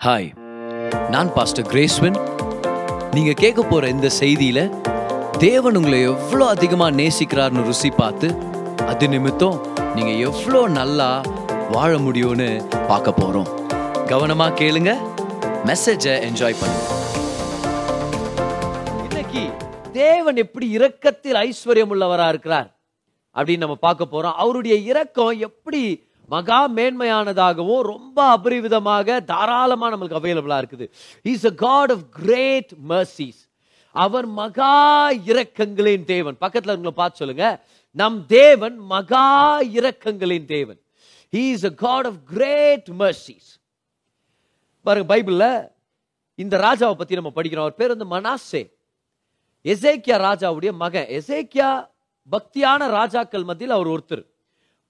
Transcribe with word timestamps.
Hi 0.00 0.28
நான் 1.10 1.30
pastor 1.34 1.66
கிரேஸ்வன் 1.70 2.14
நீங்கள் 3.14 3.36
கேட்க 3.40 3.62
போற 3.62 3.88
இந்த 3.88 4.08
செய்தியில 4.18 4.60
தேவன் 5.38 5.76
உங்களை 5.76 5.98
எவ்வளோ 6.02 6.44
அதிகமா 6.46 6.86
நேசிக்கிறார்னு 6.90 7.64
ருசி 7.66 7.90
பார்த்து 7.90 8.28
அது 8.90 9.08
நிமித்தம் 9.08 9.58
நீங்கள் 9.94 10.20
எவ்வளோ 10.28 10.68
நல்லா 10.78 11.08
வாழ 11.74 11.90
முடியும்னு 11.98 12.48
பார்க்க 12.88 13.20
போறோம். 13.20 13.50
கவனமா 14.12 14.46
கேளுங்க 14.60 14.92
மெசேஜை 15.70 16.14
என்ஜாய் 16.28 16.58
பண்ணுங்க. 16.60 16.86
இன்னைக்கு 19.04 19.44
தேவன் 19.92 20.36
எப்படி 20.36 20.68
இரக்கத்தில் 20.70 21.40
ஐஸ்வர்யம் 21.46 21.92
உள்ளவரா 21.96 22.28
இருக்கிறார் 22.28 22.70
அப்படின்னு 23.36 23.64
நம்ம 23.66 23.80
பார்க்க 23.88 24.12
போறோம். 24.14 24.38
அவருடைய 24.44 24.76
இரக்கம் 24.92 25.36
எப்படி 25.48 25.82
மகா 26.32 26.60
மேன்மையானதாகவும் 26.78 27.82
ரொம்ப 27.92 28.18
அபரிவிதமாக 28.36 29.08
தாராளமாக 29.32 29.90
நம்மளுக்கு 29.92 30.20
அவைலபிளாக 30.20 30.62
இருக்குது. 30.62 30.86
Is 31.32 31.46
a 31.50 31.54
God 31.66 31.92
of 31.96 32.04
great 32.20 32.72
mercies 32.92 33.40
அவர் 34.04 34.26
மகா 34.40 34.74
இரக்கங்களின் 35.30 36.04
தேவன். 36.14 36.36
பக்கத்தில் 36.44 36.74
உங்களை 36.76 36.94
பார்த்து 37.00 37.20
சொல்லுங்க. 37.22 37.46
நம் 38.00 38.18
தேவன் 38.26 38.76
மகா 38.94 39.26
இரக்கங்களின் 39.78 40.48
தேவன். 40.54 40.80
He 41.34 41.44
is 41.54 41.66
a 41.70 41.72
God 41.86 42.08
of 42.10 42.20
great 42.34 42.88
mercies 43.02 43.50
பாருங்க 44.86 45.08
பைபிளில் 45.12 45.50
இந்த 46.42 46.54
ராஜாவை 46.66 46.94
பற்றி 46.98 47.18
நம்ம 47.18 47.32
படிக்கிறோம். 47.36 47.66
அவர் 47.66 47.80
பேர் 47.80 47.94
வந்து 47.94 48.12
மனாசே. 48.14 48.62
எசேக்கியா 49.72 50.16
ராஜாவுடைய 50.28 50.72
மகன். 50.82 51.08
எசேக்கியா 51.18 51.70
பக்தியான 52.34 52.88
ராஜாக்கள் 52.98 53.48
மத்தியில் 53.48 53.76
அவர் 53.76 53.92
ஒருத்தர். 53.94 54.24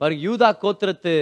பாருங்க 0.00 0.22
யூதா 0.28 0.50
கோத்திரத்து 0.62 1.14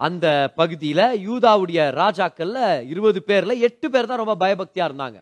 அந்த 0.00 0.26
பகுதியில 0.58 1.00
யூதாவுடைய 1.28 1.80
ராஜாக்கள்ல 2.02 2.58
இருபது 2.92 3.20
பேர்ல 3.28 3.52
எட்டு 3.66 3.86
பேர் 3.94 4.08
தான் 4.10 4.22
ரொம்ப 4.22 4.36
பயபக்தியா 4.42 4.84
இருந்தாங்க. 4.88 5.18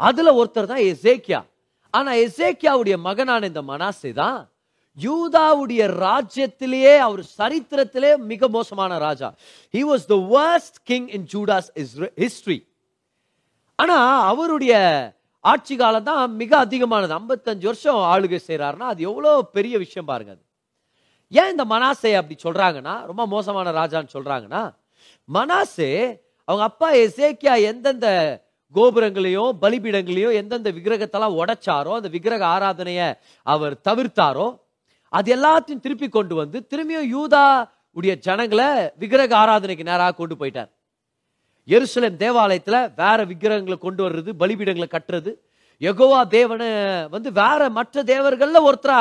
அதுல 0.00 0.28
ஒருத்தர் 0.40 0.70
தான் 0.72 0.84
எசேக்கியா. 0.90 1.40
ஆனா 1.94 2.10
எசேக்கியாவுடைய 2.26 2.96
மகனான 3.08 3.46
இந்த 3.50 3.62
மனாசே 3.70 4.10
தான் 4.22 4.38
யூதாவுடைய 4.98 5.82
ராஜ்யத்திலேயே 6.04 6.94
அவர் 7.06 7.22
சரித்திரத்திலே 7.38 8.10
மிக 8.30 8.48
மோசமான 8.56 8.98
ராஜா. 9.06 9.28
He 9.74 9.82
was 9.90 10.06
the 10.14 10.16
worst 10.34 10.74
king 10.90 11.08
in 11.16 11.26
Judah's 11.32 11.70
history 12.22 12.58
ஆனா 13.78 13.96
அவருடைய 14.32 14.74
ஆட்சி 15.44 15.74
காலம் 15.80 16.06
தான் 16.10 16.22
மிக 16.42 16.52
அதிகமானது. 16.64 17.12
55 17.16 17.70
வருஷம் 17.70 18.00
ஆளுகை 18.12 18.40
செய்கிறாருன்னா 18.48 18.86
அது 18.92 19.00
எவ்வளோ 19.10 19.32
பெரிய 19.56 19.74
விஷயம் 19.84 20.08
பாருங்க 20.10 20.32
அது. 20.36 20.42
ஏன் 21.32 21.50
இந்த 21.50 21.64
மனாசே 21.64 22.14
அப்படி 22.14 22.36
சொல்றாங்கன்னா 22.44 23.06
ரொம்ப 23.06 23.26
மோசமான 23.26 23.72
ராஜான்னு 23.72 24.14
சொல்றாங்கன்னா 24.14 24.74
மனாசே 25.28 25.90
அவங்க 26.48 26.64
அப்பா 26.64 26.90
எசேக்கியா 26.94 27.60
எந்தெந்த 27.60 28.08
கோபுரங்களையும் 28.74 29.58
பலிபீடங்களையும் 29.62 30.32
எந்தெந்த 30.32 30.70
விக்கிரகத்தெல்லாம் 30.70 31.36
உடைச்சாரோ 31.36 31.92
அந்த 31.94 32.08
விக்கிரக 32.08 32.46
ஆராதனைய 32.46 33.00
அவர் 33.42 33.74
தவிர்த்தாரோ 33.88 34.58
அது 35.12 35.36
எல்லாத்தையும் 35.36 35.80
திருப்பி 35.80 36.08
கொண்டு 36.08 36.34
வந்து 36.34 36.66
திரும்பியும் 36.70 37.10
யூதா 37.14 37.66
உடைய 37.92 38.14
ஜனங்களை 38.16 38.90
விக்கிரக 38.98 39.36
ஆராதனைக்கு 39.36 39.84
நேராக 39.84 40.12
கொண்டு 40.12 40.34
போயிட்டார். 40.34 40.70
எருசலேம் 41.68 42.18
தேவாலயத்துல 42.18 42.94
வேற 42.94 43.24
விக்கிரகங்களை 43.24 43.78
கொண்டு 43.78 44.08
வர்றது 44.08 44.30
பலிபீடங்களை 44.32 44.88
கட்டுறது 44.88 45.30
எகோவா 45.80 46.26
தேவனை 46.28 46.68
வந்து 47.10 47.32
வேற 47.32 47.70
மற்ற 47.70 48.02
தேவர்கள்ல 48.02 48.60
ஒருத்தரா 48.68 49.00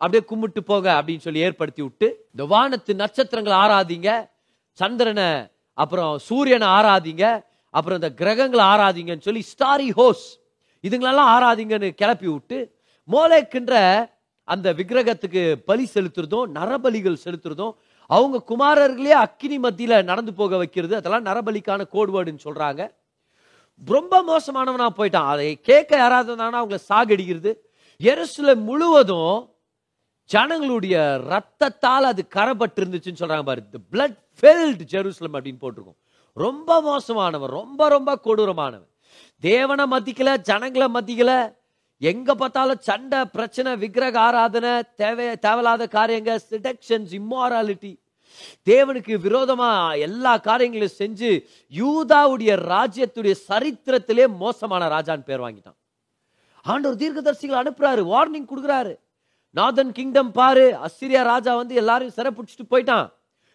அப்படியே 0.00 0.22
கும்பிட்டு 0.24 0.62
போக 0.62 0.86
அப்படின்னு 0.98 1.18
சொல்லி 1.18 1.40
ஏற்படுத்தி 1.40 1.82
விட்டு 1.82 2.06
இந்த 2.32 2.44
வானத்து 2.44 2.94
நட்சத்திரங்களை 2.94 3.56
ஆராதிங்க 3.56 4.10
சந்திரனை 4.78 5.30
அப்புறம் 5.72 6.18
சூரியனை 6.18 6.68
ஆராதிங்க 6.68 7.24
அப்புறம் 7.70 7.98
இந்த 8.00 8.10
கிரகங்களை 8.14 8.64
ஆராதிங்கன்னு 8.64 9.20
சொல்லி 9.20 9.44
ஸ்டாரி 9.52 9.88
ஹோஸ் 9.98 10.24
இதுங்களெல்லாம் 10.84 11.30
ஆராதிங்கன்னு 11.36 11.90
கிளப்பி 11.94 12.28
விட்டு 12.32 12.58
மோலேக்குன்ற 13.08 13.74
அந்த 14.44 14.72
விக்கிரகத்துக்கு 14.72 15.42
பலி 15.64 15.88
செலுத்துறதும் 15.94 16.46
நரபலிகள் 16.58 17.22
செலுத்துறதும் 17.24 17.74
அவங்க 18.10 18.38
குமாரர்களே 18.48 19.12
அக்கினி 19.24 19.58
மத்தியில் 19.58 20.04
நடந்து 20.04 20.34
போக 20.34 20.56
வைக்கிறது 20.56 20.94
அதெல்லாம் 20.96 21.26
நரபலிக்கான 21.26 21.84
கோட்வேர்டுன்னு 21.92 22.46
சொல்கிறாங்க 22.48 22.82
ரொம்ப 23.82 24.14
மோசமானவனா 24.22 24.86
போயிட்டான். 24.96 25.28
அதை 25.32 25.60
கேட்க 25.60 25.96
யாராவது 25.96 26.28
இருந்தாங்கன்னா 26.30 26.62
அவங்கள 26.62 26.80
சாகடிக்கிறது. 26.88 27.52
எருசலேம் 28.00 28.64
முழுவதும் 28.64 29.49
ஜனங்களுடைய 30.32 30.96
ரத்தத்தால் 31.32 32.06
அது 32.10 32.22
கரப்பட்டு 32.34 32.80
இருந்துச்சுன்னு 32.80 33.20
சொல்றாங்க 33.20 33.46
பாரு. 33.48 33.62
தி 33.72 33.78
பிளட் 33.92 34.18
ஃபெல்ட் 34.38 34.82
ஜெருசலம் 34.92 35.36
அப்படின்னு 35.36 35.62
போட்டிருக்கோம். 35.62 35.98
ரொம்ப 36.32 36.70
மோசமானவன் 36.88 37.54
ரொம்ப 37.60 37.88
ரொம்ப 37.88 38.10
கொடூரமானவன். 38.24 38.90
தேவனை 39.40 39.84
மதிக்கல 39.94 40.36
ஜனங்களை 40.50 40.88
மதிக்கல. 40.98 41.32
எங்க 41.98 42.34
பார்த்தாலும் 42.34 42.84
சண்டை 42.88 43.24
பிரச்சனை 43.24 43.76
விக்கிரக 43.76 44.16
ஆராதனை 44.20 44.70
தேவை 45.02 45.26
தேவையில்லாத 45.46 45.88
காரியங்க 45.96 46.40
சிடக்ஷன்ஸ் 46.50 47.12
இம்மாராலிட்டி 47.18 47.92
தேவனுக்கு 48.70 49.14
விரோதமா 49.26 49.68
எல்லா 49.98 50.32
காரியங்களையும் 50.36 50.98
செஞ்சு 51.02 51.30
யூதாவுடைய 51.80 52.52
ராஜ்யத்துடைய 52.72 53.34
சரித்திரத்திலே 53.48 54.26
மோசமான 54.42 54.88
ராஜான்னு 54.88 55.28
பேர் 55.30 55.44
வாங்கிட்டான். 55.44 55.78
ஆண்டவர் 56.62 57.00
தீர்க்கதர்சிகள் 57.02 57.60
அனுப்புறாரு 57.62 58.02
வார்னிங் 58.14 58.50
கொடுக்குறாரு. 58.50 58.94
நார்தன் 59.56 59.92
கிங்டம் 59.92 60.32
பாரு. 60.32 60.78
அசிரியா 60.84 61.22
ராஜா 61.22 61.56
வந்து 61.56 61.74
எல்லாரும் 61.74 62.12
சிறப்பிடிச்சிட்டு 62.16 62.70
போயிட்டான். 62.70 63.12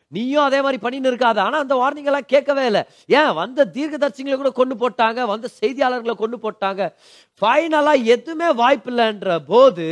நீயும் 0.08 0.44
அதே 0.44 0.62
மாதிரி 0.62 0.78
பண்ணின்னு 0.84 1.02
இருக்காத. 1.02 1.40
ஆனா 1.40 1.58
அந்த 1.58 1.76
வார்னிங் 1.76 2.04
எல்லாம் 2.04 2.26
கேட்கவே 2.26 2.66
இல்லை. 2.66 2.84
ஏன்? 3.06 3.34
வந்த 3.34 3.70
தீர்க்கதரிசிகளை 3.74 4.36
கூட 4.36 4.50
கொண்டு 4.50 4.76
போட்டாங்க. 4.76 5.26
வந்த 5.26 5.48
செய்தியாளர்களை 5.62 6.14
கொண்டு 6.14 6.38
போட்டாங்க. 6.38 6.94
ஃபைனலா 7.42 8.04
எதுவுமே 8.04 8.54
வாய்ப்பு 8.54 8.92
இல்லைன்ற 8.92 9.40
போது 9.40 9.88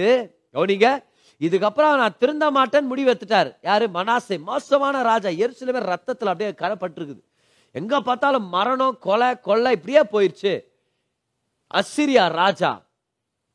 கவனிங்க 0.53 1.03
இதுக்கப்புறம் 1.40 1.96
நான் 1.97 2.18
திருந்த 2.18 2.52
மாட்டேன்னு 2.52 2.81
முடிவு 2.81 3.13
எடுத்துட்டாரு. 3.13 3.58
யாரு? 3.62 3.90
மனாசை. 3.94 4.40
மோசமான 4.40 5.02
ராஜா. 5.02 5.30
எரிசிலுமே 5.30 5.80
ரத்தத்தில் 5.80 6.28
அப்படியே 6.28 6.50
கரப்பட்டிருக்குது. 6.50 7.24
எங்க 7.72 8.02
பார்த்தாலும் 8.02 8.47
மரணம் 8.47 8.97
கொலை 9.00 9.40
கொள்ளை 9.40 9.72
இப்படியே 9.72 10.02
போயிருச்சு. 10.02 10.63
அசிரியா 11.74 12.31
ராஜா 12.31 12.81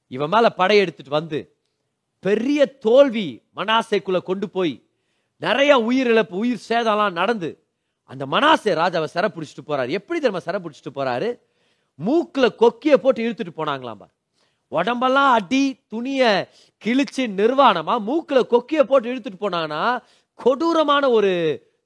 இவன் 0.08 0.28
மேல 0.28 0.53
படையெடுத்துட்டு 0.58 1.08
வந்து 1.08 1.57
பெரிய 2.21 2.67
தோல்வி 2.67 3.43
மனாசைக்குள்ளே 3.56 4.23
கொண்டு 4.23 4.49
போய் 4.49 4.83
நிறைய 5.37 5.79
உயிரிழப்பு 5.79 6.37
உயிர் 6.43 6.67
சேதம்லாம் 6.69 7.12
நடந்து 7.12 7.65
அந்த 8.05 8.27
மனாசே 8.27 8.73
ராஜாவை 8.81 9.05
சிறை 9.05 9.31
பிடிச்சிட்டு 9.34 9.62
போறாரு. 9.67 9.89
எப்படி 9.89 10.21
தெரியுமா 10.21 10.39
சிறை 10.39 10.61
பிடிச்சிட்டு 10.61 10.93
போறாரு? 10.95 11.39
மூக்குல 12.06 12.47
கொக்கிய 12.62 12.95
போட்டு 12.97 13.23
இழுத்துட்டு 13.23 13.53
போனாங்களாம் 13.56 13.99
பார். 13.99 14.15
உடம்பெல்லாம் 14.69 15.33
அடி 15.33 15.81
துணிய 15.87 16.51
கிழிச்சு 16.84 17.23
நிர்வாணமா 17.41 17.95
மூக்குல 18.09 18.41
கொக்கிய 18.53 18.83
போட்டு 18.83 19.15
இழுத்துட்டு 19.15 19.41
போனாங்கன்னா 19.41 20.03
கொடூரமான 20.35 21.11
ஒரு 21.11 21.33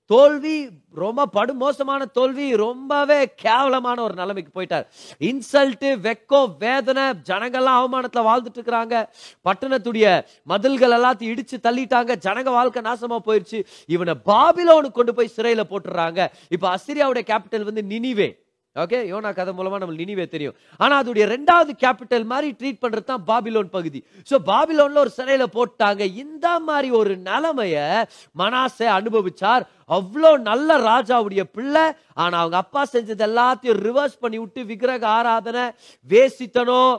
தோல்வி 0.07 0.69
ரொம்ப 0.95 1.29
படுமோசமான 1.33 2.05
தோல்வி 2.05 2.57
ரொம்பவே 2.57 3.35
கேவலமான 3.37 4.03
ஒரு 4.03 4.15
நிலைமைக்கு 4.15 4.63
போயிட்டார். 4.63 4.87
இன்சல்ட்டு 5.21 5.91
வெக்கம் 6.07 6.57
வேதனை 6.59 7.03
ஜனங்கள்லாம் 7.03 7.79
அவமானத்தில் 7.81 8.29
வாழ்ந்துட்டு 8.29 8.59
இருக்கிறாங்க. 8.59 9.07
பட்டணத்துடைய 9.45 10.25
மதில்கள் 10.43 10.91
எல்லாத்தையும் 10.91 11.39
இடிச்சு 11.39 11.59
தள்ளிட்டாங்க. 11.63 12.17
ஜனங்க 12.27 12.43
வாழ்க்கை 12.43 12.83
நாசமா 12.83 13.19
போயிடுச்சு 13.27 13.65
இவனை 13.87 14.15
பாபிலோனுக்கு 14.27 14.93
கொண்டு 14.93 15.15
போய் 15.15 15.29
சிறையில் 15.29 15.71
போட்டுடுறாங்க 15.71 16.29
இப்போ 16.49 16.77
அசிரியாவுடைய 16.77 17.25
கேபிட்டல் 17.33 17.63
வந்து 17.63 17.83
நினிவே. 17.83 18.42
ஓகே 18.77 18.99
யோனா 19.09 19.31
கதை 19.37 19.53
மூலமாக 19.53 19.81
நம்ம 19.81 19.97
நினிவே 19.97 20.25
தெரியும். 20.35 20.55
ஆனால் 20.81 21.01
அதோடைய 21.01 21.25
ரெண்டாவது 21.33 21.73
கேபிட்டல் 21.83 22.25
மாதிரி 22.31 22.49
ட்ரீட் 22.61 22.81
பண்ணுறது 22.83 23.07
தான் 23.11 23.27
பாபிலோன் 23.31 23.69
பகுதி. 23.75 24.01
ஸோ 24.29 24.35
பாபிலோனில் 24.49 25.03
ஒரு 25.03 25.13
சிறையில் 25.19 25.55
போட்டாங்க. 25.57 26.03
இந்த 26.23 26.47
மாதிரி 26.69 26.91
ஒரு 27.01 27.15
நிலைமையை 27.29 27.85
மனாசை 28.37 28.89
அனுபவிச்சார். 28.97 29.67
அவ்வளோ 29.97 30.31
நல்ல 30.49 30.79
ராஜாவுடைய 30.89 31.43
பிள்ளை. 31.57 31.85
ஆனால் 32.23 32.43
அவங்க 32.43 32.59
அப்பா 32.63 32.83
செஞ்சது 32.95 33.25
எல்லாத்தையும் 33.29 33.81
ரிவர்ஸ் 33.87 34.21
பண்ணி 34.23 34.39
விட்டு 34.41 34.61
விக்கிரக 34.71 35.07
ஆராதனை 35.19 35.65
வேசித்தனம் 36.09 36.93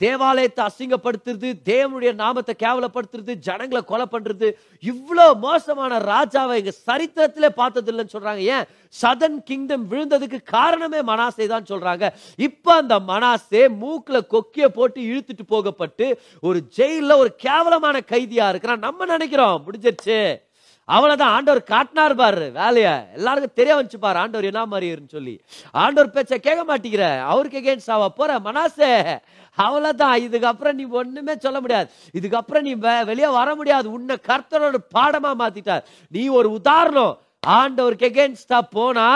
தேவாலயத்தை 0.00 0.62
அசிங்கப்படுத்துறது 0.64 1.48
தேவனுடைய 1.68 2.10
நாமத்தை 2.22 2.54
கேவலப்படுத்துறது 2.62 3.32
ஜனங்களை 3.46 3.82
கொலை 3.84 4.06
பண்ணுறது 4.14 4.48
இவ்வளோ 4.84 5.26
மோசமான 5.44 5.98
ராஜாவை 6.10 6.54
எங்கள் 6.60 6.80
சரித்திரத்திலே 6.88 7.50
பார்த்தது 7.60 7.90
இல்லைன்னு 7.92 8.46
ஏன்? 8.54 8.66
சதன் 9.02 9.42
கிங்டம் 9.44 9.90
விழுந்ததுக்கு 9.90 10.42
காரணமே 10.42 11.02
மனாசே 11.02 11.46
தான் 11.46 11.64
சொல்றாங்க. 11.70 12.08
இப்போ 12.36 12.74
அந்த 12.74 12.98
மனாசே 12.98 13.76
மூக்கில் 13.76 14.26
கொக்கிய 14.30 14.64
போட்டு 14.64 15.00
இழுத்துட்டு 15.00 15.46
போகப்பட்டு 15.46 16.20
ஒரு 16.40 16.60
ஜெயிலில் 16.60 17.10
ஒரு 17.10 17.34
கேவலமான 17.34 18.00
கைதியா 18.08 18.48
இருக்கிறான். 18.48 18.78
நம்ம 18.78 19.04
நினைக்கிறோம். 19.04 19.64
முடிஞ்சிருச்சு. 19.66 20.46
தான் 20.84 21.20
ஆண்டவர் 21.20 21.62
காட்டினார் 21.62 22.14
பாரு 22.14 22.50
வேலையை. 22.50 22.92
எல்லாருக்கும் 23.14 23.52
தெரிய 23.54 23.76
வந்துச்சு 23.76 23.96
பாரு 24.00 24.18
ஆண்டவர் 24.18 24.46
என்ன 24.46 24.66
மாதிரி 24.66 25.02
சொல்லி. 25.08 25.40
ஆண்டவர் 25.72 26.24
பேச்ச 26.24 26.36
கேட்க 26.36 26.64
மாட்டேங்கிற. 26.66 27.20
அவருக்கு 27.20 27.58
எகேன்ஸ்ட் 27.60 27.90
ஆவா? 27.90 28.08
போற 28.08 28.38
மனாசே. 28.38 29.18
அவ்வளோதான் 29.58 30.18
இதுக்கப்புறம் 30.18 30.72
நீ 30.72 30.84
ஒன்றுமே 30.84 31.34
சொல்ல 31.38 31.60
முடியாது. 31.60 31.90
இதுக்கப்புறம் 32.20 32.60
நீ 32.60 32.74
வெ- 32.74 33.04
வெளியே 33.04 33.26
வர 33.26 33.54
முடியாது. 33.54 33.92
உன்னை 33.92 34.16
கர்த்தரோட 34.28 34.74
பாடமாக 34.90 35.50
மாற்றிட்டார் 35.50 35.82
நீ 36.08 36.28
ஒரு 36.28 36.50
உதாரணம். 36.50 37.18
ஆண்டவருக்கு 37.48 38.06
எகேன்ஸ்டா 38.08 38.58
போனா 38.70 39.06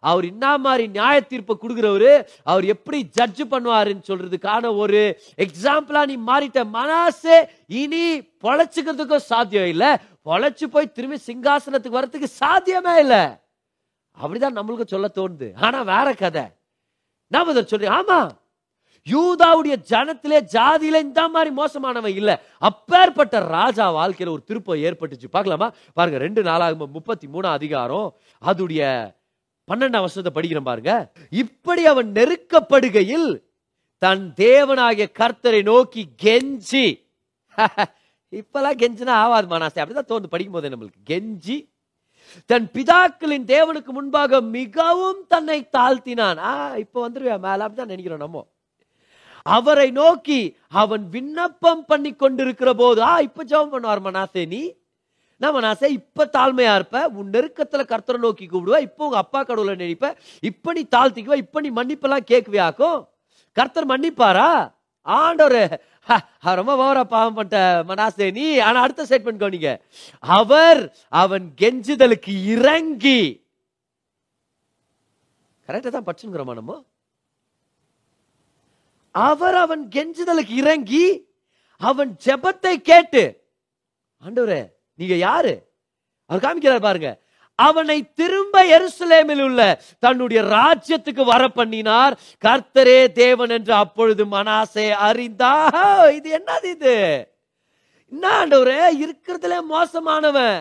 அவர் 0.00 0.24
என்ன 0.24 0.58
மாதிரி 0.58 0.86
நியாய 0.86 1.20
தீர்ப்பை 1.20 1.56
கொடுக்குறவரு 1.56 2.26
அவர் 2.42 2.64
எப்படி 2.64 3.04
ஜட்ஜ் 3.04 3.42
பண்ணுவாருன்னு 3.42 4.08
சொல்றதுக்கான 4.08 4.76
ஒரு 4.76 5.00
எக்ஸாம்பிளா 5.36 6.02
நீ 6.06 6.16
மாறிட்ட. 6.26 6.60
மனாசே 6.72 7.36
இனி 7.66 8.20
பொழைச்சுக்கிறதுக்கும் 8.20 9.26
சாத்தியம் 9.30 9.66
இல்லை. 9.66 9.90
பொழைச்சு 10.24 10.64
போய் 10.64 10.92
திரும்பி 10.92 11.18
சிங்காசனத்துக்கு 11.26 11.96
வர்றதுக்கு 11.96 12.28
சாத்தியமே 12.40 12.98
இல்லை. 12.98 13.22
அப்படிதான் 14.22 14.56
நம்மளுக்கு 14.58 14.86
சொல்ல 14.86 15.10
தோணுது. 15.14 15.48
ஆனா 15.60 15.82
வேற 15.82 16.14
கதை. 16.14 16.42
நாம 17.26 17.50
இதை 17.50 17.64
சொல்றேன். 17.66 17.90
ஆமா. 17.90 18.20
யூதாவுடைய 19.08 19.76
ஜனத்திலே 19.90 20.46
ஜாதியில 20.52 21.00
இந்த 21.00 21.28
மாதிரி 21.28 21.54
மோசமானவன் 21.54 22.14
இல்லை. 22.14 22.36
அப்பேற்பட்ட 22.58 23.38
ராஜா 23.38 23.94
வாழ்க்கையில 23.94 24.30
ஒரு 24.30 24.44
திருப்பம் 24.44 24.76
ஏற்பட்டுச்சு. 24.76 25.26
பார்க்கலாமா? 25.30 25.72
பாருங்க 25.92 26.18
ரெண்டு 26.18 26.42
நாளாக 26.42 26.86
முப்பத்தி 26.86 27.26
மூணாம் 27.26 27.50
அதிகாரம் 27.50 28.16
அதுடைய 28.44 29.12
பன்னெண்டாம் 29.72 29.98
வருஷத்தை 29.98 30.32
படிக்கிறேன் 30.34 30.60
பாருங்க. 30.60 31.12
இப்படி 31.30 31.86
அவன் 31.86 32.12
நெருக்கப்படுகையில் 32.12 33.42
தன் 33.98 34.32
தேவனாகிய 34.36 35.06
கர்த்தரை 35.18 35.62
நோக்கி 35.62 36.08
கெஞ்சி. 36.22 37.08
இப்பெல்லாம் 38.30 38.76
கெஞ்சினா 38.76 39.12
ஆவாது 39.24 39.48
மனாசே 39.48 39.78
அப்படிதான் 39.82 40.08
தோணுது 40.08 40.26
படிக்கும் 40.26 40.52
போது 40.52 40.68
நம்மளுக்கு. 40.68 41.10
கெஞ்சி 41.10 41.68
தன் 42.46 42.70
பிதாக்களின் 42.72 43.44
தேவனுக்கு 43.44 43.86
முன்பாக 43.86 44.40
மிகவும் 44.40 45.24
தன்னை 45.28 45.68
தாழ்த்தினான். 45.72 46.36
ஆ 46.36 46.76
இப்ப 46.76 47.10
வந்துருவேன் 47.10 47.38
மேல. 47.38 47.68
அப்படிதான் 47.68 47.84
நினைக்கிறோம் 47.84 48.18
நம்ம. 48.18 48.46
அவரை 49.46 49.90
நோக்கி 49.90 50.40
அவன் 50.82 51.04
விண்ணப்பம் 51.08 51.84
பண்ணி 51.84 52.12
கொண்டிருக்கிற 52.12 52.72
போது 52.74 53.00
ஆ 53.02 53.14
இப்ப 53.18 53.44
ஜெபம் 53.44 53.72
பண்ணுவார் 53.72 54.06
மனாசே 54.08 54.42
நீ? 54.46 54.62
நான் 55.40 55.54
மனாசே 55.54 55.88
இப்ப 55.98 56.28
தாழ்மையா 56.32 56.74
இருப்ப. 56.74 57.04
உன் 57.18 57.30
நெருக்கத்துல 57.30 57.84
கர்த்தரை 57.92 58.18
நோக்கி 58.18 58.46
கூப்பிடுவ. 58.46 58.78
இப்போ 58.80 59.04
உங்க 59.04 59.16
அப்பா 59.16 59.42
கடவுளை 59.42 59.74
நினைப்ப. 59.74 60.08
இப்ப 60.50 60.72
நீ 60.72 60.82
தாழ்த்திக்குவ 60.96 61.36
இப்ப 61.44 61.60
நீ 61.60 61.70
மன்னிப்பெல்லாம் 61.70 62.28
கேட்குவியாக்கும் 62.32 62.98
கர்த்தர் 63.56 63.90
மன்னிப்பாரா? 63.92 64.50
ஆண்டவர் 65.06 65.60
ரொம்ப 66.58 66.72
ஓவரா 66.82 67.02
பாவம் 67.14 67.36
பண்ணிட்ட 67.36 67.58
மனாசே 67.90 68.26
நீ. 68.32 68.58
ஆனா 68.58 68.78
அடுத்த 68.80 69.04
ஸ்டேட்மெண்ட் 69.08 69.42
கவனிங்க. 69.42 69.72
அவர் 70.20 70.80
அவன் 71.08 71.46
கெஞ்சுதலுக்கு 71.62 72.34
இறங்கி 72.54 73.20
கரெக்டா 75.68 75.90
தான் 75.96 76.06
படிச்சுங்கிறோமா 76.06 76.54
நம்ம? 76.60 76.72
அவர் 79.14 79.54
அவன் 79.54 79.82
கெஞ்சுதலுக்கு 79.94 80.54
இறங்கி 80.62 81.04
அவன் 81.80 82.10
ஜெபத்தை 82.24 82.74
கேட்டு 82.90 83.22
ஆண்டவரே 84.22 84.62
நீங்க 84.98 85.14
யாரு? 85.14 85.52
அவர் 86.30 86.42
காமிக்கிறார் 86.44 86.86
பாருங்க. 86.86 87.10
அவனை 87.58 87.96
திரும்ப 88.14 88.54
எருசலேமில் 88.76 89.42
உள்ள 89.42 89.60
தன்னுடைய 89.98 90.40
ராஜ்யத்துக்கு 90.56 91.24
வர 91.24 91.42
பண்ணினார் 91.48 92.14
கர்த்தரே 92.44 93.12
தேவன் 93.12 93.52
என்று 93.56 93.74
அப்பொழுது 93.74 94.24
மனாசே 94.24 94.86
அறிந்தா 95.08 95.52
இது 96.18 96.28
என்னது 96.38 96.68
இது? 96.76 96.96
என்ன 98.12 98.24
ஆண்டவரே 98.40 98.78
இருக்கிறதுல 99.04 99.56
மோசமானவன். 99.74 100.60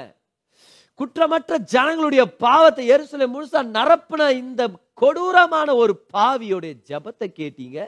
குற்றமற்ற 1.00 1.58
ஜனங்களுடைய 1.74 2.24
பாவத்தை 2.46 2.86
எருசலேம் 2.96 3.34
முழுசா 3.36 3.62
நரப்புன 3.78 4.30
இந்த 4.44 4.62
கொடூரமான 4.94 5.76
ஒரு 5.76 5.94
பாவியோடைய 6.14 6.74
ஜெபத்தை 6.90 7.28
கேட்டீங்க. 7.40 7.80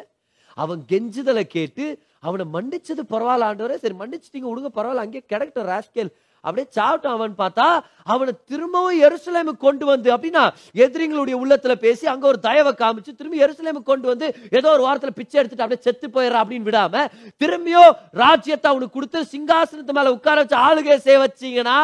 அவன் 0.64 0.82
கெஞ்சுதலை 0.92 1.44
கேட்டு 1.56 1.86
அவனை 2.28 2.46
மன்னிச்சது 2.56 3.04
பரவாயில்ல 3.14 3.48
ஆண்டவரே. 3.50 3.78
சரி 3.84 3.96
மன்னிச்சிட்டீங்க 4.02 4.48
விடுங்க 4.50 4.72
பரவாயில்ல. 4.78 5.06
அங்கேயே 5.06 5.24
கிடக்கட்டும் 5.32 5.70
ராஸ்கேல் 5.72 6.12
அப்படியே 6.44 6.68
சாப்பிட்டான் 6.78 7.18
அவன் 7.18 7.34
பார்த்தா 7.42 7.66
அவனை 8.06 8.34
திரும்பவும் 8.52 9.02
எருசலேமுக்கு 9.04 9.66
கொண்டு 9.66 9.86
வந்து 9.86 10.10
அப்படின்னா 10.14 10.44
எதிரிங்களுடைய 10.84 11.36
உள்ளத்துல 11.42 11.74
பேசி 11.84 12.06
அங்க 12.08 12.26
ஒரு 12.28 12.40
தயவை 12.40 12.72
காமிச்சு 12.76 13.18
திரும்பி 13.20 13.44
எருசலேமு 13.44 13.82
கொண்டு 13.84 14.08
வந்து 14.08 14.28
ஏதோ 14.58 14.70
ஒரு 14.76 14.86
வாரத்துல 14.88 15.14
பிச்சை 15.20 15.38
எடுத்துட்டு 15.40 15.66
அப்படியே 15.66 15.84
செத்து 15.84 16.08
போயிடுறா 16.08 16.42
அப்படின்னு 16.44 16.70
விடாம 16.70 17.04
திரும்பியும் 17.42 17.92
ராஜ்யத்தை 18.22 18.70
அவனுக்கு 18.72 18.98
கொடுத்து 18.98 19.22
சிங்காசனத்து 19.34 19.98
மேல 20.00 20.16
உட்கார 20.18 20.40
வச்சு 20.42 20.58
ஆளுகை 20.68 20.98
செய்ய 21.06 21.20
வச்சீங்கன்னா 21.20 21.78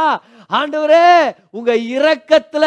ஆண்டவரே 0.50 1.06
உங்க 1.52 1.72
இரக்கத்துல 1.96 2.66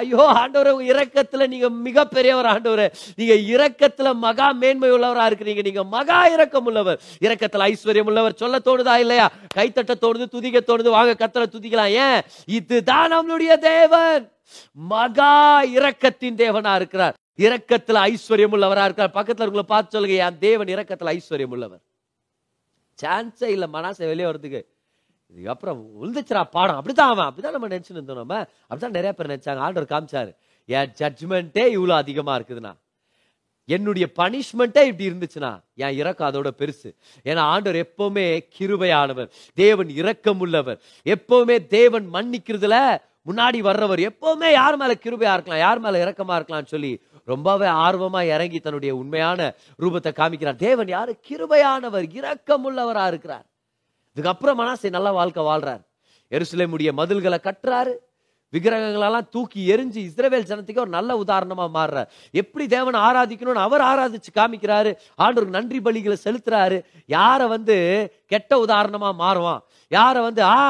ஐயோ 0.00 0.22
ஆண்டவரே 0.40 0.70
உங்க 0.70 0.86
இரக்கத்துல 0.92 1.46
நீங்க 1.46 1.68
மிகப்பெரியவர் 1.86 2.48
ஆண்டவரே. 2.52 2.86
நீங்க 3.16 3.34
இரக்கத்துல 3.52 4.08
மகா 4.24 4.52
மேன்மை 4.52 4.90
உள்ளவரா 4.90 5.24
இருக்கிறீங்க. 5.28 5.62
நீங்க 5.62 5.84
மகா 5.94 6.18
இரக்கம் 6.28 6.66
உள்ளவர் 6.66 6.98
இரக்கத்துல 7.20 7.68
ஐஸ்வர்யம் 7.70 8.10
உள்ளவர் 8.10 8.40
சொல்ல 8.42 8.58
தோணுதா 8.58 8.96
இல்லையா? 8.96 9.26
கைத்தட்ட 9.56 9.94
தோணுது 10.00 10.26
துதிக்க 10.28 10.60
தோணுது 10.68 10.90
வாங்க 10.90 11.14
கத்தரை 11.24 11.46
துதிக்கலாம். 11.50 11.88
ஏன்? 11.88 12.22
இதுதான் 12.46 13.12
நம்மளுடைய 13.12 13.58
தேவன். 13.58 14.32
மகா 14.72 15.64
இரக்கத்தின் 15.64 16.36
தேவனா 16.36 16.74
இருக்கிறார். 16.74 17.14
இரக்கத்துல 17.38 17.98
ஐஸ்வர்யம் 18.08 18.54
உள்ளவரா 18.54 18.84
இருக்கிறார். 18.84 19.10
பக்கத்துல 19.14 19.40
இருக்கிற 19.40 19.62
பார்த்து 19.62 20.00
சொல்லுங்க 20.00 20.24
என் 20.24 20.38
தேவன் 20.38 20.66
இரக்கத்துல 20.66 21.18
ஐஸ்வர்யம் 21.18 21.52
உள்ளவர் 21.56 21.80
சான்ஸே 23.02 23.44
இல்ல 23.44 23.66
மனசை 23.66 24.06
வெளியே 24.06 24.24
வர்றதுக்கு. 24.24 24.68
இதுக்கப்புறம் 25.36 25.82
உழுந்துச்சுரா 26.02 26.44
பாடம். 26.44 26.82
அப்படிதான் 26.82 27.10
அவன். 27.12 27.26
அப்படிதான் 27.26 27.50
நம்ம 27.50 27.68
நினைச்சுன்னு 27.68 27.90
இருந்தோம் 27.90 28.16
நம்ம. 28.16 28.46
அப்படிதான் 28.70 28.90
நிறைய 28.90 29.12
பேர் 29.12 29.26
நினைச்சாங்க. 29.26 29.56
ஆர்டர் 29.56 29.84
காமிச்சாரு 29.84 30.36
என் 30.66 30.92
ஜட்ஜ்மெண்ட்டே 30.98 31.76
இவ்வளோ 31.78 31.92
அதிகமா 31.92 32.38
இருக்குதுண்ணா 32.38 32.74
என்னுடைய 33.66 34.08
பனிஷ்மெண்ட்டே 34.18 34.82
இப்படி 34.82 35.08
இருந்துச்சுன்னா 35.10 35.60
என் 35.74 35.94
இறக்கம் 35.94 36.30
அதோட 36.30 36.50
பெருசு. 36.58 36.94
ஏன்னா 37.24 37.38
ஆண்டவர் 37.38 37.86
எப்பவுமே 37.86 38.48
கிருபையானவர் 38.58 39.30
தேவன் 39.54 39.88
இரக்கம் 39.88 40.40
உள்ளவர் 40.40 40.80
எப்பவுமே 41.04 41.66
தேவன் 41.66 42.08
மன்னிக்கிறதுல 42.12 42.98
முன்னாடி 43.26 43.58
வர்றவர். 43.58 43.98
எப்பவுமே 43.98 44.52
யார் 44.52 44.76
மேல 44.76 44.92
கிருபையா 44.92 45.32
இருக்கலாம் 45.32 45.58
யார் 45.58 45.78
மேல 45.78 46.04
இறக்கமா 46.04 46.32
இருக்கலாம்னு 46.32 46.66
சொல்லி 46.66 47.02
ரொம்பவே 47.24 47.66
ஆர்வமா 47.66 48.22
இறங்கி 48.22 48.60
தன்னுடைய 48.60 48.96
உண்மையான 48.96 49.54
ரூபத்தை 49.82 50.12
காமிக்கிறார். 50.12 50.54
தேவன் 50.54 50.88
யாரு? 50.88 51.20
கிருபையானவர் 51.28 52.14
இரக்கம் 52.14 52.64
உள்ளவரா 52.70 53.06
இருக்கிறார். 53.06 53.46
இதுக்கப்புறம் 54.16 54.58
மனசை 54.58 54.90
நல்ல 54.90 55.12
வாழ்க்கை 55.12 55.42
வாழ்றார். 55.42 55.80
எருசலேமுடைய 56.30 56.92
மதில்களை 56.92 57.38
கட்டுறாரு. 57.42 57.94
விக்கிரகங்களெல்லாம் 58.54 59.28
தூக்கி 59.30 59.60
எரிஞ்சு 59.74 60.00
இஸ்ரவேல் 60.08 60.48
ஜனத்துக்கு 60.50 60.84
ஒரு 60.84 60.92
நல்ல 60.96 61.16
உதாரணமாக 61.16 61.70
மாறுறார் 61.78 62.10
எப்படி 62.30 62.66
தேவனை 62.66 63.00
ஆராதிக்கணும்னு 63.00 63.66
அவர் 63.66 63.84
ஆராதிச்சு 63.90 64.32
காமிக்கிறாரு. 64.34 64.92
ஆண்டவர் 65.14 65.54
நன்றி 65.56 65.78
பலிகளை 65.78 66.16
செலுத்துறாரு. 66.24 66.78
யாரை 67.06 67.46
வந்து 67.48 67.76
கெட்ட 68.26 68.58
உதாரணமாக 68.58 69.20
மாறுவான்? 69.24 69.62
யாரை 69.88 70.22
வந்து 70.22 70.42
ஆ 70.42 70.62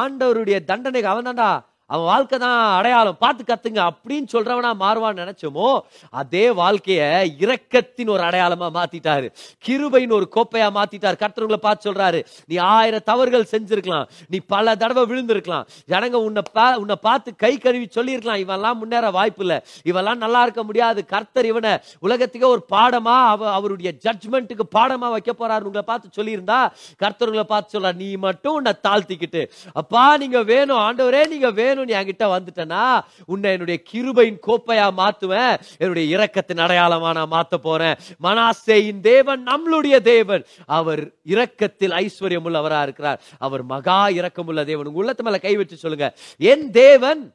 ஆண்டவருடைய 0.00 0.58
தண்டனைக்கு 0.64 1.12
அவன் 1.14 1.28
தான்டா 1.28 1.50
அவன் 1.90 2.04
வாழ்க்கை 2.04 2.38
தான் 2.38 2.76
அடையாளம். 2.76 3.16
பார்த்து 3.18 3.44
கத்துங்க. 3.44 3.90
அப்படின்னு 3.90 4.26
சொல்றவனா 4.32 4.72
மாறுவான்னு 4.80 5.32
நினைச்சோமோ 5.32 5.80
அதே 6.10 6.48
வாழ்க்கைய 6.48 7.28
இரக்கத்தின் 7.38 8.08
ஒரு 8.08 8.22
அடையாளமா 8.22 8.68
மாத்திட்டாரு. 8.74 9.32
கிருபையின் 9.66 10.12
ஒரு 10.12 10.28
கோப்பையா 10.34 10.70
மாத்திட்டார். 10.70 11.24
கர்த்தர்களை 11.24 11.56
பார்த்து 11.56 11.92
சொல்றாரு 11.92 12.24
நீ 12.46 12.56
ஆயிரம் 12.56 13.00
தவறுகள் 13.04 13.48
செஞ்சிருக்கலாம். 13.50 14.08
நீ 14.28 14.38
பல 14.38 14.76
தடவை 14.76 15.02
விழுந்திருக்கலாம். 15.02 15.66
ஜனங்க 15.88 16.12
உன்னை 16.12 16.42
பா- 16.54 16.74
உன்னை 16.74 16.96
பார்த்து 16.96 17.36
கை 17.36 17.58
கழுவி 17.58 17.86
சொல்லியிருக்கலாம். 17.90 18.40
இவெல்லாம் 18.40 18.78
முன்னேற 18.78 19.10
வாய்ப்பு 19.10 19.44
இல்லை. 19.44 19.60
இவெல்லாம் 19.84 20.16
நல்லா 20.16 20.42
இருக்க 20.42 20.62
முடியாது. 20.62 21.04
கர்த்தர் 21.04 21.46
இவனை 21.46 21.78
உலகத்துக்கே 21.98 22.46
ஒரு 22.46 22.64
பாடமா 22.70 23.26
அவ 23.26 23.52
அவருடைய 23.52 23.92
ஜட்ஜ்மெண்ட்டுக்கு 24.04 24.60
பாடமா 24.74 25.10
வைக்க 25.10 25.32
போறாரு. 25.32 25.60
உங்களை 25.60 25.82
பார்த்து 25.82 26.22
சொல்லியிருந்தா 26.22 26.70
கர்த்தர்களை 27.02 27.42
பார்த்து 27.42 27.80
சொல்றார் 27.80 27.94
நீ 27.94 28.16
மட்டும் 28.16 28.54
உன்னை 28.54 28.72
தாழ்த்திக்கிட்டு 28.88 29.48
அப்பா 29.72 30.16
நீங்க 30.16 30.42
வேணும். 30.42 30.78
ஆண்டவரே 30.78 31.28
நீங்க 31.28 31.50
வேணும். 31.50 31.76
நீ 31.84 31.94
என்கிட்ட 31.94 32.26
வந்துட்டனா 32.34 33.00
உன்னை 33.26 33.50
என்னுடைய 33.50 33.82
கிருபையின் 33.92 34.38
கோப்பையா 34.46 34.86
மாத்துவேன் 35.00 35.60
என்னுடைய 35.78 36.16
இரக்கத்தின் 36.16 36.62
அடையாளமா 36.64 37.12
நான் 37.12 37.30
மாத்த 37.30 37.54
போறேன். 37.54 37.96
மனாசேயின் 38.22 39.00
தேவன் 39.00 39.44
நம்மளுடைய 39.44 40.00
தேவன். 40.00 40.44
அவர் 40.66 41.02
இரக்கத்தில் 41.24 41.90
ஐஸ்வர்யம் 41.90 42.46
உள்ளவரா 42.48 42.82
இருக்கிறார். 42.82 43.22
அவர் 43.38 43.62
மகா 43.62 44.08
இரக்கமுள்ள 44.08 44.64
தேவன். 44.64 44.86
உங்க 44.86 44.98
உள்ளத்து 44.98 45.22
மேல 45.22 45.38
கை 45.38 45.56
வச்சு 45.56 45.76
சொல்லுங்க. 45.76 46.16
என் 46.36 46.70
தேவன் 46.70 47.34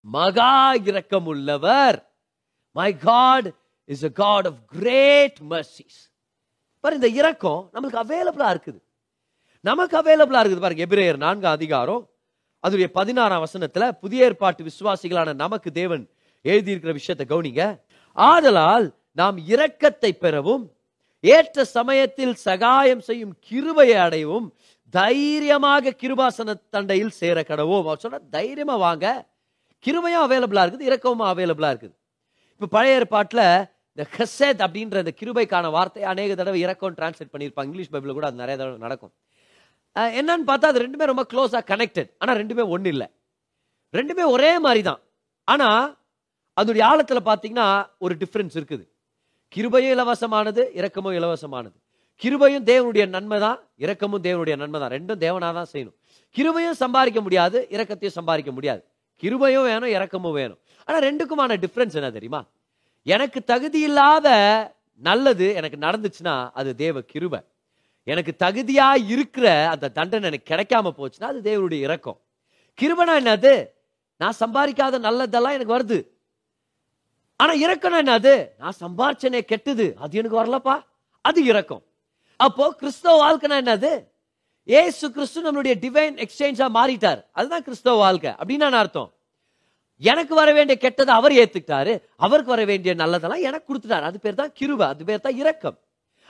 மகா 0.00 0.72
இரக்கம் 0.72 1.26
உள்ளவர் 1.26 2.12
my 2.72 2.96
God 2.96 3.52
is 3.84 4.04
a 4.04 4.08
God 4.08 4.46
of 4.46 4.60
great 4.66 5.38
mercies 5.50 5.98
பாரு 6.80 6.94
இந்த 6.94 7.08
இரக்கம் 7.08 7.70
நம்மளுக்கு 7.74 7.96
அவைலபிளா 7.96 8.48
இருக்குது. 8.54 8.80
நமக்கு 9.60 9.98
அவைலபிளா 10.00 10.40
இருக்குது. 10.42 10.60
பாருங்க 10.60 10.84
எபிரேயர் 10.84 11.16
நான்கு 11.16 11.46
அதிகாரம் 11.46 12.08
அதுடைய 12.66 12.86
பதினாறாம் 12.98 13.44
வசனத்துல 13.44 13.92
புதிய 13.92 14.24
ஏற்பாட்டு 14.24 14.64
விசுவாசிகளான 14.64 15.34
நமக்கு 15.34 15.72
தேவன் 15.72 16.04
எழுதியிருக்கிற 16.44 16.92
விஷயத்தை 16.92 17.26
கவனிங்க. 17.32 17.62
ஆதலால் 18.16 18.86
நாம் 19.12 19.38
இரக்கத்தை 19.38 20.10
பெறவும் 20.24 20.64
ஏற்ற 21.20 21.64
சமயத்தில் 21.64 22.34
சகாயம் 22.34 23.00
செய்யும் 23.00 23.36
கிருபையை 23.40 23.98
அடையவும் 24.06 24.48
தைரியமாக 24.90 25.94
கிருபாசன 26.02 26.54
தண்டையில் 26.76 27.14
சேர 27.20 27.40
கடவோம் 27.40 27.82
சொன்னா 27.82 27.96
சொன்ன 28.04 28.18
தைரியமா 28.30 28.76
வாங்க. 28.76 29.06
கிருபையும் 29.84 30.24
அவைலபிளா 30.26 30.62
இருக்குது 30.64 30.88
இரக்கமும் 30.90 31.30
அவைலபிளா 31.32 31.70
இருக்குது. 31.72 31.96
இப்ப 32.54 32.68
பழைய 32.70 32.98
ஏற்பாட்டுல 32.98 33.42
இந்த 33.94 34.04
ஹெசத் 34.16 34.62
அப்படின்ற 34.66 34.96
இந்த 35.04 35.12
கிருபைக்கான 35.20 35.70
வார்த்தை 35.70 36.02
அநேக 36.02 36.34
தடவை 36.34 36.60
இறக்கம் 36.60 36.94
டிரான்ஸ்லேட் 36.94 37.32
பண்ணியிருப்பாங்க. 37.32 37.68
இங்கிலீஷ் 37.70 37.90
பைபிள் 37.90 38.12
கூட 38.12 38.26
அது 38.26 38.36
நிறைய 38.36 38.56
தடவை 38.60 38.78
நடக்கும். 38.78 39.12
என்னன்னு 40.18 40.46
பார்த்தா 40.50 40.70
அது 40.72 40.82
ரெண்டுமே 40.84 41.06
ரொம்ப 41.10 41.24
க்ளோஸாக 41.30 41.62
கனெக்டட் 41.70 42.10
ஆனால் 42.22 42.38
ரெண்டுமே 42.40 42.64
ஒன்றும் 42.74 42.92
இல்லை. 42.94 43.08
ரெண்டுமே 43.98 44.24
ஒரே 44.34 44.52
மாதிரி 44.64 44.82
தான் 44.88 45.00
ஆனால் 45.52 45.84
அதனுடைய 46.60 46.84
ஆழத்தில் 46.90 47.28
பார்த்தீங்கன்னா 47.30 47.66
ஒரு 48.04 48.14
டிஃப்ரென்ஸ் 48.22 48.56
இருக்குது. 48.58 48.84
கிருபையும் 49.54 49.94
இலவசமானது 49.96 50.62
இரக்கமும் 50.78 51.16
இலவசமானது. 51.18 51.76
கிருபையும் 52.22 52.64
தேவனுடைய 52.70 53.04
நன்மை 53.14 53.38
தான் 53.46 53.58
இரக்கமும் 53.84 54.22
தேவனுடைய 54.26 54.54
நன்மை 54.62 54.78
தான் 54.82 54.92
ரெண்டும் 54.96 55.20
தேவனாக 55.24 55.52
தான் 55.58 55.70
செய்யணும். 55.72 55.96
கிருபையும் 56.36 56.78
சம்பாதிக்க 56.82 57.20
முடியாது 57.26 57.58
இரக்கத்தையும் 57.74 58.16
சம்பாதிக்க 58.18 58.50
முடியாது. 58.56 58.82
கிருபையும் 59.22 59.66
வேணும் 59.70 59.92
இரக்கமும் 59.96 60.36
வேணும். 60.40 60.58
ஆனால் 60.88 61.02
ரெண்டுக்குமான 61.08 61.56
டிஃப்ரென்ஸ் 61.64 61.96
என்ன 62.00 62.10
தெரியுமா? 62.16 62.40
எனக்கு 63.14 63.38
தகுதி 63.52 63.80
இல்லாத 63.88 64.28
நல்லது 65.08 65.46
எனக்கு 65.60 65.78
நடந்துச்சுன்னா 65.86 66.34
அது 66.60 66.70
தேவ 66.84 67.00
கிருபை. 67.12 67.40
எனக்கு 68.08 68.32
தகுதியா 68.38 68.88
இருக்கிற 69.06 69.68
அந்த 69.68 69.88
தண்டனை 69.88 70.26
எனக்கு 70.28 70.50
கிடைக்காம 70.54 70.88
போச்சுன்னா 70.98 71.30
அது 71.30 71.40
தேவனுடைய 71.48 71.80
இறக்கம் 71.80 72.20
கிருபனா 72.78 73.12
என்னது? 73.20 73.52
நான் 74.16 74.38
சம்பாதிக்காத 74.40 74.96
நல்லதெல்லாம் 75.06 75.56
எனக்கு 75.56 75.74
வருது. 75.78 75.98
ஆனா 77.36 77.52
இரக்கம்னா 77.54 77.98
என்னது? 78.04 78.34
நான் 78.58 78.78
சம்பாரிச்சனே 78.80 79.40
கெட்டது. 79.40 79.86
அது 79.98 80.18
எனக்கு 80.18 80.38
வரலப்பா. 80.40 80.76
அது 81.20 81.44
இறக்கம் 81.44 81.82
அப்போ 82.36 82.74
கிறிஸ்தவ 82.74 83.14
வாழ்க்கைனா 83.22 83.56
என்னது? 83.62 83.92
ஏசு 84.64 85.10
கிறிஸ்து 85.12 85.38
நம்மளுடைய 85.44 85.74
டிவைன் 85.84 86.16
எக்ஸ்சேஞ்சா 86.24 86.66
மாறிட்டார். 86.78 87.20
அதுதான் 87.32 87.62
கிறிஸ்தவ 87.62 87.96
வாழ்க்கை. 87.96 88.30
அப்படின்னு 88.30 88.64
நான் 88.64 88.72
அர்த்தம். 88.72 89.12
எனக்கு 90.00 90.34
வர 90.34 90.52
வேண்டிய 90.52 90.78
கெட்டதை 90.80 91.14
அவர் 91.18 91.32
ஏத்துக்கிட்டாரு. 91.32 92.02
அவருக்கு 92.16 92.50
வர 92.54 92.64
வேண்டிய 92.64 92.94
நல்லதெல்லாம் 92.94 93.46
எனக்கு 93.48 93.68
கொடுத்துட்டாரு. 93.68 94.06
அது 94.10 94.20
பேர் 94.20 94.40
தான் 94.40 94.52
கிருவ 94.60 94.82
அது 94.82 95.04
பேர் 95.04 95.20
தான் 95.20 95.36
இரக்கம். 95.36 95.78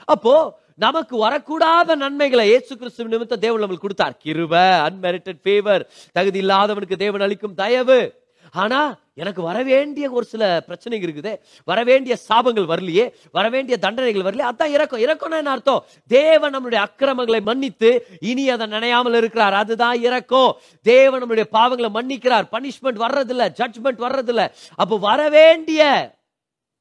அப்போ 0.05 0.33
நமக்கு 0.79 1.15
வரக்கூடாத 1.25 1.95
நன்மைகளை 1.95 2.47
இயேசு 2.47 2.77
கிறிஸ்து 2.77 3.03
நிமித்தம் 3.03 3.39
தேவன் 3.39 3.61
நம்மளுக்கு 3.61 3.85
கொடுத்தார். 3.85 4.17
கிருப 4.23 4.53
அன்மெரிட்டட் 4.87 5.41
ஃபேவர் 5.43 5.83
தகுதி 6.11 6.41
இல்லாதவனுக்கு 6.41 6.95
தேவன் 6.95 7.21
அளிக்கும் 7.21 7.53
தயவு. 7.53 8.27
ஆனா 8.51 8.97
எனக்கு 9.13 9.41
வரவேண்டிய 9.41 10.11
ஒரு 10.11 10.25
சில 10.25 10.63
பிரச்சனைகள் 10.65 11.09
இருக்குது. 11.09 11.37
வரவேண்டிய 11.63 12.17
சாபங்கள் 12.29 12.69
வரலையே. 12.71 13.05
வரவேண்டிய 13.31 13.77
தண்டனைகள் 13.77 14.25
வரலையே. 14.27 14.45
அதான் 14.51 14.73
இறக்கம். 14.75 14.99
இறக்கம்னா 14.99 15.37
என்ன 15.37 15.51
அர்த்தம்? 15.51 15.85
தேவன் 16.07 16.53
நம்மளுடைய 16.55 16.75
அக்கிரமங்களை 16.75 17.41
மன்னித்து 17.41 18.07
இனி 18.19 18.49
அதை 18.49 18.67
நினையாமல் 18.67 19.13
இருக்கிறார். 19.13 19.53
அதுதான் 19.53 20.01
இறக்கம். 20.01 20.57
தேவன் 20.81 21.23
நம்மளுடைய 21.23 21.47
பாவங்களை 21.51 21.89
மன்னிக்கிறார். 21.99 22.47
பனிஷ்மெண்ட் 22.51 23.03
வர்றதில்ல 23.05 23.49
ஜட்ஜ்மெண்ட் 23.59 24.03
வர்றதில்ல. 24.05 24.51
அப்போ 24.75 24.97
வரவேண்டிய 24.97 25.83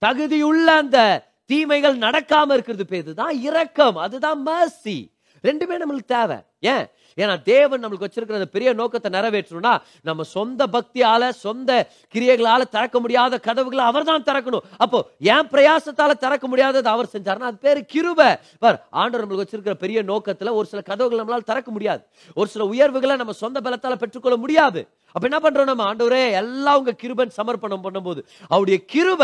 தகுதியுள்ள 0.06 0.68
அந்த 0.82 1.26
தீமைகள் 1.48 1.98
நடக்காம 1.98 2.52
இருக்கிறது 2.52 2.86
பேரு 2.86 3.14
தான் 3.14 3.34
இரக்கம். 3.40 3.96
அதுதான் 3.96 4.40
மர்சி 4.46 4.96
ரெண்டுமே 5.42 5.74
நம்மளுக்கு 5.82 6.10
தேவை. 6.14 6.36
ஏன்? 6.72 6.86
ஏன்னா 7.22 7.34
தேவன் 7.52 7.82
நம்மளுக்கு 7.82 8.06
வச்சிருக்கிற 8.06 8.38
அந்த 8.40 8.50
பெரிய 8.56 8.72
நோக்கத்தை 8.80 9.10
நிறைவேற்றணும்னா 9.16 9.74
நம்ம 10.08 10.26
சொந்த 10.36 10.66
பக்தியால 10.76 11.28
சொந்த 11.44 11.70
கிரியைகளால 12.14 12.62
திறக்க 12.76 12.96
முடியாத 13.04 13.40
கதவுகளை 13.48 13.84
அவர் 13.90 14.08
தான் 14.10 14.26
திறக்கணும். 14.28 14.66
அப்போ 14.84 14.98
என் 15.32 15.50
பிரயாசத்தால 15.52 16.18
திறக்க 16.24 16.46
முடியாதது 16.52 16.88
அவர் 16.94 17.12
செஞ்சாருன்னா 17.14 17.50
அது 17.50 17.64
பேரு 17.66 17.82
கிருப. 17.94 18.20
பார் 18.58 18.78
ஆண்டவர் 18.90 19.24
நம்மளுக்கு 19.24 19.46
வச்சிருக்கிற 19.46 19.76
பெரிய 19.84 20.02
நோக்கத்துல 20.12 20.54
ஒரு 20.58 20.68
சில 20.72 20.82
கதவுகள் 20.90 21.20
நம்மளால 21.22 21.48
திறக்க 21.50 21.70
முடியாது. 21.70 22.02
ஒரு 22.34 22.48
சில 22.54 22.64
உயர்வுகளை 22.74 23.16
நம்ம 23.16 23.36
சொந்த 23.44 23.58
பலத்தால 23.66 23.96
பெற்றுக்கொள்ள 24.04 24.38
முடியாது. 24.44 24.82
அப்ப 25.14 25.24
என்ன 25.28 25.38
பண்றோம் 25.44 25.70
நம்ம? 25.72 25.84
ஆண்டவரே 25.90 26.22
எல்லாம் 26.42 26.78
உங்க 26.80 26.92
கிருபன் 27.02 27.36
சமர்ப்பணம் 27.36 27.84
பண்ணும்போது 27.84 28.20
அவருடைய 28.52 28.78
கிருப 28.94 29.22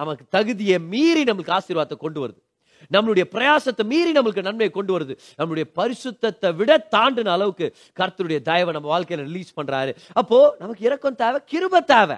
நமக்கு 0.00 0.24
தகுதியை 0.36 0.78
மீறி 0.92 1.22
நம்மளுக்கு 1.28 1.56
ஆசீர்வாதத்தை 1.58 1.98
கொண்டு 2.04 2.20
வருது. 2.22 2.40
நம்மளுடைய 2.92 3.24
பிரயாசத்தை 3.30 3.84
மீறி 3.84 4.12
நம்மளுக்கு 4.12 4.42
நன்மையை 4.42 4.70
கொண்டு 4.70 4.98
வருது. 4.98 5.18
நம்மளுடைய 5.38 5.64
பரிசுத்தத்தை 5.76 6.54
விட 6.54 6.86
தாண்டின 6.90 7.28
அளவுக்கு 7.28 7.76
கர்த்தருடைய 8.00 8.42
தயவை 8.42 8.72
நம்ம 8.72 9.00
வாழ்க்கையில 9.00 9.24
ரிலீஸ் 9.28 9.58
பண்றாரு. 9.60 9.94
அப்போ 10.12 10.56
நமக்கு 10.58 10.84
இறக்கம் 10.84 11.14
தேவை 11.14 11.40
கிருப 11.52 11.84
தேவை. 11.84 12.16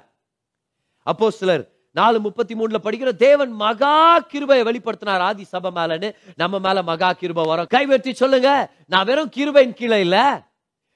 அப்போ 1.02 1.30
சிலர் 1.30 1.70
நாலு 1.90 2.20
முப்பத்தி 2.20 2.54
மூணுல 2.54 2.78
படிக்கிற 2.84 3.10
தேவன் 3.16 3.50
மகா 3.50 4.18
கிருபையை 4.18 4.66
வெளிப்படுத்தினார். 4.66 5.24
ஆதி 5.28 5.44
சபை 5.44 5.70
மேலன்னு 5.74 6.14
நம்ம 6.36 6.58
மேல 6.58 6.82
மகா 6.82 7.12
கிருபை 7.12 7.44
வரும். 7.44 7.66
கைவெட்டி 7.66 8.14
சொல்லுங்க. 8.14 8.70
நான் 8.86 9.04
வெறும் 9.04 9.32
கிருபையின் 9.36 9.74
கீழே 9.74 10.00
இல்ல. 10.00 10.42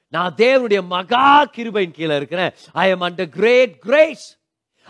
நான் 0.09 0.35
தேவனுடைய 0.35 0.87
மகா 0.87 1.45
கிருபையின் 1.45 1.91
கீழே 1.91 2.17
இருக்கிறேன். 2.17 2.53
I 2.73 2.89
am 2.89 3.01
under 3.01 3.29
great 3.29 3.79
grace 3.79 4.39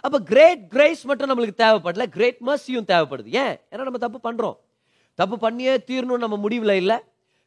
அப்ப 0.00 0.18
கிரேட் 0.20 0.68
கிரேஸ் 0.68 1.04
மட்டும் 1.04 1.30
நம்மளுக்கு 1.30 1.60
தேவைப்படல. 1.60 2.06
கிரேட் 2.06 2.38
மர்சியும் 2.46 2.88
தேவைப்படுது. 2.92 3.26
ஏன்? 3.26 3.56
ஏன்னா 3.70 3.82
நம்ம 3.88 3.98
தப்பு 3.98 4.32
பண்றோம். 4.32 4.56
தப்பு 5.20 5.36
பண்ணியே 5.44 5.74
தீரணும் 5.90 6.22
நம்ம 6.24 6.36
முடிவில் 6.44 6.80
இல்லை. 6.82 6.98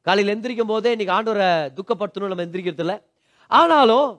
காலையில் 0.08 0.34
எந்திரிக்கும் 0.34 0.72
போதே 0.74 0.92
இன்னைக்கு 0.96 1.16
ஆண்டோரை 1.18 1.50
துக்கப்படுத்தணும் 1.78 2.32
நம்ம 2.32 2.44
எந்திரிக்கிறது 2.48 2.84
இல்லை. 2.86 2.98
ஆனாலும் 3.60 4.10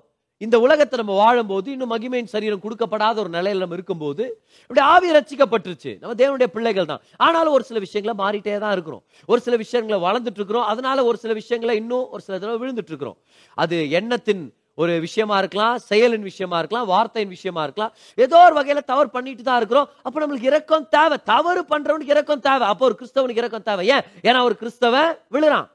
இந்த 0.45 0.57
உலகத்தை 0.65 0.97
நம்ம 0.99 1.15
வாழும்போது 1.21 1.69
இன்னும் 1.73 1.91
மகிமையின் 1.93 2.31
சரீரம் 2.35 2.63
கொடுக்கப்படாத 2.65 3.17
ஒரு 3.23 3.31
நிலையில் 3.35 3.63
நம்ம 3.63 3.75
இருக்கும்போது 3.79 4.25
இப்படி 4.63 4.83
ஆவி 4.93 5.09
ரச்சிக்கப்பட்டுருச்சு 5.17 5.93
நம்ம 6.03 6.15
தேவனுடைய 6.21 6.49
பிள்ளைகள் 6.55 6.89
தான். 6.91 7.03
ஆனாலும் 7.27 7.55
ஒரு 7.57 7.65
சில 7.71 7.79
விஷயங்களை 7.87 8.15
மாறிட்டே 8.23 8.55
தான் 8.65 8.75
இருக்கிறோம். 8.77 9.03
ஒரு 9.33 9.41
சில 9.47 9.57
விஷயங்களை 9.65 9.99
வளர்ந்துட்டு 10.07 10.41
இருக்கிறோம். 10.41 10.67
அதனால 10.73 11.05
ஒரு 11.11 11.19
சில 11.25 11.35
விஷயங்களை 11.41 11.75
இன்னும் 11.83 12.07
ஒரு 12.15 12.23
சில 12.27 12.39
தடவை 12.39 12.59
விழுந்துட்டு 12.63 12.93
இருக்கிறோம். 12.95 13.19
அது 13.65 13.79
எண்ணத்தின் 14.01 14.43
ஒரு 14.81 14.93
விஷயமா 15.07 15.37
இருக்கலாம் 15.43 15.77
செயலின் 15.91 16.27
விஷயமா 16.31 16.59
இருக்கலாம் 16.61 16.87
வார்த்தையின் 16.93 17.33
விஷயமா 17.37 17.63
இருக்கலாம். 17.67 17.93
ஏதோ 18.25 18.37
ஒரு 18.47 18.55
வகையில 18.59 18.83
தவறு 18.93 19.09
பண்ணிட்டு 19.17 19.43
தான் 19.49 19.59
இருக்கிறோம். 19.61 19.89
அப்ப 20.07 20.17
நம்மளுக்கு 20.23 20.51
இறக்கம் 20.53 20.87
தேவை. 20.97 21.17
தவறு 21.33 21.63
பண்றவனுக்கு 21.73 22.15
இறக்கம் 22.17 22.45
தேவை. 22.49 22.67
அப்போ 22.73 22.85
ஒரு 22.91 22.97
கிறிஸ்தவனுக்கு 23.01 23.43
இறக்கம் 23.43 23.67
தேவை. 23.71 23.85
ஏன்? 23.95 24.07
ஏன்னா 24.29 24.43
ஒரு 24.49 24.57
கிறிஸ்தவ 24.63 24.95
விழுறான். 25.35 25.67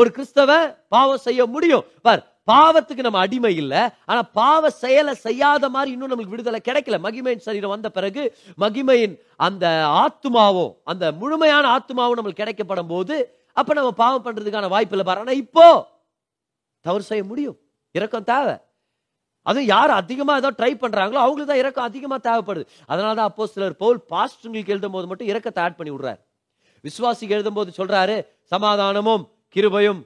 ஒரு 0.00 0.08
கிறிஸ்தவ 0.16 0.50
பாவம் 0.94 1.24
செய்ய 1.26 1.42
முடியும். 1.56 1.84
பார் 2.06 2.22
பாவத்துக்கு 2.50 3.04
நம்ம 3.06 3.20
அடிமை 3.24 3.52
இல்ல. 3.62 3.74
ஆனா 4.10 4.22
பாவ 4.38 4.70
செயலை 4.82 5.12
செய்யாத 5.26 5.68
மாதிரி 5.74 5.90
இன்னும் 5.94 6.10
நம்மளுக்கு 6.10 6.34
விடுதலை 6.34 6.60
கிடைக்கல. 6.68 6.96
மகிமையின் 7.06 7.44
சரீரம் 7.46 7.74
வந்த 7.74 7.88
பிறகு 7.98 8.22
மகிமையின் 8.64 9.14
அந்த 9.46 9.64
ஆத்துமாவோ 10.02 10.66
அந்த 10.92 11.12
முழுமையான 11.20 11.64
ஆத்துமாவும் 11.76 12.18
நம்மளுக்கு 12.18 12.42
கிடைக்கப்படும் 12.42 12.92
போது 12.94 13.16
அப்ப 13.56 13.74
நம்ம 13.78 13.90
பாவம் 14.02 14.24
பண்றதுக்கான 14.26 14.72
வாய்ப்பு 14.74 14.96
இல்லை. 14.96 15.06
பாரு 15.10 15.24
ஆனா 15.24 15.36
இப்போ 15.44 15.66
தவறு 16.84 17.04
செய்ய 17.10 17.24
முடியும். 17.32 17.56
இறக்கம் 17.98 18.28
தேவை. 18.32 18.54
அதுவும் 19.46 19.68
யார் 19.74 19.92
அதிகமாக 20.00 20.40
ஏதோ 20.42 20.50
ட்ரை 20.58 20.70
பண்ணுறாங்களோ 20.82 21.20
அவங்களுக்கு 21.24 21.50
தான் 21.52 21.62
இறக்கம் 21.62 21.88
அதிகமாக 21.88 22.20
தேவைப்படுது. 22.28 22.64
அதனால 22.90 23.12
தான் 23.18 23.30
அப்போ 23.30 23.46
சிலர் 23.54 23.80
போல் 23.82 23.98
பாஸ்டங்களுக்கு 24.12 24.74
எழுதும் 24.74 24.94
போது 24.96 25.08
மட்டும் 25.10 25.30
இறக்கத்தை 25.32 25.60
ஆட் 25.64 25.78
பண்ணி 25.78 25.92
விடுறாரு. 25.94 26.20
விசுவாசிக்கு 26.84 27.36
எழுதும் 27.38 27.58
போது 27.58 27.70
சொல்கிறாரு 27.80 28.16
சமாதானமும் 28.54 29.24
கிருபையும் 29.56 30.00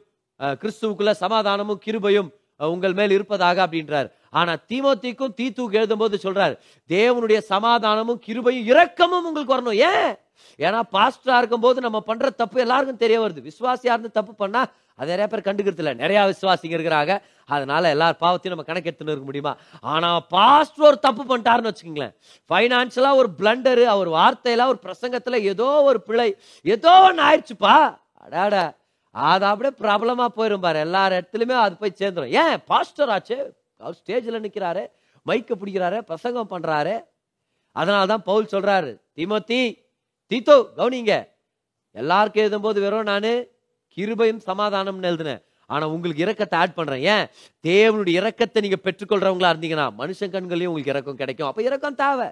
கிறிஸ்துவுக்குள்ள 0.63 1.13
சமாதானமும் 1.25 1.81
கிருபையும் 1.87 2.29
உங்கள் 2.61 2.95
மேல் 2.99 3.13
இருப்பதாக 3.17 3.59
அப்படின்றார். 3.65 4.09
ஆனால் 4.39 4.61
தீமோத்திக்கும் 4.71 5.35
தீத்துவுக்கு 5.39 5.79
எழுதும் 5.81 6.03
போது 6.03 6.17
சொல்கிறார் 6.25 6.55
தேவனுடைய 6.91 7.39
சமாதானமும் 7.53 8.21
கிருபையும் 8.27 8.67
இரக்கமும் 8.73 9.27
உங்களுக்கு 9.29 9.55
வரணும். 9.55 9.79
ஏன்? 9.91 10.11
ஏன்னா 10.59 10.81
பாஸ்டரா 10.93 11.39
இருக்கும்போது 11.39 11.81
நம்ம 11.81 12.01
பண்ற 12.01 12.31
தப்பு 12.31 12.61
எல்லாருக்கும் 12.61 12.97
தெரிய 12.97 13.21
வருது. 13.21 13.51
விசுவாசியா 13.51 13.77
இருந்து 13.83 14.11
தப்பு 14.11 14.35
பண்ணா 14.35 14.67
அது 14.97 15.17
நிறைய 15.17 15.27
பேர் 15.27 15.55
கண்டுக்கிறது 15.55 15.79
இல்லை. 15.79 15.95
நிறைய 15.95 16.23
விசுவாசிங்க 16.23 16.79
இருக்கிறாங்க. 16.79 17.23
அதனால 17.47 17.89
எல்லார் 17.89 18.17
பாவத்தையும் 18.21 18.55
நம்ம 18.55 18.65
கணக்கெடுத்துன்னு 18.67 19.13
இருக்க 19.13 19.25
முடியுமா? 19.25 19.57
ஆனா 19.81 20.21
பாஸ்டர் 20.21 20.87
ஒரு 20.87 20.99
தப்பு 20.99 21.39
பண்ணிட்டாருன்னு 21.39 21.71
வச்சுக்கோங்களேன். 21.71 22.15
ஃபைனான்ஷியலாக 22.49 23.15
ஒரு 23.15 23.29
பிளண்டரு 23.39 23.83
அவர் 23.83 24.09
வார்த்தையில 24.09 24.67
ஒரு 24.67 24.79
பிரசங்கத்துல 24.83 25.41
ஏதோ 25.41 25.65
ஒரு 25.65 26.03
பிழை 26.03 26.37
ஏதோ 26.63 27.01
ஒன்று 27.01 27.23
ஆயிடுச்சுப்பா. 27.23 27.99
அடாட. 28.31 28.77
அது 29.11 29.45
அப்படியே 29.45 29.75
பிரபலமா 29.81 30.27
போயிரும் 30.37 30.61
பாரு. 30.61 30.79
எல்லார் 30.79 31.13
இடத்துலயுமே 31.13 31.53
அது 31.53 31.77
போய் 31.77 31.95
சேர்ந்துரும். 31.99 32.49
ஏன்? 32.49 32.59
பாஸ்டர் 32.67 33.09
ஆச்சு. 33.09 33.55
அவர் 33.79 33.99
ஸ்டேஜில் 34.05 34.45
நிற்கிறாரு 34.47 34.87
மைக்க 35.27 35.51
பிடிக்கிறாரு. 35.65 36.01
பிரசங்கம் 36.01 36.51
பண்றாரு. 36.51 37.05
அதனால 37.73 38.07
தான் 38.07 38.23
பவுல் 38.23 38.49
சொல்றாரு 38.53 39.01
தீமோத்தி 39.17 39.87
தீத்தோ 40.31 40.55
கவனிங்க. 40.77 41.29
எல்லாருக்கும் 41.91 42.43
எழுதும்போது 42.45 42.81
வெறும் 42.81 43.03
நான் 43.03 43.29
கிருபையும் 43.97 44.41
சமாதானம்னு 44.47 45.09
எழுதினேன். 45.11 45.43
ஆனா 45.67 45.89
உங்களுக்கு 45.89 46.23
இறக்கத்தை 46.23 46.59
ஆட் 46.59 46.75
பண்றேன். 46.75 47.03
ஏன்? 47.03 47.25
தேவனுடைய 47.63 48.09
இறக்கத்தை 48.09 48.63
நீங்க 48.63 48.79
பெற்றுக்கொள்றவங்களா 48.85 49.51
இருந்தீங்கன்னா 49.55 49.87
மனுஷன் 49.99 50.35
கண்களையும் 50.35 50.71
உங்களுக்கு 50.73 50.95
இறக்கம் 50.95 51.17
கிடைக்கும். 51.17 51.49
அப்ப 51.49 51.63
இறக்கம் 51.63 51.95
தேவை. 51.95 52.29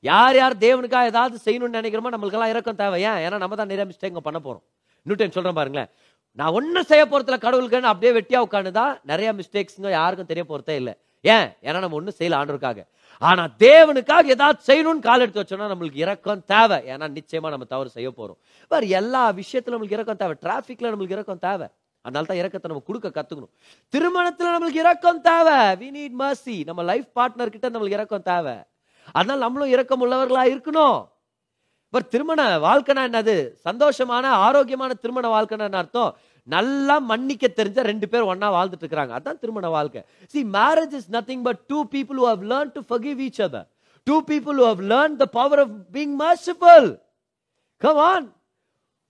யார் 0.00 0.36
யார் 0.36 0.56
தேவனுக்காக 0.56 1.12
ஏதாவது 1.12 1.36
செய்யணும்னு 1.44 1.78
நினைக்கிறோமோ 1.78 2.12
நம்மளுக்கெல்லாம் 2.14 2.48
இறக்கம் 2.48 2.74
தேவை. 2.74 3.02
ஏன்? 3.02 3.20
ஏன்னா 3.26 3.38
நம்ம 3.38 3.56
தான் 3.56 3.66
நிறைய 3.66 3.92
மிஸ்டேக் 3.92 4.26
பண்ண 4.28 4.40
போறோம். 4.44 4.64
இன்னும் 5.02 5.18
டைம் 5.18 5.30
சொல்றேன் 5.30 5.54
பாருங்களேன். 5.54 5.90
நான் 6.32 6.52
ஒன்றும் 6.52 6.84
செய்ய 6.84 7.04
போறதுல 7.06 7.36
கடவுளுக்குன்னு 7.46 7.90
அப்படியே 7.92 8.20
வெட்டியா 8.20 8.40
உட்காந்துதான் 8.48 9.00
நிறைய 9.02 9.32
மிஸ்டேக்ஸுங்க 9.32 9.90
யாருக்கும் 9.90 10.30
தெரிய 10.32 10.44
போறதே 10.48 10.74
இல்லை. 10.80 10.94
ஏன்? 11.20 11.48
ஏன்னா 11.62 11.78
நம்ம 11.78 11.96
ஒன்றும் 11.96 12.18
செய்யல 12.18 12.38
ஆண்டவருக்காக. 12.40 12.80
ஆனா 13.18 13.48
தேவனுக்காக 13.58 14.24
ஏதாவது 14.24 14.60
செய்யணும்னு 14.66 14.98
கால் 14.98 15.20
எடுத்து 15.20 15.42
வச்சோம்னா 15.42 15.60
நம்மளுக்கு 15.60 15.96
இறக்கம் 15.96 16.44
தேவை. 16.44 16.78
ஏன்னா 16.78 17.18
நிச்சயமா 17.18 17.48
நம்ம 17.48 17.64
தவறு 17.64 17.88
செய்ய 17.88 18.08
போறோம். 18.10 18.36
வேறு 18.68 18.88
எல்லா 18.88 19.32
விஷயத்துல 19.32 19.72
நம்மளுக்கு 19.72 19.92
இறக்கம் 19.92 20.16
தேவை. 20.16 20.36
டிராஃபிக்ல 20.42 20.92
நம்மளுக்கு 20.92 21.10
இறக்கம் 21.10 21.38
தேவை. 21.38 21.66
அதனால 22.00 22.26
தான் 22.26 22.36
இறக்கத்தை 22.36 22.70
நம்ம 22.70 22.86
கொடுக்க 22.86 23.08
கத்துக்கணும். 23.08 23.52
திருமணத்துல 23.92 24.56
நம்மளுக்கு 24.56 24.74
இறக்கம் 24.74 25.20
தேவை. 25.20 25.54
வி 25.54 25.94
நீட் 25.96 26.14
மர்சி 26.18 26.64
நம்ம 26.64 26.82
லைஃப் 26.82 27.06
பார்ட்னர் 27.14 27.46
கிட்ட 27.46 27.70
நம்மளுக்கு 27.70 27.90
இறக்கம் 27.90 28.22
தேவை. 28.22 28.54
அதனால 29.12 29.40
நம்மளும் 29.40 29.68
இறக்கம் 29.68 30.10
உள்ளவர்களா 30.10 30.56
இருக்கணும். 30.56 31.08
பட் 31.90 32.08
திருமண 32.08 32.58
வாழ்க்கைனா 32.58 33.02
என்னது? 33.08 33.50
சந்தோஷமான 33.64 34.22
ஆரோக்கியமான 34.22 34.94
திருமண 34.94 35.28
வாழ்க்கைனா 35.28 35.58
என்ன 35.58 35.76
அர்த்தம்? 35.76 36.16
நல்லா 36.54 36.96
மன்னிக்க 37.10 37.46
தெரிஞ்ச 37.56 37.80
ரெண்டு 37.90 38.06
பேர் 38.12 38.28
ஒன்னா 38.32 38.48
வாழ்ந்துட்டு 38.56 38.86
இருக்காங்க 38.86 39.14
அதான் 39.18 39.40
திருமண 39.42 39.68
வாழ்க்கை. 39.76 40.00
See 40.32 40.40
marriage 40.58 40.94
is 40.98 41.10
nothing 41.16 41.44
but 41.48 41.60
two 41.66 41.80
people 41.94 42.20
have 42.30 42.44
learn 42.52 42.72
to 42.76 42.82
forgive 42.90 43.20
each 43.26 43.42
other 43.46 43.68
two 44.06 44.16
people 44.30 44.58
have 44.68 44.82
learn 44.92 45.16
the 45.22 45.26
power 45.38 45.62
of 45.64 45.76
being 45.96 46.16
of 46.64 46.86
come 47.84 48.02
on 48.10 48.26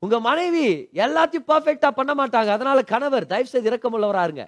உங்க 0.02 0.16
மனைவி 0.26 0.66
எல்லாத்தையும் 1.04 1.47
பர்ஃபெக்டா 1.52 1.88
பண்ண 1.99 2.12
மாட்டாங்க. 2.18 2.50
அதனால 2.57 2.83
கணவர் 2.92 3.30
தயவு 3.30 3.49
செய்து 3.52 3.71
இரக்கமுள்ளவரா 3.71 4.23
இருங்க. 4.28 4.45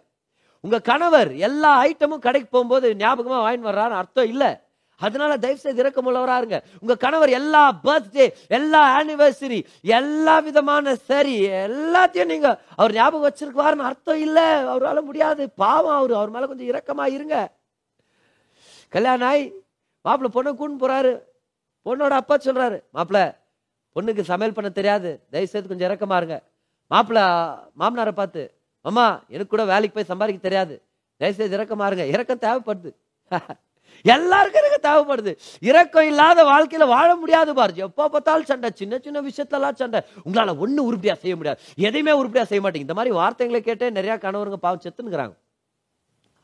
உங்க 0.65 0.79
கணவர் 0.91 1.31
எல்லா 1.49 1.71
ஐட்டமும் 1.85 2.25
கடைக்கு 2.27 2.49
போகும்போது 2.51 2.89
ஞாபகமா 2.99 3.39
வாங்கி 3.47 3.65
வர்றாரு 3.69 3.95
அர்த்தம் 4.01 4.31
இல்லை. 4.33 4.51
அதனால 5.01 5.33
தயவு 5.39 5.63
செய்து 5.63 5.83
இரக்கமுள்ளவரா 5.85 6.37
இருங்க 6.41 6.59
உங்க 6.83 6.95
கணவர் 7.05 7.31
எல்லா 7.41 7.63
பர்த்டே 7.87 8.27
எல்லா 8.59 8.81
ஆனிவர்சரி 8.99 9.61
எல்லா 9.99 10.35
விதமான 10.47 10.95
சரி 11.11 11.37
எல்லாத்தையும் 11.67 12.33
நீங்க 12.33 12.49
அவர் 12.81 12.97
ஞாபகம் 12.99 13.27
வச்சிருக்குவாருன்னு 13.29 13.89
அர்த்தம் 13.91 14.23
இல்லை. 14.27 14.47
அவரால் 14.75 15.09
முடியாது. 15.09 15.43
பாவம் 15.63 15.99
அவர். 16.01 16.15
அவர் 16.21 16.35
மேல 16.37 16.47
கொஞ்சம் 16.51 16.71
இறக்கமா 16.73 17.07
இருங்க 17.17 17.37
கல்யாணம் 18.93 19.29
ஆகி 19.31 19.45
மாப்பிள்ள 20.05 20.31
பொண்ணை 20.37 20.53
கூண்டு 20.61 20.83
போறாரு. 20.83 21.13
பொண்ணோட 21.87 22.15
அப்பா 22.23 22.37
சொல்றாரு 22.47 22.79
மாப்பிள்ள 22.97 23.21
பொண்ணுக்கு 23.97 24.23
சமையல் 24.33 24.57
பண்ண 24.57 24.69
தெரியாது. 24.79 25.11
தயவு 25.33 25.51
செய்து 25.53 25.71
கொஞ்சம் 25.71 25.89
இறக்கமா 25.91 26.17
இருங்க 26.21 26.37
மாப்பிள்ள 26.91 27.21
மாமனாரை 27.81 28.15
பார்த்து 28.21 28.43
அம்மா 28.85 29.05
எனக்கு 29.35 29.53
கூட 29.55 29.65
வேலைக்கு 29.73 29.97
போய் 29.97 30.11
சம்பாதிக்க 30.13 30.41
தெரியாது. 30.49 30.75
தயவு 31.21 31.39
செய்து 31.39 31.57
இறக்கமா 31.59 31.87
இருங்க 31.91 32.05
இறக்கம் 32.15 32.45
தேவைப்படுது. 32.47 32.91
எல்லாருக்கும் 34.05 34.63
எனக்கு 34.63 34.81
தேவைப்படுது. 34.89 35.33
இறக்கம் 35.71 36.09
இல்லாத 36.11 36.45
வாழ்க்கையில் 36.51 36.93
வாழ 36.95 37.09
முடியாது 37.23 37.53
பாரு. 37.59 37.75
எப்போ 37.87 38.05
பார்த்தாலும் 38.15 38.49
சண்டை 38.51 38.71
சின்ன 38.81 39.01
சின்ன 39.07 39.21
விஷயத்தெல்லாம் 39.29 39.79
சண்டை. 39.83 40.01
உங்களால் 40.27 40.61
ஒன்றும் 40.65 40.87
உருப்படியாக 40.89 41.19
செய்ய 41.25 41.37
முடியாது. 41.41 41.61
எதையுமே 41.89 42.15
உருப்படியாக 42.21 42.49
செய்ய 42.51 42.63
மாட்டேங்க. 42.65 42.87
இந்த 42.87 42.97
மாதிரி 42.99 43.15
வார்த்தைகளை 43.21 43.63
கேட்டே 43.69 43.91
நிறையா 43.99 44.17
கணவருங்க 44.27 44.61
பாவம் 44.67 44.85
செத்துனுங்கிறாங்க 44.87 45.37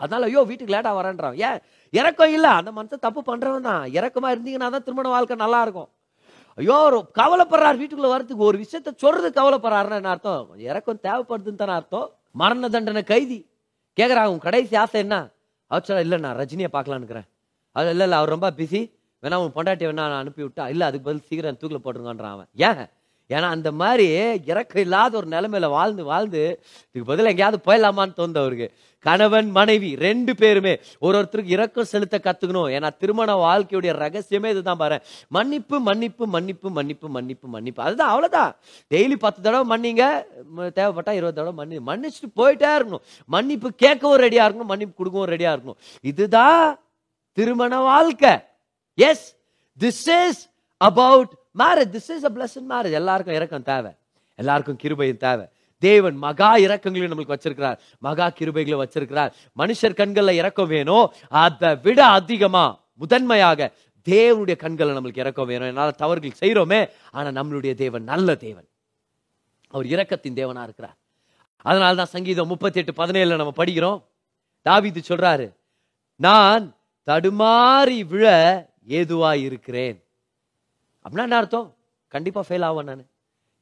அதனால 0.00 0.26
ஐயோ 0.28 0.40
வீட்டுக்கு 0.48 0.72
லேட்டாக 0.74 0.96
வரேன்றான் 0.98 1.36
ஏன்? 1.48 1.60
இறக்கம் 1.92 2.32
இல்லை. 2.36 2.50
அந்த 2.60 2.70
மனுஷன் 2.78 3.04
தப்பு 3.04 3.20
பண்ணுறவன் 3.28 3.68
தான். 3.68 3.84
இறக்கமாக 3.98 4.34
இருந்தீங்கன்னா 4.34 4.68
தான் 4.74 4.84
திருமண 4.86 5.08
வாழ்க்கை 5.14 5.36
நல்லா 5.44 5.60
இருக்கும். 5.66 5.88
ஐயோ 6.58 6.76
ஒரு 6.88 6.98
கவலைப்படுறார் 7.20 7.78
வீட்டுக்குள்ளே 7.80 8.10
வரதுக்கு 8.14 8.46
ஒரு 8.48 8.58
விஷயத்த 8.64 8.92
சொல்றது 9.04 9.30
கவலைப்படுறாருன்னு 9.38 9.98
என்ன 10.00 10.12
அர்த்தம்? 10.14 10.50
இறக்கம் 10.70 11.00
தேவைப்படுதுன்னு 11.06 11.62
தானே 11.62 11.74
அர்த்தம். 11.78 12.08
மரண 12.42 12.68
தண்டனை 12.74 13.02
கைதி. 13.12 13.38
கேட்குறாங்க 13.98 14.34
உன் 14.34 14.44
கடைசி 14.46 14.76
ஆசை 14.82 14.98
என்ன? 15.04 15.16
அவர் 15.70 16.04
இல்லை 16.04 16.18
நான் 16.26 16.38
ரஜினியை 16.42 16.70
பார்க்கலான்னுக்கிறேன் 16.76 17.28
அது 17.76 17.88
இல்லை 17.90 18.04
இல்லை 18.06 18.18
அவர் 18.18 18.34
ரொம்ப 18.34 18.50
பிஸி 18.50 18.80
வேணா 19.22 19.34
உன் 19.34 19.54
பொண்டாட்டி 19.54 19.84
வேணா 19.88 20.02
நான் 20.02 20.20
அனுப்பி 20.20 20.42
விட்டா 20.42 20.68
இல்லை 20.68 20.86
அதுக்கு 20.86 21.06
பதில் 21.06 21.26
சீக்கிரம் 21.28 21.56
தூக்கில் 21.56 21.84
போட்டுருங்கன்றான் 21.84 22.34
அவன். 22.36 22.48
ஏன்? 22.54 22.86
ஏன்னா 23.28 23.48
அந்த 23.54 23.72
மாதிரி 23.72 24.06
இறக்கம் 24.46 24.82
இல்லாத 24.82 25.16
ஒரு 25.16 25.28
நிலைமையில 25.28 25.68
வாழ்ந்து 25.68 26.04
வாழ்ந்து 26.04 26.42
இதுக்கு 26.92 27.04
பதில் 27.04 27.24
எங்கேயாவது 27.24 27.58
போயிடலாமான்னு 27.66 28.18
தோணுது 28.18 28.38
அவருக்கு. 28.38 28.72
கணவன் 29.00 29.50
மனைவி 29.50 29.94
ரெண்டு 29.94 30.34
பேருமே. 30.34 30.78
ஒரு 30.98 31.18
ஒருத்தருக்கு 31.18 31.52
இரக்கம் 31.56 31.84
செலுத்த 31.84 32.20
கத்துக்கணும். 32.22 32.70
ஏன்னா 32.76 32.96
திருமண 32.96 33.34
வாழ்க்கையுடைய 33.34 33.92
ரகசியமே 34.04 34.50
இதுதான் 34.50 34.76
பாரு. 34.76 35.00
மன்னிப்பு 35.28 35.80
மன்னிப்பு 35.80 36.26
மன்னிப்பு 36.26 36.70
மன்னிப்பு 36.70 37.08
மன்னிப்பு 37.08 37.48
மன்னிப்பு. 37.48 37.82
அதுதான் 37.82 38.08
அவ்வளவுதான். 38.08 38.56
டெய்லி 38.94 39.14
பத்து 39.14 39.42
தடவை 39.42 39.64
மன்னிங்க. 39.70 40.04
தேவைப்பட்டா 40.56 41.10
இருபது 41.10 41.32
தடவை 41.32 41.52
மன்னி 41.54 41.76
மன்னிச்சுட்டு 41.90 42.38
போயிட்டே 42.38 42.70
இருக்கணும். 42.78 43.04
மன்னிப்பு 43.26 43.70
கேட்கவும் 43.82 44.22
ரெடியா 44.24 44.46
இருக்கணும். 44.48 44.70
மன்னிப்பு 44.72 44.94
கொடுக்கவும் 44.96 45.28
ரெடியா 45.28 45.58
இருக்கணும். 45.58 45.78
இதுதான் 46.00 46.78
திருமண 47.36 47.78
வாழ்க்கை. 47.78 48.38
Yes 48.94 49.36
this 49.80 50.28
is 50.28 50.50
about 50.76 51.32
marriage 51.58 51.94
this 51.94 52.10
is 52.14 52.24
a 52.24 52.30
blessed 52.30 52.64
marriage 52.68 52.92
எல்லாருக்கும் 52.92 53.34
இறக்கம் 53.34 53.62
தேவை. 53.62 53.92
எல்லாருக்கும் 54.34 54.78
கிருபையும் 54.82 55.16
தேவை. 55.16 55.48
தேவன் 55.78 56.16
மகா 56.16 56.56
இறக்கங்களையும் 56.56 57.12
நம்மளுக்கு 57.12 57.36
வச்சிருக்கிறார். 57.36 57.78
மகா 57.98 58.26
கிருபைகளை 58.28 58.78
வச்சிருக்கிறார். 58.82 59.32
மனுஷர் 59.58 59.98
கண்கள்ல 60.00 60.30
இறக்கம் 60.30 60.68
வேணும். 60.68 61.12
அதை 61.28 61.76
விட 61.82 62.06
அதிகமா 62.06 62.80
முதன்மையாக 62.94 63.72
தேவனுடைய 64.08 64.56
கண்களை 64.56 64.96
நம்மளுக்கு 64.96 65.18
இறக்கம் 65.18 65.46
வேணும். 65.46 65.68
என்னால் 65.68 65.94
தவறுகள் 65.94 66.38
செய்கிறோமே 66.40 66.90
ஆனா 67.10 67.42
நம்மளுடைய 67.42 67.74
தேவன் 67.74 68.02
நல்ல 68.02 68.34
தேவன். 68.34 68.68
அவர் 69.68 69.86
இரக்கத்தின் 69.86 70.38
தேவனா 70.40 70.62
இருக்கிறார். 70.62 70.96
அதனால 71.56 71.94
தான் 71.94 72.06
சங்கீதம் 72.06 72.46
முப்பத்தி 72.46 72.78
எட்டு 72.80 73.04
பதினேழுல 73.04 73.36
நம்ம 73.36 73.52
படிக்கிறோம். 73.56 74.02
தாவிது 74.64 75.02
சொல்றாரு 75.08 75.54
நான் 76.16 76.75
தடுமாறி 77.06 78.06
விழ 78.06 78.26
ஏதுவாக 78.86 79.36
இருக்கிறேன். 79.36 80.04
அப்படின்னா 81.08 81.18
என்ன 81.18 81.36
அர்த்தம்? 81.36 81.76
கண்டிப்பா 82.08 82.44
ஃபெயில் 82.48 82.64
ஆவேன் 82.64 82.84
நான். 82.84 83.06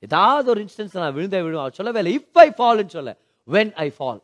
ஏதாவது 0.01 0.51
ஒரு 0.51 0.65
இன்ஸ்டன்ஸ் 0.65 0.99
நான் 0.99 1.15
விழுந்தே 1.15 1.41
விழுவேன். 1.41 1.59
அவர் 1.59 1.73
சொல்லவே 1.73 1.99
இல்லை 1.99 2.15
இஃப் 2.19 2.39
ஐ 2.39 2.51
ஃபால்னு 2.59 2.87
சொல்ல. 2.87 3.17
When 3.53 3.73
I 3.73 3.93
fall 3.99 4.23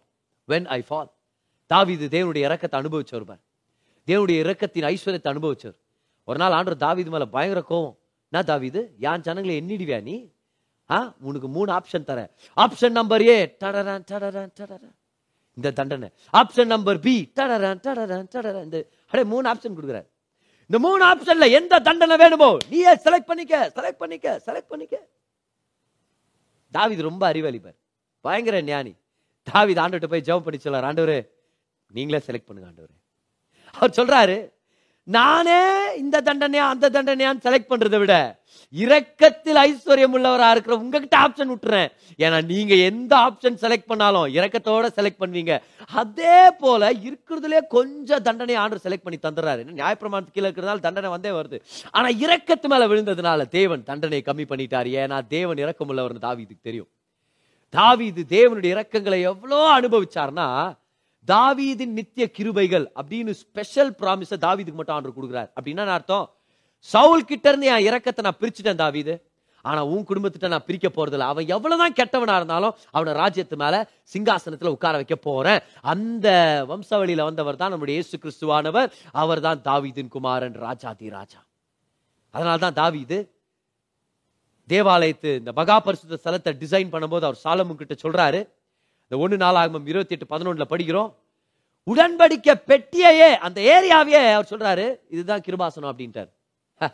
when 0.48 0.66
I 0.66 0.84
fall 0.90 1.10
தாவீது 1.66 2.08
தேவனுடைய 2.08 2.36
இறக்கத்தை 2.36 2.80
அனுபவிச்சவர் 2.80 3.24
பார். 3.24 3.38
தேவனுடைய 4.06 4.38
இறக்கத்தின் 4.44 4.96
ஐஸ்வர்யத்தை 4.96 5.30
அனுபவிச்சவர். 5.32 5.76
ஒரு 6.24 6.38
நாள் 6.38 6.52
ஆண்டவர் 6.52 6.82
தாவிது 6.82 7.08
மேல 7.08 7.26
பயங்கர 7.26 7.64
கோவம். 7.68 7.96
என்ன 8.30 8.58
தாவிது? 8.58 8.88
யான் 8.98 9.20
ஜனங்களை 9.20 9.60
எண்ணிடுவியா 9.60 10.02
நீ? 10.02 10.30
ஆ 10.90 11.14
உனக்கு 11.20 11.48
மூணு 11.48 11.72
ஆப்ஷன் 11.72 12.06
தரேன். 12.06 12.30
ஆப்ஷன் 12.56 12.90
நம்பர் 12.90 13.22
ஏ 13.22 13.56
டடரான் 13.60 14.04
டடரான் 14.10 14.52
டடரான் 14.60 14.98
இந்த 15.58 15.68
தண்டனை. 15.78 16.08
ஆப்ஷன் 16.40 16.70
நம்பர் 16.74 16.98
பி 17.06 17.14
டடரன் 17.38 17.80
டடரன் 17.86 18.28
டடரன் 18.34 18.66
இந்த 18.68 18.78
அடே 19.12 19.22
மூணு 19.32 19.46
ஆப்ஷன் 19.52 19.76
கொடுக்குறாரு 19.78 20.08
இந்த 20.70 20.78
மூணு 20.86 21.02
ஆப்ஷன்ல 21.10 21.46
எந்த 21.58 21.80
தண்டனை 21.88 22.16
வேணுமோ 22.22 22.48
நீயே 22.72 22.92
செலக்ட் 23.06 23.28
பண்ணிக்க 23.30 23.54
செலக்ட் 23.76 24.00
பண்ணிக்க 24.02 24.26
செலக்ட் 24.46 24.70
பண்ணிக்க. 24.72 24.96
தாவித் 26.74 27.06
ரொம்ப 27.08 27.22
அறிவாளிப்பார் 27.32 27.78
பயங்கர 28.24 28.56
ஞானி. 28.70 28.92
தாவித் 29.46 29.80
ஆண்டுகிட்ட 29.82 30.08
போய் 30.12 30.26
ஜெபம் 30.28 30.46
பண்ணி 30.46 30.58
சொல்லார் 30.64 30.88
ஆண்டவரே 30.90 31.18
நீங்களே 31.96 32.20
செலக்ட் 32.26 32.48
பண்ணுங்க 32.48 32.68
ஆண்டவரே. 32.70 32.96
அவர் 33.80 33.96
சொல்றாரு 33.98 34.36
நானே 35.16 35.60
இந்த 36.02 36.16
தண்டனையா 36.28 36.64
அந்த 36.72 36.90
தண்டனையான்னு 36.96 37.44
செலக்ட் 37.46 37.70
பண்றதை 37.70 37.98
விட 38.02 38.14
இரக்கத்தில் 38.82 39.58
ஐஸ்வர்யம் 39.62 40.14
உள்ளவரா 40.16 40.48
இருக்கிற 40.54 40.74
உங்ககிட்ட 40.82 41.16
ஆப்ஷன் 41.24 41.50
விட்டுறேன். 41.52 41.88
ஏன்னா 42.24 42.38
நீங்க 42.50 42.74
எந்த 42.90 43.12
ஆப்ஷன் 43.26 43.56
செலக்ட் 43.62 43.88
பண்ணாலும் 43.90 44.26
இரக்கத்தோட 44.36 44.88
செலக்ட் 44.98 45.20
பண்ணுவீங்க. 45.22 45.54
அதே 46.00 46.36
போல 46.62 46.90
இருக்கிறதுலே 47.06 47.60
கொஞ்சம் 47.76 48.24
தண்டனை 48.28 48.56
ஆண்டு 48.62 48.84
செலக்ட் 48.84 49.06
பண்ணி 49.06 49.18
தந்துடுறாரு. 49.22 49.64
என்ன 49.66 50.20
கீழே 50.34 50.46
இருக்கிறதால 50.50 50.86
தண்டனை 50.86 51.10
வந்தே 51.16 51.32
வருது. 51.38 51.60
ஆனா 51.90 52.08
இரக்கத்து 52.24 52.70
மேல 52.74 52.88
விழுந்ததுனால 52.92 53.48
தேவன் 53.58 53.82
தண்டனை 53.90 54.22
கம்மி 54.28 54.46
பண்ணிட்டாரு. 54.52 54.92
ஏன்னா 55.02 55.18
தேவன் 55.36 55.62
இரக்கம் 55.64 55.90
உள்ளவர்னு 55.92 56.26
தாவீதுக்கு 56.28 56.68
தெரியும். 56.68 56.90
தாவீது 57.78 58.22
தேவனுடைய 58.36 58.70
இரக்கங்களை 58.76 59.20
எவ்வளோ 59.32 59.58
அனுபவிச்சார்னா 59.78 60.46
தாவீதின் 61.28 61.96
நித்திய 61.98 62.24
கிருபைகள் 62.36 62.86
அப்படின்னு 63.00 63.32
ஸ்பெஷல் 63.40 63.90
ப்ராமிஸ 64.00 64.36
தாவீதுக்கு 64.44 64.78
மட்டும் 64.80 64.96
ஆண்டு 64.96 65.16
கொடுக்குறார். 65.16 65.50
அப்படின்னா 65.56 65.86
அர்த்தம்? 65.96 66.26
சவுல் 66.88 67.28
கிட்ட 67.30 67.46
இருந்து 67.50 67.66
என் 67.72 67.86
இறக்கத்தை 67.88 68.22
நான் 68.26 68.40
பிரிச்சுட்டேன் 68.42 68.82
தாவீது. 68.84 69.14
ஆனா 69.64 69.80
உன் 69.92 70.06
குடும்பத்திட்ட 70.08 70.48
நான் 70.52 70.66
பிரிக்க 70.68 70.88
போறதில்ல. 70.88 71.26
அவன் 71.32 71.50
எவ்வளவுதான் 71.54 71.96
கெட்டவனா 71.98 72.34
இருந்தாலும் 72.40 72.76
அவனை 72.96 73.12
ராஜ்யத்து 73.22 73.56
மேல 73.62 73.80
சிங்காசனத்துல 74.12 74.72
உட்கார 74.76 74.94
வைக்க 75.00 75.16
போறேன். 75.16 75.60
அந்த 75.92 76.28
வம்சாவளியில 76.70 77.26
வந்தவர் 77.28 77.60
தான் 77.62 77.72
நம்முடைய 77.74 77.96
இயேசு 77.98 78.18
கிறிஸ்துவானவர். 78.22 78.88
அவர் 79.22 79.44
தான் 79.46 79.60
தாவீதின் 79.68 80.12
குமாரன் 80.14 80.56
ராஜாதி 80.66 81.08
ராஜா. 81.18 81.40
அதனால 82.34 82.56
தான் 82.64 82.78
தாவீது 82.80 83.18
தேவாலயத்து 84.68 85.30
இந்த 85.42 85.52
மகா 85.60 85.76
பரிசுத்த 85.84 86.18
ஸ்தலத்தை 86.22 86.52
டிசைன் 86.62 86.90
பண்ணும்போது 86.94 87.24
அவர் 87.28 87.42
சாலமுன் 87.44 87.80
கிட்ட 87.82 87.94
சொல்றாரு. 88.02 88.40
இந்த 89.10 89.22
ஒன்று 89.22 89.36
நாளாகமம் 89.36 89.86
இருபத்தி 89.86 90.16
எட்டு 90.20 90.36
பதினொன்றில் 90.36 90.70
படிக்கிறோம். 90.70 91.12
உடன்படிக்கை 91.86 92.54
பெட்டியையே 92.66 93.34
அந்த 93.34 93.60
ஏரியாவையே 93.60 94.32
அவர் 94.32 94.50
சொல்றாரு 94.50 95.00
இதுதான் 95.10 95.40
கிருபாசனம் 95.40 95.90
அப்படின்ட்டார். 95.92 96.28
ஹ, 96.80 96.88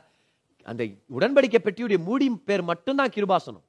அந்த 0.63 0.85
உடன்படிக்கை 1.19 1.59
பெட்டியுடைய 1.59 1.99
மூடி 1.99 2.31
பேர் 2.45 2.63
மட்டும்தான் 2.63 3.09
கிருபாசனம். 3.09 3.65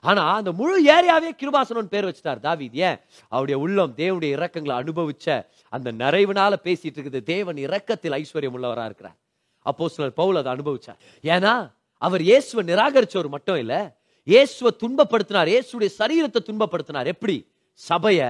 ஆனா 0.00 0.34
அந்த 0.34 0.52
முழு 0.52 0.84
ஏரியாவே 0.84 1.30
கிருபாசனம் 1.42 1.90
பேர் 1.90 2.04
வச்சுட்டார் 2.04 2.40
தாவீதி. 2.42 2.72
ஏன்? 2.72 3.00
அவருடைய 3.28 3.60
உள்ளம் 3.60 3.92
தேவனுடைய 3.96 4.36
இறக்கங்களை 4.36 4.74
அனுபவிச்ச 4.82 5.46
அந்த 5.68 5.92
நிறைவுனால 5.92 6.52
பேசிட்டு 6.64 6.98
இருக்குது. 6.98 7.22
தேவன் 7.22 7.56
இறக்கத்தில் 7.56 8.12
ஐஸ்வர்யம் 8.12 8.56
உள்ளவரா 8.56 8.84
இருக்கிறார். 8.84 9.16
அப்போ 9.62 9.88
சிலர் 9.88 10.12
பவுல் 10.12 10.36
அதை 10.36 10.52
அனுபவிச்சார். 10.52 10.98
ஏன்னா 11.22 11.70
அவர் 11.98 12.20
இயேசுவை 12.20 12.74
நிராகரிச்சவர் 12.74 13.28
மட்டும் 13.28 13.56
இல்ல 13.56 13.96
இயேசுவை 14.24 14.76
துன்பப்படுத்தினார். 14.80 15.48
இயேசுடைய 15.48 15.88
சரீரத்தை 15.98 16.40
துன்பப்படுத்தினார். 16.44 17.06
எப்படி? 17.06 17.52
சபையை 17.88 18.26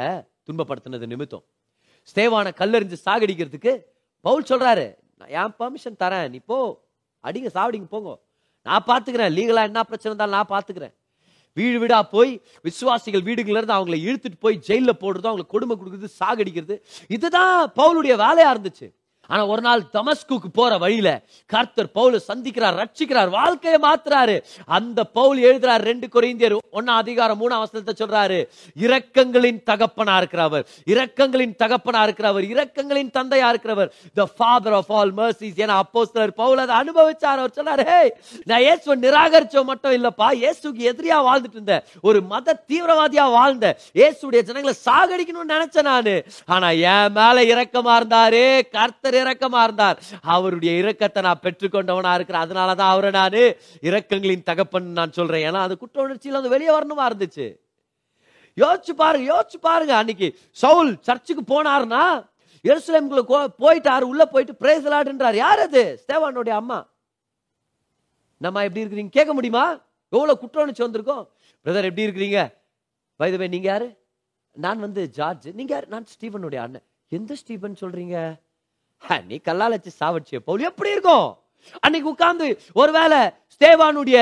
துன்பப்படுத்தினது 0.46 1.06
நிமித்தம். 1.06 1.44
ஸ்தேவான 2.10 2.50
கல்லறிஞ்சு 2.60 2.96
சாகடிக்கிறதுக்கு 3.04 3.72
பவுல் 4.20 4.46
சொல்றாரு 4.48 4.94
நான் 5.18 5.32
என் 5.38 5.54
பர்மிஷன் 5.58 6.00
தரேன். 6.02 6.28
நீ 6.28 6.38
போ. 6.38 6.56
அடிங்க 7.24 7.48
சாவடிங்க 7.54 7.84
போங்க. 7.84 8.18
நான் 8.62 8.84
பார்த்துக்கிறேன். 8.86 9.32
லீகலாக 9.38 9.70
என்ன 9.70 9.82
பிரச்சனை 9.82 10.10
இருந்தாலும் 10.10 10.36
நான் 10.38 10.52
பார்த்துக்கிறேன். 10.52 10.94
வீடு 11.52 11.78
வீடாக 11.78 12.08
போய் 12.08 12.42
விசுவாசிகள் 12.62 13.20
வீடுகள்ல 13.20 13.60
இருந்து 13.60 14.04
இழுத்துட்டு 14.06 14.40
போய் 14.40 14.56
ஜெயிலில் 14.56 15.00
போடுறது 15.00 15.28
அவங்களுக்கு 15.30 15.54
கொடுமை 15.54 15.76
கொடுக்குறது 15.76 16.08
சாகடிக்கிறது. 16.22 16.76
இதுதான் 17.08 17.72
பவுலுடைய 17.76 18.14
வேலையாக 18.24 18.54
இருந்துச்சு. 18.54 18.88
ஆனா 19.30 19.46
ஒரு 19.46 19.62
நாள் 19.62 19.82
தமஸ்குக்கு 19.92 20.48
போற 20.52 20.78
வழியில 20.78 21.08
கர்த்தர் 21.46 21.90
பவுல 21.94 22.18
சந்திக்கிறார் 22.28 22.76
ரட்சிக்கிறார் 22.80 23.30
வாழ்க்கையை 23.30 23.80
மாத்துறாரு. 23.82 24.36
அந்த 24.66 25.04
பவுல் 25.04 25.38
எழுதுறாரு 25.38 25.84
ரெண்டு 25.90 26.06
குறைந்தியர் 26.06 26.56
ஒன்னா 26.72 26.94
அதிகாரம் 27.02 27.40
மூணாம் 27.40 27.64
வசனத்தை 27.64 27.94
சொல்றாரு 27.98 28.38
இரக்கங்களின் 28.80 29.62
தகப்பனா 29.66 30.14
இருக்கிறவர் 30.20 30.64
இரக்கங்களின் 30.86 31.54
தகப்பனா 31.64 32.00
இருக்கிறவர் 32.06 32.46
இரக்கங்களின் 32.54 33.10
தந்தையா 33.10 33.48
இருக்கிறவர். 33.52 33.90
The 34.14 34.28
father 34.36 34.72
of 34.72 34.92
all 34.92 35.14
mercies 35.14 35.54
ஏன்னா 35.56 35.80
அப்போஸ்தலர் 35.80 36.36
பவுல் 36.40 36.58
அதை 36.58 36.76
அனுபவிச்சார். 36.76 37.36
அவர் 37.36 37.56
சொன்னாரு 37.56 37.84
"ஹே, 37.84 38.14
நான் 38.44 38.60
இயேசுவை 38.60 39.10
நிராகரிச்ச 39.10 39.64
மட்டும் 39.64 39.92
இல்லப்பா. 39.92 40.28
இயேசுக்கு 40.40 40.82
எதிரியா 40.90 41.18
வாழ்ந்துட்டு 41.28 41.52
இருந்தேன். 41.52 41.82
ஒரு 42.02 42.22
மத 42.22 42.64
தீவிரவாதியா 42.68 43.30
வாழ்ந்த 43.30 43.78
இயேசுடைய 43.94 44.42
ஜனங்களை 44.42 44.74
சாகடிக்கணும்னு 44.84 45.52
நினைச்சேன் 45.52 45.82
நானு. 45.82 46.24
ஆனா 46.46 46.68
என் 46.70 47.12
மேல 47.12 47.42
இரக்கமா 47.42 47.92
இருந்தாரு 48.00 48.44
கர்த்தர் 48.70 49.18
இரக்கமா 49.22 49.62
இருந்தார். 49.62 50.02
அவருடைய 50.22 50.82
இரக்கத்தை 50.82 51.20
நான் 51.20 51.40
பெற்றுக்கொண்டவனா 51.42 52.14
இருக்கிறேன். 52.14 52.42
அதனாலதான் 52.42 52.92
அவரை 52.94 53.10
நானு 53.10 53.56
இரக்கங்களின் 53.82 54.42
தகப்பன் 54.42 54.86
நான் 54.90 55.12
சொல்றேன். 55.12 55.50
ஏன்னா 55.50 55.60
அது 55.66 55.78
குற்ற 55.78 56.02
உணர்ச்சியில் 56.02 56.38
அது 56.38 56.48
வெளியே 56.48 56.78
வரணுமா 56.78 57.00
இருந்துச்சு? 57.00 57.56
யோசிச்சு 58.56 58.90
பாருங்க 58.90 59.26
யோசிச்சு 59.32 59.60
பாருங்க. 59.60 59.96
அன்னைக்கு 59.96 60.38
சவுல் 60.50 60.98
சர்ச்சுக்கு 61.00 61.42
போனார்னா 61.52 62.28
எருசலேமுக்குள்ள 62.64 63.46
போயிட்டாரு. 63.58 64.00
உள்ள 64.00 64.26
போயிட்டு 64.26 64.56
பிரேசலாடுன்றார் 64.60 65.34
யார் 65.34 65.58
அது? 65.58 66.04
ஸ்தேவானுடைய 66.06 66.48
அம்மா. 66.48 66.86
நம்ம 68.36 68.64
எப்படி 68.64 68.84
இருக்கிறீங்க? 68.84 69.08
கேட்க 69.08 69.32
முடியுமா? 69.32 69.80
எவ்வளவு 70.08 70.38
குற்ற 70.38 70.62
உணர்ச்சி 70.62 70.84
வந்திருக்கோம் 70.84 71.26
பிரதர் 71.64 71.88
எப்படி 71.90 72.06
இருக்கிறீங்க? 72.06 72.52
வயதுவே 73.18 73.48
நீங்க 73.48 73.68
யாரு? 73.68 73.98
நான் 74.52 74.80
வந்து 74.80 75.10
ஜார்ஜ். 75.10 75.48
நீங்க 75.48 75.74
யாரு? 75.74 75.86
நான் 75.86 76.06
ஸ்டீவனுடைய 76.12 76.56
அண்ணன். 76.56 76.82
எந்த 77.08 77.34
ஸ்டீபன் 77.34 77.76
சொல்றீங்க? 77.80 78.40
நீ 79.02 79.36
கல்லால் 79.36 79.70
வச்சு 79.70 79.90
சாவடிச்சிய 80.00 80.38
பவுல் 80.38 80.62
எப்படி 80.62 80.90
இருக்கும்? 80.90 81.38
அன்னைக்கு 81.80 82.08
உட்கார்ந்து 82.08 82.60
ஒருவேளை 82.72 83.18
ஸ்தேவானுடைய 83.54 84.18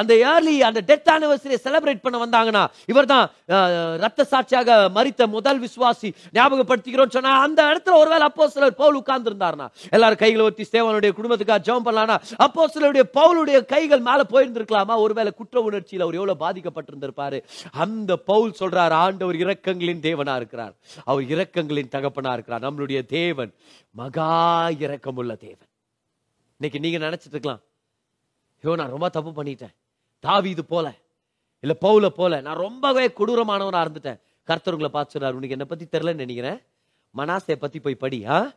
அந்த 0.00 0.12
ஏர்லி 0.30 0.54
அந்த 0.68 0.80
டெத் 0.88 1.10
ஆனிவர்சரியை 1.14 1.58
செலிப்ரேட் 1.66 2.02
பண்ண 2.04 2.16
வந்தாங்கன்னா 2.24 2.64
இவர்தான் 2.92 3.28
தான் 3.52 3.98
ரத்த 4.02 4.24
சாட்சியாக 4.32 4.76
மறித்த 4.96 5.28
முதல் 5.36 5.60
விசுவாசி 5.64 6.08
ஞாபகப்படுத்திக்கிறோம் 6.38 7.14
சொன்னா 7.16 7.32
அந்த 7.44 7.60
இடத்துல 7.70 7.96
ஒருவேளை 8.02 8.26
அப்போ 8.30 8.48
சிலர் 8.54 8.78
பவுல் 8.82 8.98
உட்கார்ந்து 9.00 9.30
இருந்தார்னா 9.30 9.68
எல்லாரும் 9.96 10.22
கைகளை 10.24 10.44
ஒத்தி 10.48 10.66
சேவனுடைய 10.74 11.12
குடும்பத்துக்காக 11.18 11.60
ஜெபம் 11.68 11.86
பண்ணலாம்னா 11.88 12.18
அப்போ 12.46 12.68
சிலருடைய 12.74 13.04
பவுலுடைய 13.18 13.58
கைகள் 13.72 14.06
மேல 14.08 14.20
போயிருந்திருக்கலாமா? 14.32 14.94
ஒருவேளை 15.04 15.30
குற்ற 15.40 15.60
உணர்ச்சியில் 15.68 16.04
அவர் 16.06 16.18
எவ்வளவு 16.20 16.42
பாதிக்கப்பட்டிருந்திருப்பாரு? 16.44 17.38
அந்த 17.84 18.16
பவுல் 18.30 18.56
சொல்றார் 18.60 18.94
ஆண்டவர் 19.04 19.42
இரக்கங்களின் 19.44 20.02
தேவனா 20.08 20.34
இருக்கிறார். 20.40 20.74
அவர் 21.04 21.24
இரக்கங்களின் 21.34 21.92
தகப்பனா 21.96 22.32
இருக்கிறார். 22.36 22.64
நம்மளுடைய 22.66 23.00
தேவன் 23.18 23.52
மகா 24.00 24.32
இரக்கமுள்ள 24.84 25.34
தேவன். 25.46 25.68
இன்னைக்கு 26.60 26.80
நீங்க 26.84 26.98
நினைச்சிட்டு 27.06 27.36
இருக்கலாம். 27.38 27.62
ஐயோ 28.64 28.76
நான் 28.76 28.90
ரொம்ப 28.90 29.08
தப்பு 29.08 29.30
பண்ணிட்டேன். 29.30 29.74
தாவி 30.20 30.50
இது 30.50 30.64
போல. 30.64 30.92
இல்லை 31.60 31.76
பவுல 31.80 32.08
போல. 32.08 32.40
நான் 32.40 32.56
ரொம்பவே 32.56 33.06
கொடூரமானவனாக 33.08 33.84
இருந்துட்டேன். 33.86 34.20
கர்த்தருங்களை 34.48 34.88
பார்த்து 34.88 35.10
சொன்னார் 35.10 35.34
உனக்கு 35.34 35.50
என்ன 35.50 35.64
பத்தி 35.64 35.84
தெரிலன்னு 35.84 36.14
நினைக்கிறேன். 36.14 36.58
மனாசையை 37.14 37.54
பத்தி 37.54 37.80
போய் 37.80 37.94
படி 37.94 38.26
ஆ? 38.26 38.52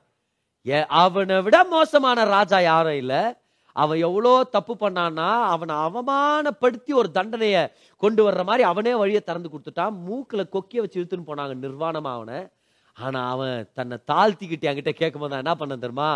ஏ, 0.67 0.86
அவனை 0.88 1.41
விட 1.41 1.63
மோசமான 1.63 2.24
ராஜா 2.24 2.60
யாரும் 2.60 2.93
இல்லை. 2.93 3.34
அவன் 3.72 3.98
எவ்வளோ 3.98 4.43
தப்பு 4.43 4.74
பண்ணான்னா 4.80 5.28
அவனை 5.43 5.76
அவமானப்படுத்தி 5.76 6.93
ஒரு 6.93 7.12
தண்டனையை 7.12 7.67
கொண்டு 7.98 8.32
வர்ற 8.32 8.43
மாதிரி 8.43 8.63
அவனே 8.63 8.93
வழியை 8.93 9.22
திறந்து 9.22 9.50
கொடுத்துட்டான். 9.50 9.91
மூக்கில் 9.91 10.50
கொக்கிய 10.52 10.80
வச்சு 10.80 11.00
இழுத்துன்னு 11.02 11.30
போனாங்க 11.30 11.56
நிர்வாணமாக 11.65 12.13
அவனை. 12.13 12.48
ஆனால் 12.93 13.30
அவன் 13.30 13.67
தன்னை 13.74 13.98
தாழ்த்திக்கிட்டு 14.08 14.70
என்கிட்ட 14.70 14.89
கேட்கும்போது 14.89 15.34
நான் 15.34 15.43
என்ன 15.46 15.56
பண்ண 15.56 15.76
தெரியுமா? 15.76 16.10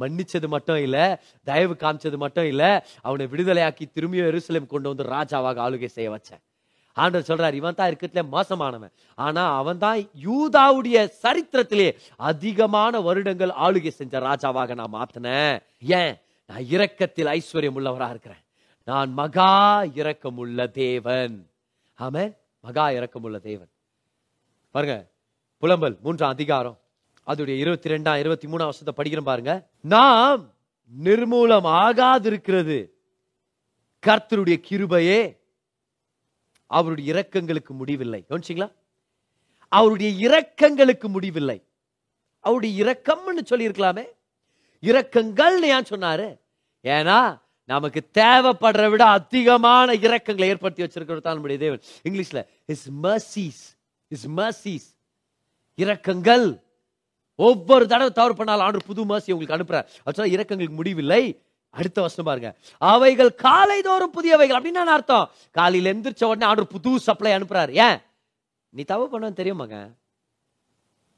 மன்னிச்சது 0.00 0.46
மட்டும் 0.46 0.76
இல்லை 0.76 1.16
தயவு 1.44 1.76
காமிச்சது 1.78 2.16
மட்டும் 2.16 2.44
இல்லை 2.44 2.80
அவனை 3.02 3.26
விடுதலையாக்கி 3.26 3.82
திரும்பியும் 3.94 4.30
எருசலேம் 4.30 4.66
கொண்டு 4.66 4.94
வந்து 4.94 5.04
ராஜாவாக 5.04 5.60
ஆளுகை 5.66 5.86
செய்ய 5.86 6.10
வச்சேன். 6.10 6.42
ஆண்டவர் 6.94 7.28
சொல்றார் 7.28 7.54
இவன் 7.54 7.74
தான் 7.74 7.90
இருக்கிறதுல 7.90 8.28
மோசமானவன். 8.28 8.92
ஆனா 9.14 9.56
அவன் 9.56 9.78
தான் 9.78 9.98
யூதாவுடைய 9.98 11.08
சரித்திரத்திலே 11.22 11.98
அதிகமான 12.16 13.00
வருடங்கள் 13.00 13.48
ஆளுகை 13.48 13.88
செஞ்ச 13.88 14.18
ராஜாவாக 14.18 14.74
நான் 14.74 14.92
மாத்தினேன். 14.92 15.62
ஏன்? 15.80 16.16
நான் 16.46 16.64
இரக்கத்தில் 16.68 17.26
ஐஸ்வர்யம் 17.26 17.76
உள்ளவராக 17.78 18.10
இருக்கிறேன். 18.10 18.42
நான் 18.84 19.12
மகா 19.12 19.82
இரக்கமுள்ள 19.82 20.70
தேவன். 20.70 21.50
ஆமே 21.98 22.36
மகா 22.60 22.88
இரக்கமுள்ள 22.88 23.38
தேவன். 23.38 23.68
பாருங்க 24.70 25.06
புலம்பல் 25.60 26.00
மூன்றாம் 26.00 26.30
அதிகாரம். 26.30 26.76
அதோடைய 27.26 27.58
இருபத்தி 27.58 27.90
ரெண்டாம் 27.90 28.18
இருபத்தி 28.18 28.46
மூணாம் 28.46 28.68
வருஷத்தை 28.68 28.94
படிக்கிறோம் 28.96 29.20
பாருங்க. 29.20 29.68
நாம் 29.80 30.54
நிர்மூலம் 31.04 31.66
ஆகாதிருக்கிறது. 31.66 32.90
கர்த்தருடைய 34.06 34.62
கிருபையே 34.70 35.36
அவருடைய 36.66 37.14
இரக்கங்களுக்கு 37.14 37.68
முடிவில்லை. 37.68 38.24
கவனிச்சிங்களா? 38.30 38.72
அவருடைய 39.68 40.28
இரக்கங்களுக்கு 40.28 41.08
முடிவில்லை. 41.08 41.64
அவருடைய 42.40 42.84
இரக்கம்னு 42.84 43.46
சொல்லியிருக்கலாமே. 43.50 44.04
இரக்கங்கள்னு 44.80 45.60
ஏன் 45.60 45.88
சொன்னாரு? 45.90 46.40
ஏன்னா 46.82 47.40
நமக்கு 47.64 48.10
தேவைப்படுற 48.18 48.90
விட 48.90 49.06
அதிகமான 49.06 49.92
இரக்கங்களை 49.92 50.44
ஏற்படுத்தி 50.44 50.82
வச்சிருக்கிறது 50.82 51.20
தான் 51.20 51.32
நம்முடைய 51.32 51.58
தேவன். 51.60 51.80
இங்கிலீஷ்ல 52.08 52.46
இஸ் 52.66 52.90
மர்சிஸ் 52.90 53.78
இஸ் 54.08 54.28
மர்சிஸ் 54.28 54.96
இரக்கங்கள் 55.76 56.60
ஒவ்வொரு 57.36 57.86
தடவை 57.86 58.12
தவறு 58.12 58.34
பண்ணாலும் 58.34 58.64
ஆண்டு 58.64 58.84
புது 58.84 59.04
மாசி 59.04 59.32
உங்களுக்கு 59.32 59.56
அனுப்புறார். 59.56 60.08
ஆக்சுவலா 60.08 60.32
இரக்கங்களுக்கு 60.32 60.74
முடிவில்லை. 60.74 61.42
அடுத்த 61.70 62.00
வருஷம் 62.00 62.24
பாருங்க. 62.24 62.54
அவைகள் 62.78 63.34
காலை 63.34 63.82
தோறும் 63.82 64.12
புதியவைகள். 64.12 64.56
அப்படின்னு 64.56 64.82
அர்த்தம். 64.86 65.30
காலையில் 65.50 65.96
எந்திரிச்ச 65.96 66.24
உடனே 66.24 66.46
ஆண்டு 66.46 66.66
புது 66.66 66.98
சப்ளை 66.98 67.32
அனுப்புறாரு. 67.32 67.70
ஏன்? 67.70 67.98
நீ 68.70 68.82
தவறு 68.82 69.08
பண்ண 69.08 69.30
தெரியும் 69.30 69.56
மக. 69.56 69.90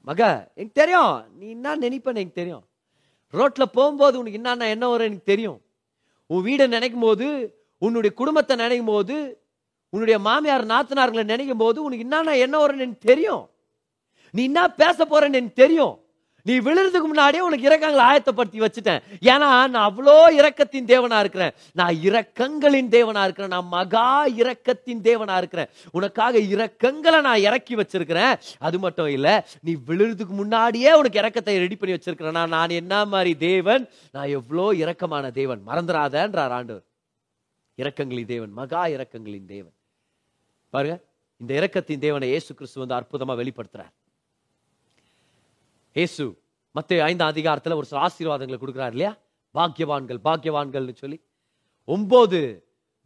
மக 0.03 0.51
எனக்கு 0.55 0.73
தெரியும். 0.73 1.25
நீ 1.39 1.49
என்ன 1.49 1.77
நினைப்பேன்னு 1.77 2.05
எனக்கு 2.05 2.33
தெரியும். 2.33 2.65
ரோட்ல 3.33 3.63
போகும்போது 3.63 4.19
உனக்கு 4.19 4.33
என்னென்ன 4.33 4.69
என்ன 4.69 4.89
வரும் 4.89 5.07
எனக்கு 5.07 5.25
தெரியும். 5.25 5.61
உன் 6.27 6.45
வீடை 6.45 6.69
நினைக்கும் 6.69 7.01
போது 7.01 7.59
உன்னுடைய 7.79 8.17
குடும்பத்தை 8.17 8.57
நினைக்கும் 8.57 8.87
போது 8.87 9.41
உன்னுடைய 9.89 10.21
மாமியார் 10.21 10.67
நாத்தனார்களை 10.67 11.25
நினைக்கும் 11.25 11.57
போது 11.57 11.83
உனக்கு 11.83 12.03
என்னென்ன 12.03 12.37
என்ன 12.37 12.67
வரும்னு 12.67 12.79
எனக்கு 12.79 12.99
தெரியும். 12.99 13.51
நீ 14.31 14.43
என்ன 14.43 14.71
பேச 14.71 15.05
போறேன்னு 15.05 15.23
எனக்கு 15.23 15.53
தெரியும். 15.53 16.04
நீ 16.49 16.55
விழுறதுக்கு 16.65 17.09
முன்னாடியே 17.11 17.43
உனக்கு 17.47 17.69
இரக்கங்களை 17.69 18.03
ஆயத்தப்படுத்தி 18.11 18.59
வச்சுட்டேன். 18.65 19.03
ஏன்னா 19.31 19.49
நான் 19.75 19.77
அவ்வளோ 19.89 20.17
இரக்கத்தின் 20.39 20.89
தேவனா 20.91 21.19
இருக்கிறேன். 21.25 21.55
நான் 21.73 21.95
இரக்கங்களின் 22.09 22.91
தேவனா 22.97 23.23
இருக்கிறேன். 23.27 23.53
நான் 23.55 23.71
மகா 23.77 24.27
இரக்கத்தின் 24.41 25.01
தேவனா 25.09 25.37
இருக்கிறேன். 25.37 25.71
உனக்காக 25.99 26.43
இரக்கங்களை 26.55 27.21
நான் 27.29 27.45
இறக்கி 27.49 27.77
வச்சிருக்கிறேன். 27.77 28.35
அது 28.59 28.79
மட்டும் 28.79 29.11
இல்லை 29.17 29.35
நீ 29.61 29.75
விழுறதுக்கு 29.89 30.37
முன்னாடியே 30.43 30.93
உனக்கு 31.01 31.21
இறக்கத்தை 31.23 31.57
ரெடி 31.65 31.77
பண்ணி 31.77 31.97
வச்சிருக்கிறேன். 31.97 32.39
நான் 32.41 32.55
நான் 32.59 32.77
என்ன 32.81 33.05
மாதிரி 33.15 33.35
தேவன்? 33.49 33.89
நான் 34.13 34.31
எவ்வளோ 34.39 34.69
இரக்கமான 34.83 35.33
தேவன். 35.41 35.63
மறந்துடாதன்றார் 35.71 36.57
ஆண்டவர். 36.59 36.87
இரக்கங்களின் 37.83 38.33
தேவன் 38.37 38.55
மகா 38.61 38.85
இரக்கங்களின் 38.97 39.51
தேவன். 39.57 39.77
பாருங்க 40.71 40.97
இந்த 41.41 41.53
இரக்கத்தின் 41.61 42.07
தேவனை 42.07 42.29
இயேசு 42.29 42.51
கிறிஸ்து 42.55 42.83
வந்து 42.83 42.99
அற்புதமா 43.01 43.35
வெளிப்படுத்துறார். 43.43 43.93
இயேசு 45.97 46.25
மற்ற 46.75 47.05
ஐந்தாம் 47.05 47.29
அதிகாரத்தில் 47.29 47.73
ஒரு 47.73 47.87
சில 47.87 48.01
ஆசீர்வாதங்களை 48.07 48.59
கொடுக்குறாரு 48.61 48.95
இல்லையா? 48.97 49.13
பாக்கியவான்கள் 49.55 50.19
பாக்கியவான்கள்னு 50.25 50.95
சொல்லி. 50.95 51.19
ஒம்பது 51.89 52.41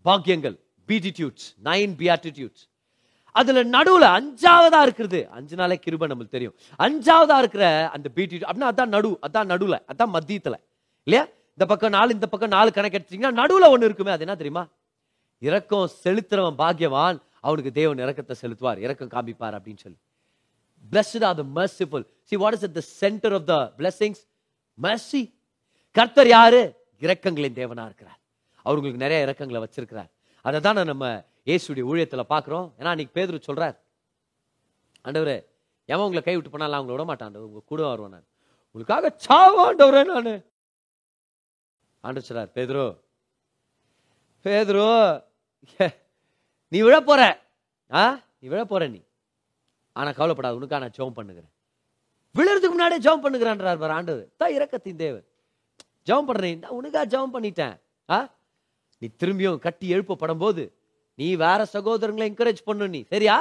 பாக்கியங்கள் 0.04 0.56
பீட்டிடியூட்ஸ் 0.88 1.48
நைன் 1.64 1.94
பியாட்டிடியூட்ஸ் 2.00 2.64
அதுல 3.34 3.62
நடுவுல 3.74 4.04
அஞ்சாவதா 4.18 4.80
இருக்கிறது. 4.82 5.20
அஞ்சு 5.30 5.56
நாளே 5.56 5.76
கிருப 5.86 6.06
நம்மளுக்கு 6.10 6.36
தெரியும். 6.36 6.54
அஞ்சாவதா 6.78 7.36
இருக்கிற 7.38 7.64
அந்த 7.96 8.08
பீட்டி 8.16 8.36
அப்படின்னா 8.48 8.70
அதான் 8.72 8.92
நடு 8.96 9.10
அதான் 9.26 9.50
நடுவுல 9.52 9.76
அதான் 9.92 10.14
மத்தியத்துல. 10.16 10.56
இல்லையா? 11.06 11.24
இந்த 11.58 11.66
பக்கம் 11.66 11.90
நாலு 11.90 12.10
இந்த 12.12 12.26
பக்கம் 12.26 12.54
நாலு 12.56 12.72
கணக்கு 12.72 12.98
எடுத்தீங்கன்னா 12.98 13.32
நடுவுல 13.40 13.68
ஒண்ணு 13.74 13.88
இருக்குமே 13.88 14.10
அது 14.10 14.24
என்ன 14.26 14.36
தெரியுமா? 14.36 14.64
இறக்கம் 15.42 15.88
செலுத்துறவன் 16.04 16.58
பாக்கியவான் 16.62 17.18
அவனுக்கு 17.40 17.72
தேவன் 17.72 17.98
இறக்கத்தை 17.98 18.36
செலுத்துவார் 18.42 18.78
இறக்கம் 18.86 19.12
காமிப்பார் 19.14 19.56
அப்படின்னு 19.58 19.82
சொல்லி. 19.84 19.98
Blessed 20.84 21.24
are 21.24 21.36
the 21.36 21.44
merciful. 21.58 22.02
See 22.22 22.36
what 22.36 22.52
is 22.52 22.62
at 22.62 22.72
the 22.72 22.80
centre 22.80 23.32
of 23.32 23.46
the 23.46 23.72
blessings 23.78 24.22
Mercy. 24.78 25.22
கர்த்தர் 25.90 26.26
யாரு? 26.26 26.60
இரக்கங்களின் 27.00 27.56
தேவனா 27.60 27.84
இருக்கிறார். 27.84 28.18
அவர் 28.62 28.78
உங்களுக்கு 28.78 29.04
நிறைய 29.06 29.18
இரக்கங்களை 29.26 29.60
வச்சிருக்கிறார். 29.64 30.10
அதை 30.40 30.60
தானே 30.60 30.84
நம்ம 30.84 31.24
இயேசுடைய 31.46 31.84
ஊழியத்துல 31.90 32.22
பார்க்குறோம். 32.28 32.66
ஏன்னா 32.78 32.92
அன்னைக்கு 32.92 33.12
பேதர் 33.12 33.46
சொல்றார். 33.48 33.76
ஆண்டவர் 35.02 35.48
ஏன் 35.86 35.98
உங்களை 35.98 36.22
கை 36.22 36.34
விட்டு 36.34 36.50
போனாலும் 36.50 36.78
அவங்கள 36.78 36.90
விட 36.90 37.04
மாட்டான் 37.04 37.28
உங்கள் 37.28 37.48
உங்க 37.48 37.62
கூட 37.66 37.86
வருவேன் 37.86 38.10
நான். 38.10 38.26
உங்களுக்காக 38.70 39.16
சாவாண்டவரே 39.26 40.04
நானு. 40.04 40.34
ஆண்டு 42.00 42.22
சொல்றார் 42.28 42.50
பேதுரு 42.54 42.84
பேதுரு 44.44 45.22
நீ 46.68 46.80
விழ 46.80 47.00
போற 47.00 47.20
ஆ? 47.92 48.20
நீ 48.40 48.48
விழ 48.48 48.64
போற 48.64 48.86
நீ. 48.88 49.00
ஆனால் 49.98 50.16
கவலைப்படாது 50.18 50.58
உனக்காக 50.60 50.80
நான் 50.84 50.96
ஜெபம் 50.98 51.16
பண்ணுகிறேன். 51.18 51.52
விழுறதுக்கு 52.34 52.74
முன்னாடியே 52.74 53.00
ஜெபம் 53.06 53.24
பண்ணுகிறான்றார் 53.24 53.78
பாரு 53.82 53.92
ஆண்டவர். 53.92 54.28
தான் 54.36 54.52
இரக்கத்தின் 54.56 55.00
தேவன். 55.04 55.24
ஜெபம் 56.08 56.28
பண்ணுறேன் 56.28 56.58
நான் 56.58 56.76
உனக்கா 56.80 57.02
ஜெபம் 57.14 57.34
பண்ணிட்டேன். 57.36 57.74
ஆ? 58.10 58.18
நீ 59.02 59.08
திரும்பியும் 59.22 59.58
கட்டி 59.58 59.86
எழுப்பப்படும் 59.94 60.42
போது 60.44 60.62
நீ 61.14 61.28
வேற 61.36 61.60
சகோதரங்களை 61.64 62.26
என்கரேஜ் 62.30 62.60
பண்ணு 62.64 62.88
நீ. 62.88 63.00
சரியா? 63.02 63.36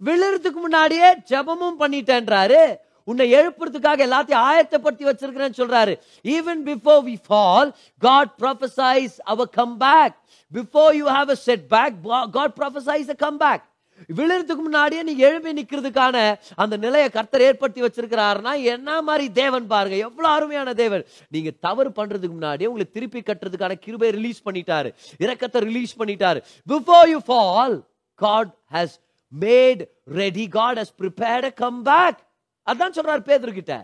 விழுறதுக்கு 0.00 0.60
முன்னாடியே 0.66 1.08
ஜெபமும் 1.30 1.80
பண்ணிட்டேன்றாரு. 1.82 2.62
உன்னை 3.04 3.24
எழுப்புறதுக்காக 3.32 4.00
எல்லாத்தையும் 4.06 4.44
ஆயத்தப்படுத்தி 4.48 5.04
வச்சிருக்கிறேன்னு 5.06 5.60
சொல்றாரு. 5.60 5.94
Even 6.34 6.60
before 6.68 7.02
we 7.08 7.16
fall 7.28 7.70
God 7.98 8.32
prophesies 8.38 9.16
our 9.24 9.48
comeback 9.76 10.16
before 10.52 10.94
you 11.00 11.06
have 11.06 11.30
a 11.30 11.38
setback 11.68 11.94
God 12.30 12.56
prophesies 12.60 13.10
a 13.10 13.18
comeback 13.36 13.64
விழுறதுக்கு 14.08 14.64
முன்னாடியே 14.66 15.02
நீ 15.02 15.16
எழுப்பி 15.16 15.52
நிக்கிறதுக்கான 15.58 16.16
அந்த 16.56 16.76
நிலையை 16.76 17.08
கர்த்தர் 17.10 17.40
ஏற்படுத்தி 17.40 17.82
வச்சிருக்கிறாருன்னா 17.82 18.62
என்ன 18.62 19.02
மாதிரி 19.02 19.32
தேவன் 19.32 19.66
பாருங்க. 19.66 19.96
எவ்வளோ 19.96 20.28
அருமையான 20.28 20.74
தேவன். 20.74 21.04
நீங்க 21.28 21.50
தவறு 21.60 21.90
பண்றதுக்கு 21.90 22.36
முன்னாடியே 22.38 22.68
உங்களை 22.68 22.90
திருப்பி 22.90 23.20
கட்டுறதுக்கான 23.20 23.78
கிருபை 23.78 24.10
ரிலீஸ் 24.10 24.40
பண்ணிட்டாரு. 24.48 24.92
இறக்கத்தை 25.18 25.60
ரிலீஸ் 25.62 25.94
பண்ணிட்டாரு. 26.02 26.40
Before 26.68 27.08
you 27.08 27.20
fall 27.28 27.82
God 28.14 28.52
has 28.72 28.96
made 29.40 29.82
ready 30.04 30.48
God 30.48 30.78
has 30.78 30.94
prepared 30.98 31.44
a 31.44 31.52
comeback 31.82 32.20
அதான் 32.66 32.96
சொல்றாரு 32.98 33.22
பேதுரு 33.30 33.52
கிட்ட. 33.52 33.74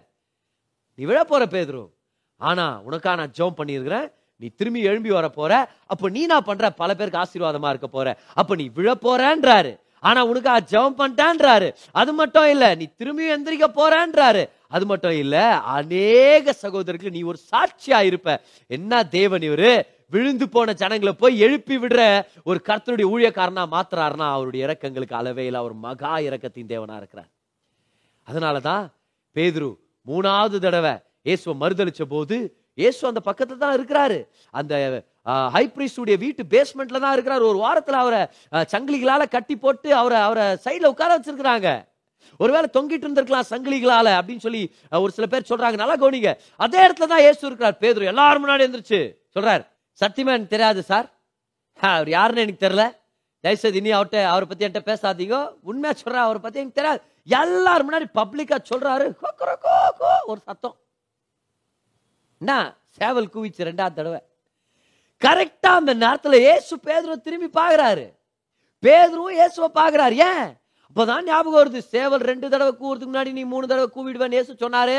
நீ 0.94 1.04
விழ 1.04 1.24
போற 1.24 1.44
பேதுரு. 1.44 1.90
ஆனா 2.36 2.80
உனக்கா 2.90 3.16
நான் 3.16 3.34
ஜோம் 3.38 3.58
பண்ணியிருக்கிறேன். 3.58 4.12
நீ 4.36 4.46
திரும்பி 4.48 4.80
எழும்பி 4.82 5.10
வர 5.10 5.28
போற. 5.28 5.52
அப்ப 5.86 6.08
நீ 6.08 6.26
நான் 6.26 6.44
பண்ற 6.44 6.70
பல 6.70 6.94
பேருக்கு 6.94 7.22
ஆசீர்வாதமா 7.22 7.68
இருக்க 7.68 7.86
போற. 7.86 8.18
அப்ப 8.34 8.54
நீ 8.54 8.70
விழ 8.74 8.94
போறேன்றாரு. 8.94 9.72
ஆனா 10.06 10.20
உனக்கு 10.30 10.54
ஜெபம் 10.72 10.98
பண்ணிட்டான்றாரு. 11.00 11.68
அது 12.00 12.12
மட்டும் 12.20 12.48
இல்ல 12.54 12.64
நீ 12.80 12.86
திரும்பி 13.00 13.32
எந்திரிக்க 13.34 13.66
போறான்றாரு. 13.80 14.42
அது 14.76 14.84
மட்டும் 14.92 15.16
இல்ல 15.24 15.36
அநேக 15.76 16.54
சகோதரருக்கு 16.64 17.14
நீ 17.16 17.22
ஒரு 17.32 17.38
சாட்சியா 17.50 18.00
இருப்ப. 18.10 18.30
என்ன 18.70 19.02
தேவன் 19.18 19.46
இவரு? 19.50 19.74
விழுந்து 20.14 20.46
போன 20.54 20.72
ஜனங்களை 20.80 21.12
போய் 21.20 21.40
எழுப்பி 21.44 21.76
விடுற 21.82 22.00
ஒரு 22.48 22.58
கர்த்தருடைய 22.68 23.06
ஊழியக்காரனா 23.12 23.62
மாத்துறாருன்னா 23.72 24.26
அவருடைய 24.34 24.66
இறக்கங்களுக்கு 24.66 25.16
அளவே 25.20 25.46
அவர் 25.60 25.74
மகா 25.86 26.12
இறக்கத்தின் 26.28 26.70
தேவனா 26.72 26.96
இருக்கிறார். 27.00 27.30
அதனால 28.26 28.60
தான் 28.68 28.84
பேதுரு 29.36 29.70
மூணாவது 30.06 30.58
தடவை 30.66 30.94
இயேசுவை 31.28 31.54
மறுதளிச்ச 31.62 32.02
போது 32.14 32.36
இயேசு 32.80 33.00
அந்த 33.10 33.20
பக்கத்துல 33.28 33.62
தான் 33.64 33.76
இருக்கிறாரு. 33.78 34.18
அந்த 34.58 34.74
ஹைப்ரிஸ்டுடைய 35.54 36.16
வீட்டு 36.24 36.42
பேஸ்மெண்ட்ல 36.54 37.00
தான் 37.04 37.14
இருக்கிறார். 37.16 37.44
ஒரு 37.50 37.58
வாரத்தில் 37.64 38.02
அவரை 38.04 38.20
சங்கிலிகளால் 38.52 38.72
சங்கிலிகளால 38.74 39.28
கட்டி 39.34 39.56
போட்டு 39.64 39.88
அவரை 40.00 40.18
அவரை 40.26 40.46
சைடில் 40.64 40.92
உட்கார 40.92 41.10
வச்சிருக்கிறாங்க. 41.18 41.70
ஒருவேளை 42.42 42.68
தொங்கிட்டு 42.76 43.06
இருந்திருக்கலாம் 43.06 43.48
சங்கிலிகளால 43.50 44.08
அப்படின்னு 44.18 44.44
சொல்லி 44.46 44.62
ஒரு 45.04 45.12
சில 45.16 45.26
பேர் 45.32 45.48
சொல்றாங்க. 45.50 45.76
நல்லா 45.82 45.96
கவனிங்க. 46.02 46.32
அதே 46.64 46.78
இடத்துல 46.86 47.10
தான் 47.12 47.24
ஏசு 47.28 47.42
இருக்கிறார். 47.48 47.76
பேதுரு 47.80 48.10
எல்லாரும் 48.12 48.44
முன்னாடி 48.44 48.66
எந்திரிச்சு 48.66 49.00
சொல்றார் 49.36 49.64
சத்தியமா 50.00 50.32
எனக்கு 50.36 50.54
தெரியாது 50.54 50.82
சார். 50.90 51.06
அவர் 51.94 52.10
யாருன்னு 52.16 52.44
எனக்கு 52.44 52.64
தெரியல. 52.66 52.84
தயவுசெய்து 53.44 53.80
இனி 53.80 53.90
அவர்கிட்ட 53.96 54.20
அவரை 54.32 54.46
பத்தி 54.50 54.66
என்கிட்ட 54.66 54.82
பேசாதீங்க. 54.92 55.36
உண்மையா 55.70 55.94
சொல்கிறார் 56.00 56.26
அவரை 56.28 56.40
பத்தி 56.44 56.60
எனக்கு 56.62 56.78
தெரியாது. 56.80 57.00
எல்லாரும் 57.42 57.88
முன்னாடி 57.88 58.06
பப்ளிக்கா 58.20 58.56
சொல்றாரு. 58.70 59.06
ஒரு 60.30 60.40
சத்தம். 60.48 60.76
என்ன? 62.40 62.54
சேவல் 62.98 63.32
கூவிச்சு 63.34 63.68
ரெண்டாவது 63.70 63.98
தடவை. 63.98 64.20
கரெக்டாக 65.24 65.80
அந்த 65.80 65.92
நேரத்தில் 66.02 66.44
ஏசு 66.52 66.74
பேதுருவை 66.86 67.16
திரும்பி 67.26 67.48
பார்க்குறாரு. 67.60 68.04
பேதுருவும் 68.82 69.36
இயேசுவை 69.38 69.68
பார்க்குறாரு. 69.80 70.14
ஏன்? 70.30 70.48
அப்பதான் 70.88 71.26
ஞாபகம் 71.28 71.58
வருது 71.60 71.80
சேவல் 71.94 72.26
ரெண்டு 72.30 72.46
தடவை 72.52 72.72
கூவுறதுக்கு 72.80 73.12
முன்னாடி 73.12 73.32
நீ 73.38 73.44
மூணு 73.44 73.66
தடவை 73.70 73.88
கூவிடுவேன் 73.96 74.36
இயேசு 74.36 74.52
சொன்னாரு. 74.64 74.98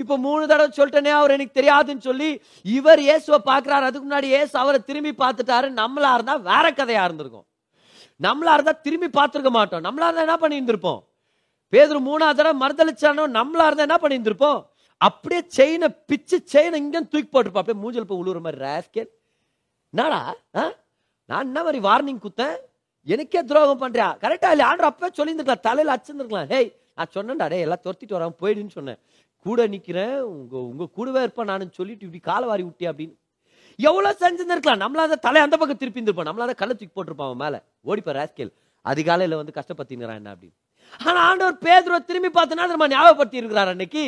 இப்போ 0.00 0.14
மூணு 0.26 0.42
தடவை 0.50 0.68
சொல்லிட்டேனே 0.76 1.12
அவர் 1.20 1.34
எனக்கு 1.36 1.58
தெரியாதுன்னு 1.60 2.04
சொல்லி 2.08 2.28
இவர் 2.76 3.00
இயேசுவை 3.06 3.38
பார்க்குறாரு. 3.50 3.84
அதுக்கு 3.88 4.06
முன்னாடி 4.08 4.28
இயேசு 4.34 4.54
அவரை 4.62 4.78
திரும்பி 4.90 5.12
பார்த்துட்டாரு. 5.22 5.68
நம்மளா 5.80 6.12
இருந்தால் 6.14 6.44
வேற 6.50 6.66
கதையாக 6.80 7.08
இருந்திருக்கும். 7.08 7.46
நம்மளா 8.26 8.54
இருந்தால் 8.56 8.82
திரும்பி 8.86 9.08
பார்த்துருக்க 9.18 9.50
மாட்டோம். 9.58 9.84
நம்மளா 9.86 10.08
இருந்தால் 10.08 10.28
என்ன 10.28 10.38
பண்ணியிருந்திருப்போம்? 10.44 11.00
பேதுரு 11.72 12.00
மூணாவது 12.10 12.38
தடவை 12.38 12.56
மறுதளிச்சானோ 12.62 13.24
நம்மளா 13.38 13.66
இருந்தால் 13.68 13.88
என்ன 13.88 13.98
பண்ணியிருந்திருப்போம்? 14.02 14.60
அப்படியே 15.06 15.42
செயினை 15.56 15.88
பிச்சு 16.06 16.42
செயினை 16.44 16.78
இங்கே 16.78 17.00
தூக்கி 17.00 17.28
போட்டிருப்போம் 17.28 17.62
அப்படியே 17.62 17.82
மூஞ்சல் 17.82 18.08
போய் 18.10 18.20
உழுவுற 18.22 18.40
மாதிரி 18.40 18.62
ராஸ்கேல். 18.64 19.10
என்னடா 19.90 20.34
ஆ? 20.60 20.64
நான் 21.26 21.46
என்ன 21.46 21.62
மாதிரி 21.62 21.80
வார்னிங் 21.88 22.22
குத்தேன்? 22.26 22.56
எனக்கே 23.02 23.44
துரோகம் 23.44 23.82
பண்றியா? 23.82 24.08
கரெக்டா 24.24 24.50
இல்லை 24.50 24.66
ஆண்டர் 24.70 24.88
அப்பவே 24.90 25.10
சொல்லியிருந்துருக்கலாம். 25.18 25.66
தலையில் 25.68 25.92
அச்சுருந்துருக்கலாம் 25.94 26.50
ஹேய் 26.52 26.70
நான் 26.94 27.12
சொன்னேன்டா 27.14 27.48
டே 27.48 27.60
எல்லாம் 27.60 27.82
துரத்திட்டு 27.84 28.16
வராம 28.16 28.36
போயிடுன்னு 28.42 28.76
சொன்னேன். 28.78 28.98
கூட 29.46 29.66
நிற்கிறேன் 29.66 30.20
உங்க 30.20 30.56
உங்க 30.70 30.84
கூடவே 30.86 31.22
இருப்பேன் 31.22 31.44
நான் 31.44 31.70
சொல்லிட்டு 31.70 32.06
இப்படி 32.06 32.20
காலை 32.20 32.48
வாரி 32.48 32.62
விட்டியா 32.62 32.90
அப்படின்னு. 32.92 33.14
எவ்வளோ 33.78 34.10
செஞ்சிருந்திருக்கலாம். 34.20 34.82
நம்மளா 34.84 35.04
தான் 35.12 35.24
தலை 35.26 35.40
அந்த 35.42 35.56
பக்கம் 35.56 35.76
திருப்பி 35.76 36.00
இருந்திருப்போம். 36.00 36.28
நம்மளா 36.30 36.46
தான் 36.50 36.60
கல்லை 36.62 36.76
தூக்கி 36.76 36.94
போட்டிருப்பான் 36.94 37.36
மேலே. 37.36 37.58
ஓடிப்பா 37.86 37.90
ஓடிப்ப 37.90 38.12
ராஸ்கேல். 38.12 38.52
வந்து 39.36 39.58
கஷ்டப்பத்தினுறான் 39.60 40.20
என்ன 40.20 40.34
அப்படின்னு. 40.34 40.56
ஆனால் 41.00 41.24
ஆண்டவர் 41.28 41.58
பேதுருவை 41.64 42.04
திரும்பி 42.04 42.30
பார்த்தனா 42.40 42.66
நம்ம 42.66 42.88
ஞாபகப்படுத்தி 42.88 43.36
இருக்கிறார் 43.36 43.68
அன்னைக்கு? 43.68 44.04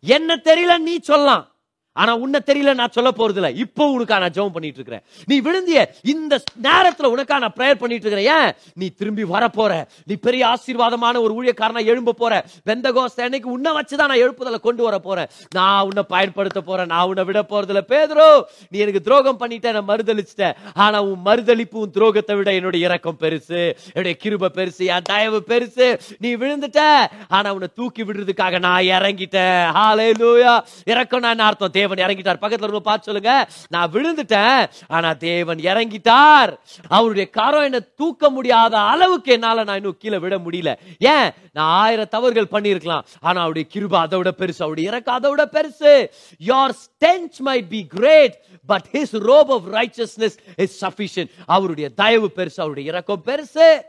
என்ன 0.00 0.36
தெரியல 0.36 0.78
நீ 0.78 0.98
சொல்லலாம். 0.98 1.57
ஆனா 1.98 2.12
உன்னை 2.24 2.40
தெரியல 2.46 2.74
நான் 2.80 2.94
சொல்ல 2.96 3.10
போறது 3.18 3.38
இல்லை 3.40 3.52
இப்போ 3.64 3.84
உனக்கா 3.98 4.18
நான் 4.22 4.34
ஜெபம் 4.36 4.56
பண்ணிட்டு 4.56 4.80
இருக்கிறேன். 4.80 5.04
நீ 5.26 5.36
விழுந்திய 5.40 5.78
இந்த 6.02 6.34
நேரத்துல 6.62 7.06
உனக்கா 7.14 7.36
நான் 7.44 7.56
ப்ரேயர் 7.58 7.82
பண்ணிட்டு 7.82 8.06
இருக்கிறேன். 8.06 8.28
ஏன்? 8.34 8.52
நீ 8.74 8.86
திரும்பி 8.98 9.24
வர 9.24 9.48
போற 9.48 9.72
நீ 10.06 10.14
பெரிய 10.14 10.42
ஆசீர்வாதமான 10.46 11.20
ஒரு 11.20 11.32
ஊழியக்காரனா 11.38 11.84
எழும்ப 11.84 12.12
போற. 12.12 12.44
வெந்த 12.64 13.10
அன்னைக்கு 13.16 13.50
உன்னை 13.50 13.72
வச்சுதான் 13.72 14.10
நான் 14.10 14.22
எழுப்புதல 14.24 14.60
கொண்டு 14.60 14.82
வர 14.82 14.98
போறேன். 14.98 15.28
நான் 15.54 15.82
உன்னை 15.82 16.02
பயன்படுத்த 16.08 16.60
போறேன். 16.60 16.86
நான் 16.86 17.06
உன்னை 17.06 17.24
விட 17.24 17.40
போறதுல 17.50 17.80
பேதரோ 17.88 18.42
நீ 18.68 18.78
எனக்கு 18.78 19.00
துரோகம் 19.00 19.40
பண்ணிட்ட 19.40 19.72
நான் 19.72 19.88
மறுதளிச்சிட்டேன் 19.88 20.54
ஆனா 20.74 21.02
உன் 21.02 21.20
மறுதளிப்பு 21.24 21.76
உன் 21.82 21.92
துரோகத்தை 21.94 22.36
விட 22.36 22.52
என்னுடைய 22.54 22.86
இறக்கம் 22.86 23.16
பெருசு. 23.20 23.74
என்னுடைய 23.94 24.16
கிருப 24.24 24.48
பெருசு. 24.54 24.84
என் 24.94 25.02
தயவு 25.04 25.42
பெருசு. 25.48 25.98
நீ 26.18 26.36
விழுந்துட்ட. 26.36 26.80
ஆனா 27.28 27.52
உன்னை 27.52 27.68
தூக்கி 27.74 28.04
விடுறதுக்காக 28.04 28.58
நான் 28.58 28.82
இறங்கிட்டேன். 28.82 29.64
ஹalleluya 29.78 30.64
இறக்கம் 30.84 31.20
நான் 31.20 31.38
அர்த்தம்? 31.38 31.86
தேவன் 31.88 32.06
இறங்கிட்டார். 32.06 32.42
பக்கத்துல 32.42 32.52
இருக்க 32.52 32.80
பார்த்து 32.80 33.04
சொல்லுங்க. 33.04 33.48
நான் 33.68 33.92
விழுந்துட்டேன் 33.92 34.70
ஆனா 34.88 35.12
தேவன் 35.12 35.58
இறங்கிட்டார். 35.58 36.58
அவருடைய 36.88 37.30
கரம் 37.30 37.62
என்ன 37.62 37.80
தூக்க 37.80 38.30
முடியாத 38.30 38.78
அளவுக்கு 38.78 39.32
என்னால 39.32 39.64
நான் 39.64 39.76
இன்னும் 39.76 39.96
கீழே 39.98 40.18
விட 40.18 40.38
முடியல. 40.38 40.76
ஏன்? 40.98 41.32
நான் 41.52 41.70
ஆயிரம் 41.70 42.08
தவறுகள் 42.08 42.60
பண்ணியிருக்கலாம். 42.60 43.02
ஆனா 43.20 43.42
அவருடைய 43.42 43.68
கிருபா 43.74 43.94
அதை 43.94 44.18
விட 44.18 44.34
பெருசு 44.38 44.54
அவருடைய 44.58 44.88
இறக்க 44.88 45.12
அதை 45.12 45.30
விட 45.30 45.48
பெருசு. 45.52 46.08
Your 46.46 46.70
stench 46.70 47.36
may 47.38 47.62
be 47.62 47.86
great 47.86 48.40
but 48.66 48.84
his 48.92 49.18
robe 49.18 49.52
of 49.52 49.66
righteousness 49.66 50.36
is 50.56 50.84
sufficient. 50.84 51.30
அவருடைய 51.46 51.88
தயவு 51.88 52.30
பெருசு 52.36 52.56
அவருடைய 52.56 52.90
இறக்கம் 52.90 53.22
பெருசு. 53.24 53.80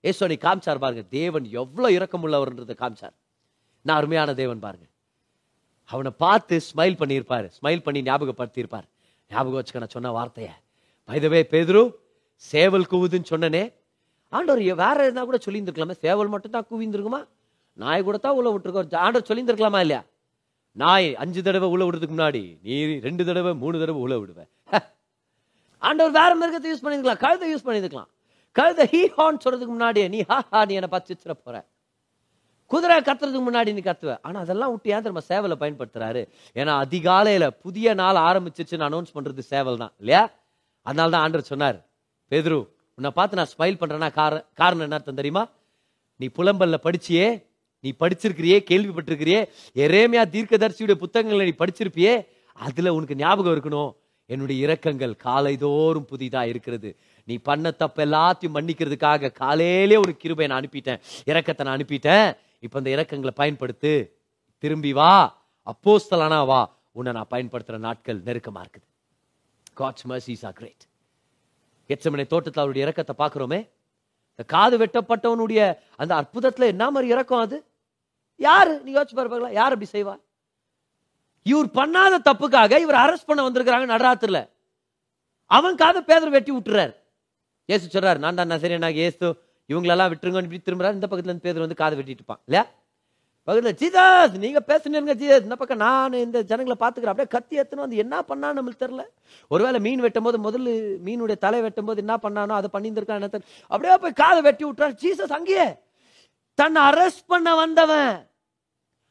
ஏசோனி 0.00 0.36
காமிச்சார் 0.36 0.78
பாருங்க 0.78 1.02
தேவன் 1.10 1.48
எவ்வளவு 1.50 1.94
இறக்கம் 1.94 2.26
உள்ளவர்ன்றதை 2.26 2.70
காமிச்சார். 2.70 3.16
நான் 3.82 3.96
அருமையான 3.96 4.34
தேவன் 4.34 4.58
பாருங்க. 4.58 4.84
அவனை 5.90 6.12
பார்த்து 6.24 6.54
ஸ்மைல் 6.68 6.98
பண்ணியிருப்பார். 7.00 7.46
ஸ்மைல் 7.58 7.84
பண்ணி 7.86 8.00
ஞாபகப்படுத்தியிருப்பார். 8.08 8.86
ஞாபகம் 9.30 9.58
வச்சுக்க 9.58 9.82
நான் 9.84 9.94
சொன்ன 9.96 10.12
வார்த்தையை. 10.18 10.52
பைதவே 11.08 11.40
பேதுரு 11.52 11.82
சேவல் 12.50 12.90
கூவுதுன்னு 12.92 13.30
சொன்னனே. 13.32 13.64
ஆண்டவர் 14.36 14.62
வேற 14.84 14.98
எதுனா 15.08 15.24
கூட 15.30 15.38
சொல்லியிருந்துருக்கலாமே. 15.46 15.96
சேவல் 16.04 16.32
மட்டும் 16.34 16.54
தான் 16.56 16.68
கூவிந்திருக்குமா 16.70 17.22
நாய் 17.82 18.06
கூட 18.06 18.16
தான் 18.24 18.36
உள்ள 18.38 18.48
விட்டுருக்கோம். 18.52 18.96
ஆண்டவர் 19.04 19.28
சொல்லியிருந்துருக்கலாமா 19.28 19.80
இல்லையா? 19.84 20.02
நாய் 20.82 21.08
அஞ்சு 21.22 21.40
தடவை 21.46 21.68
உள்ள 21.72 21.82
விடுறதுக்கு 21.86 22.14
முன்னாடி 22.16 22.42
நீ 22.66 22.74
ரெண்டு 23.06 23.22
தடவை 23.28 23.52
மூணு 23.62 23.76
தடவை 23.82 24.00
உள்ள 24.04 24.14
விடுவேன். 24.22 24.50
ஆண்டவர் 25.82 26.16
வேற 26.18 26.30
மிருகத்தை 26.40 26.68
யூஸ் 26.72 26.84
பண்ணிருக்கலாம் 26.84 27.20
கழுதை 27.24 27.46
யூஸ் 27.52 27.66
பண்ணியிருக்கலாம். 27.66 28.10
கழுதை 28.58 28.84
ஹீ 28.92 29.00
ஹான் 29.16 29.42
சொல்றதுக்கு 29.44 29.74
முன்னாடியே 29.76 30.06
நீ 30.14 30.18
ஹா 30.30 30.38
ஹா 30.50 30.60
நீ 30.68 30.74
என்னை 30.78 30.90
பார்த்து 30.94 31.12
சித்திர 31.12 31.34
போற. 31.34 31.56
குதிரை 32.72 32.96
கத்துறதுக்கு 33.00 33.46
முன்னாடி 33.46 33.72
நீ 33.72 33.80
கத்துவ. 33.80 34.18
ஆனால் 34.22 34.42
அதெல்லாம் 34.42 34.70
விட்டு 34.70 34.90
ஏன் 34.90 35.02
தெரியுமா 35.02 35.22
சேவலை 35.28 35.56
பயன்படுத்துறாரு? 35.62 36.22
ஏன்னா 36.56 36.72
அதிகாலையில் 36.78 37.54
புதிய 37.62 37.94
நாள் 37.94 38.20
ஆரம்பிச்சிச்சுன்னு 38.28 38.88
அனௌன்ஸ் 38.88 39.14
பண்றது 39.14 39.42
சேவல் 39.52 39.76
தான் 39.76 39.92
இல்லையா? 39.98 40.22
அதனால 40.86 41.10
தான் 41.10 41.24
ஆண்டர் 41.24 41.50
சொன்னார் 41.50 41.78
பெதுரு 42.32 42.58
உன்னை 42.98 43.10
பார்த்து 43.10 43.36
நான் 43.36 43.50
ஸ்மைல் 43.54 43.80
பண்றேன்னா 43.80 44.12
கார- 44.12 44.44
காரணம் 44.54 44.80
என்ன 44.80 44.94
அர்த்தம் 44.94 45.14
தெரியுமா? 45.14 45.42
நீ 46.20 46.26
புலம்பல்ல 46.36 46.76
படிச்சியே 46.84 47.26
நீ 47.84 47.90
படிச்சிருக்கிறியே 48.00 48.58
கேள்விப்பட்டிருக்கிறியே 48.70 49.40
எரேமியா 49.76 50.22
தீர்க்கதரிசியுடைய 50.34 50.94
புத்தகங்களை 50.94 51.44
நீ 51.44 51.54
படிச்சிருப்பியே 51.58 52.14
அதுல 52.58 52.94
உனக்கு 52.94 53.16
ஞாபகம் 53.16 53.54
இருக்கணும் 53.54 53.90
என்னுடைய 54.30 54.58
இரக்கங்கள் 54.66 55.14
காலைதோறும் 55.24 56.08
புதிதா 56.10 56.42
இருக்கிறது. 56.46 56.90
நீ 57.28 57.34
பண்ண 57.42 57.70
தப்பு 57.70 58.04
எல்லாத்தையும் 58.04 58.54
மன்னிக்கிறதுக்காக 58.54 59.32
காலையிலே 59.32 59.96
ஒரு 59.96 60.16
கிருபை 60.16 60.46
நான் 60.46 60.60
அனுப்பிட்டேன் 60.60 61.00
இரக்கத்தை 61.26 61.64
நான் 61.64 61.76
அனுப்பிட்டேன் 61.76 62.28
இப்ப 62.62 62.78
இந்த 62.78 62.90
இறக்கங்களை 62.96 63.30
பயன்படுத்து 63.36 64.10
திரும்பி 64.58 64.92
வா 64.92 65.44
அப்போஸ்தலானா 65.66 66.46
வா. 66.46 66.60
உன்னை 66.92 67.12
நான் 67.12 67.30
பயன்படுத்துற 67.30 67.78
நாட்கள் 67.78 68.22
நெருக்கமா 68.22 68.62
இருக்குது. 68.62 68.88
God's 69.76 70.06
mercies 70.08 70.42
are 70.42 70.52
great. 70.52 70.82
எச்சமனை 71.88 72.26
தோட்டத்தில் 72.26 72.64
அவருடைய 72.64 72.86
இறக்கத்தை 72.86 73.14
பார்க்கிறோமே. 73.18 73.60
இந்த 74.30 74.44
காது 74.46 74.78
வெட்டப்பட்டவனுடைய 74.78 75.78
அந்த 75.96 76.14
அற்புதத்துல 76.14 76.66
என்ன 76.66 76.90
மாதிரி 76.90 77.12
இறக்கம் 77.12 77.38
அது? 77.38 77.66
யாரு? 78.36 78.80
நீ 78.80 78.94
யோசிச்சு 78.94 79.16
பாருங்களா 79.16 79.52
யார் 79.52 79.72
அப்படி 79.72 79.90
செய்வா? 79.92 80.20
இவர் 81.42 81.66
பண்ணாத 81.66 82.18
தப்புக்காக 82.24 82.78
இவர் 82.78 82.94
அரெஸ்ட் 82.94 83.26
பண்ண 83.26 83.50
வந்திருக்கிறாங்க 83.50 83.90
நடராத்திரில. 83.90 84.48
அவன் 85.46 85.76
காதை 85.76 86.02
பேதர் 86.02 86.30
வெட்டி 86.30 86.52
விட்டுறாரு. 86.52 86.94
ஏசு 87.64 87.98
சொல்றாரு 87.98 88.18
நான் 88.18 88.34
தான் 88.34 88.50
நசரியனாக 88.50 88.94
ஏசு 88.94 89.42
இவங்களெல்லாம் 89.72 90.12
விட்டுருங்கன்னு 90.12 90.48
இப்படி 90.48 90.62
திரும்புறாரு. 90.68 90.98
இந்த 91.00 91.08
பக்கத்துல 91.10 91.32
இருந்து 91.32 91.46
பேதர் 91.48 91.66
வந்து 91.66 91.80
காதை 91.82 91.98
வெட்டிட்டு 91.98 92.20
இருப்பான். 92.20 92.40
இல்லையா? 92.46 92.64
பக்கத்துல 93.46 93.70
ஜீதாஸ் 93.80 94.34
நீங்க 94.42 94.60
பேசுனீங்க 94.66 95.14
ஜீதாஸ் 95.20 95.46
இந்த 95.46 95.56
பக்கம் 95.60 95.80
நான் 95.84 96.12
இந்த 96.12 96.42
ஜனங்களை 96.50 96.76
பார்த்துக்கிறேன். 96.82 97.12
அப்படியே 97.12 97.30
கத்தி 97.36 97.56
எத்தனை 97.62 97.80
வந்து 97.84 98.02
என்ன 98.04 98.20
பண்ணான்னு 98.28 98.58
நம்மளுக்கு 98.58 98.82
தெரில 98.84 99.04
ஒருவேளை 99.48 99.80
மீன் 99.80 100.00
வெட்டும் 100.00 100.26
போது 100.26 100.38
முதல்ல 100.46 100.74
மீனுடைய 101.06 101.38
தலை 101.38 101.60
வெட்டும் 101.60 101.84
போது 101.84 102.02
என்ன 102.04 102.16
பண்ணானோ 102.22 102.54
அதை 102.58 102.70
பண்ணியிருந்திருக்கான் 102.74 103.20
என்ன 103.20 103.40
அப்படியே 103.66 103.96
போய் 103.98 104.20
காதை 104.22 104.42
வெட்டி 104.42 104.64
விட்டுறாரு. 104.64 104.94
ஜீசஸ் 105.04 105.36
அங்கேயே. 105.38 105.66
தன்னை 106.54 106.82
அரெஸ்ட் 106.82 107.24
பண்ண 107.26 107.54
வந்தவன் 107.54 108.12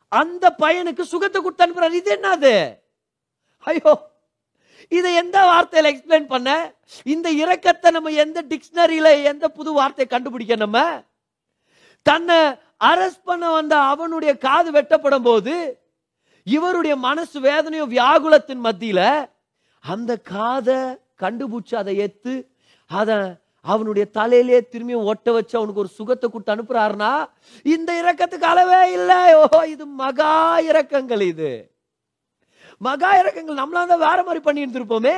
அந்த 0.08 0.56
பையனுக்கு 0.64 1.02
சுகத்தை 1.02 1.42
கொடுத்து 1.42 1.66
அனுப்புறாரு. 1.66 2.00
இது 2.02 2.12
என்னது? 2.16 2.56
ஐயோ 3.60 4.11
இதை 4.92 5.12
எந்த 5.22 5.38
வார்த்தையில் 5.50 5.90
எக்ஸ்பிளைன் 5.92 6.32
பண்ண? 6.34 6.50
இந்த 7.14 7.28
இரக்கத்தை 7.44 7.90
நம்ம 7.96 8.12
எந்த 8.24 8.40
டிக்ஷனரியில் 8.52 9.12
எந்த 9.32 9.46
புது 9.58 9.70
வார்த்தையை 9.80 10.08
கண்டுபிடிக்க 10.10 10.56
நம்ம? 10.56 10.80
தன்னை 12.06 12.40
அரெஸ்ட் 12.90 13.28
பண்ண 13.30 13.46
வந்த 13.52 13.76
அவனுடைய 13.92 14.32
காது 14.48 14.70
வெட்டப்படும் 14.78 15.28
போது 15.30 15.56
இவருடைய 16.48 16.96
மனசு 17.08 17.38
வேதனையும் 17.40 17.92
வியாகுலத்தின் 17.96 18.64
மத்தியில 18.68 19.02
அந்த 19.84 20.12
காதை 20.34 20.80
கண்டுபிடிச்சு 21.24 21.76
அதை 21.82 21.94
எத்து 22.08 22.34
அதை 22.92 23.18
அவனுடைய 23.66 24.06
தலையிலே 24.18 24.60
திரும்பியும் 24.72 25.08
ஒட்ட 25.12 25.32
வச்சு 25.32 25.58
அவனுக்கு 25.58 25.84
ஒரு 25.84 25.92
சுகத்தை 25.98 26.28
கொடுத்து 26.30 26.54
அனுப்புறாருனா 26.56 27.12
இந்த 27.66 27.90
இறக்கத்துக்கு 28.02 28.48
அளவே 28.52 28.80
இல்லை. 28.94 29.20
ஓ 29.42 29.60
இது 29.74 29.86
மகா 30.02 30.32
இறக்கங்கள் 30.70 31.24
இது. 31.34 31.52
மகா 32.82 33.20
இறக்கங்கள் 33.20 33.62
நம்மளா 33.62 33.82
தான் 33.88 34.06
வேற 34.08 34.24
மாதிரி 34.24 34.40
பண்ணி 34.40 34.66
இருந்திருப்போமே 34.66 35.16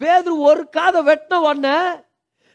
பேதுரு 0.00 0.34
ஒரு 0.38 0.68
காதை 0.68 1.00
வெட்டின 1.02 1.40
உடனே 1.48 1.76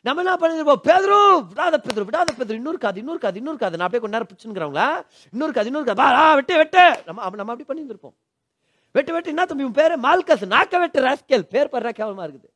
நம்ம 0.05 0.21
என்ன 0.23 0.33
பண்ணிருப்போம் 0.41 0.83
பேதுரு 0.87 1.17
விடாத 1.51 1.75
பேதரு 1.85 2.03
விடாத 2.09 2.29
பேதரு. 2.37 2.53
இன்னொரு 2.53 2.77
காது 2.77 2.99
இன்னொரு 2.99 3.19
காது 3.19 3.37
இன்னொரு 3.37 3.57
காது. 3.57 3.77
நான் 3.77 3.87
அப்படியே 3.87 4.03
கொஞ்ச 4.03 4.15
நேரம் 4.17 4.29
பிடிச்சுங்கிறவங்களா 4.31 4.87
இன்னொரு 5.33 5.53
காது 5.53 5.67
இன்னொரு 5.67 5.85
காது. 5.85 6.01
வா, 6.01 6.33
வெட்டு 6.33 6.57
வெட்டு. 6.57 6.83
நம்ம 7.05 7.35
நம்ம 7.35 7.53
அப்படி 7.53 7.67
பண்ணியிருந்திருப்போம். 7.69 8.15
வெட்டு 8.91 9.13
வெட்டு. 9.13 9.29
என்ன 9.29 9.45
தம்பி 9.45 9.63
உன் 9.63 9.71
பேரு? 9.71 9.95
மால்கஸ். 9.99 10.45
நாக்க 10.55 10.79
வெட்டு 10.79 11.01
ராஸ்கேல். 11.01 11.45
பேர் 11.53 11.67
படுற 11.67 11.89
கேவலமா 11.99 12.23
இருக்குது. 12.27 12.49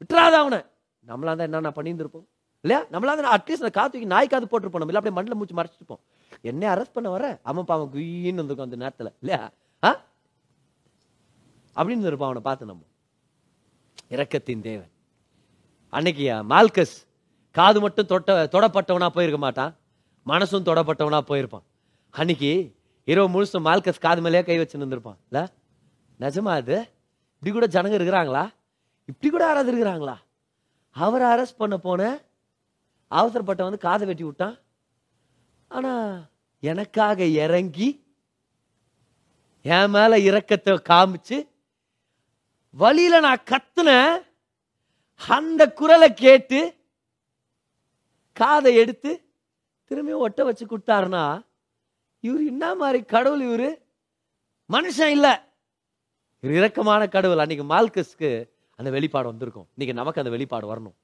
விட்டுறாத 0.00 0.34
அவனை. 0.42 0.60
நம்மளா 1.06 1.36
தான் 1.36 1.48
என்ன 1.50 1.72
பண்ணியிருந்திருப்போம்? 1.76 2.26
இல்லையா? 2.60 2.84
நம்மளா 2.92 3.12
தான் 3.16 3.32
அட்லீஸ்ட் 3.36 3.64
அந்த 3.64 3.74
காத்துக்கு 3.80 4.12
நாய் 4.14 4.26
காது 4.26 4.46
போட்டிருப்போம் 4.46 4.82
நம்ம. 4.82 4.92
இல்லை 4.92 5.00
அப்படியே 5.02 5.16
மண்ணில் 5.18 5.36
மூச்சு 5.36 5.58
மறைச்சிருப்போம் 5.58 6.02
என்ன 6.40 6.74
அரெஸ்ட் 6.74 6.92
பண்ண 6.92 7.10
வர 7.10 7.38
அவன் 7.42 7.64
பாவன் 7.64 7.92
குயின்னு 7.92 8.40
வந்திருக்கும் 8.42 8.68
அந்த 8.70 8.76
நேரத்தில். 8.76 9.12
இல்லையா? 9.20 9.50
ஆ? 9.82 9.90
அப்படின்னு 11.78 12.08
இருப்பான் 12.10 12.30
அவனை 12.30 12.42
பார்த்து 12.48 12.70
நம்ம 12.70 12.84
இரக்கத்தின் 14.14 14.64
தேவன். 14.68 14.90
அன்னைக்கு 15.92 16.24
மால்கஸ் 16.52 16.96
காது 17.56 17.78
மட்டும் 17.84 18.10
தொட்ட 18.12 18.36
தொடப்பட்டவனா 18.54 19.08
போயிருக்க 19.16 19.40
மாட்டான். 19.44 19.72
மனசும் 20.30 20.68
தொடப்பட்டவனா 20.68 21.20
போயிருப்பான். 21.30 21.66
அன்னைக்கு 22.14 22.50
இரவு 23.10 23.28
முழுசும் 23.34 23.66
மால்கஸ் 23.68 24.04
காது 24.06 24.20
மேலேயே 24.24 24.44
கை 24.48 24.56
வச்சு 24.60 24.80
நின்றுருப்பான் 24.80 25.18
இல்ல? 25.28 25.40
நிஜமா 26.24 26.52
அது? 26.60 26.76
இப்படி 27.38 27.52
கூட 27.54 27.66
ஜனங்க 27.74 27.96
இருக்கிறாங்களா? 27.98 28.44
இப்படி 29.10 29.28
கூட 29.32 29.44
யாராவது 29.48 29.70
இருக்கிறாங்களா? 29.72 30.16
அவரை 30.96 31.26
அரெஸ்ட் 31.32 31.60
பண்ண 31.62 31.76
போன 31.86 32.02
அவசரப்பட்ட 33.10 33.62
வந்து 33.66 33.84
காதை 33.86 34.06
வெட்டி 34.08 34.24
விட்டான். 34.24 34.56
ஆனா 35.74 35.92
எனக்காக 36.62 37.24
இறங்கி 37.44 37.88
என் 39.64 39.92
மேல 39.96 40.18
இறக்கத்தை 40.28 40.74
காமிச்சு 40.90 41.36
வழியில 42.70 43.20
நான் 43.20 43.44
கத்துன 43.44 44.20
அந்த 45.28 45.72
குரலை 45.72 46.14
கேட்டு 46.14 46.76
காதை 48.32 48.74
எடுத்து 48.74 49.30
திரும்பியும் 49.88 50.16
ஒட்ட 50.16 50.44
வச்சு 50.44 50.66
கொடுத்தாருன்னா 50.66 51.46
இவர் 52.20 52.46
என்ன 52.46 52.74
மாதிரி 52.74 53.04
கடவுள் 53.04 53.40
இவர்? 53.40 53.78
மனுஷன் 54.72 55.06
இல்லை. 55.06 55.34
இவர் 56.40 56.56
இரக்கமான 56.56 57.08
கடவுள். 57.08 57.38
அன்னைக்கு 57.38 57.64
மால்கஸ்க்கு 57.64 58.48
அந்த 58.76 58.90
வெளிப்பாடு 58.90 59.26
வந்திருக்கும். 59.26 59.66
இன்னைக்கு 59.68 60.02
நமக்கு 60.02 60.20
அந்த 60.20 60.30
வெளிப்பாடு 60.30 60.76
வரணும். 60.76 60.94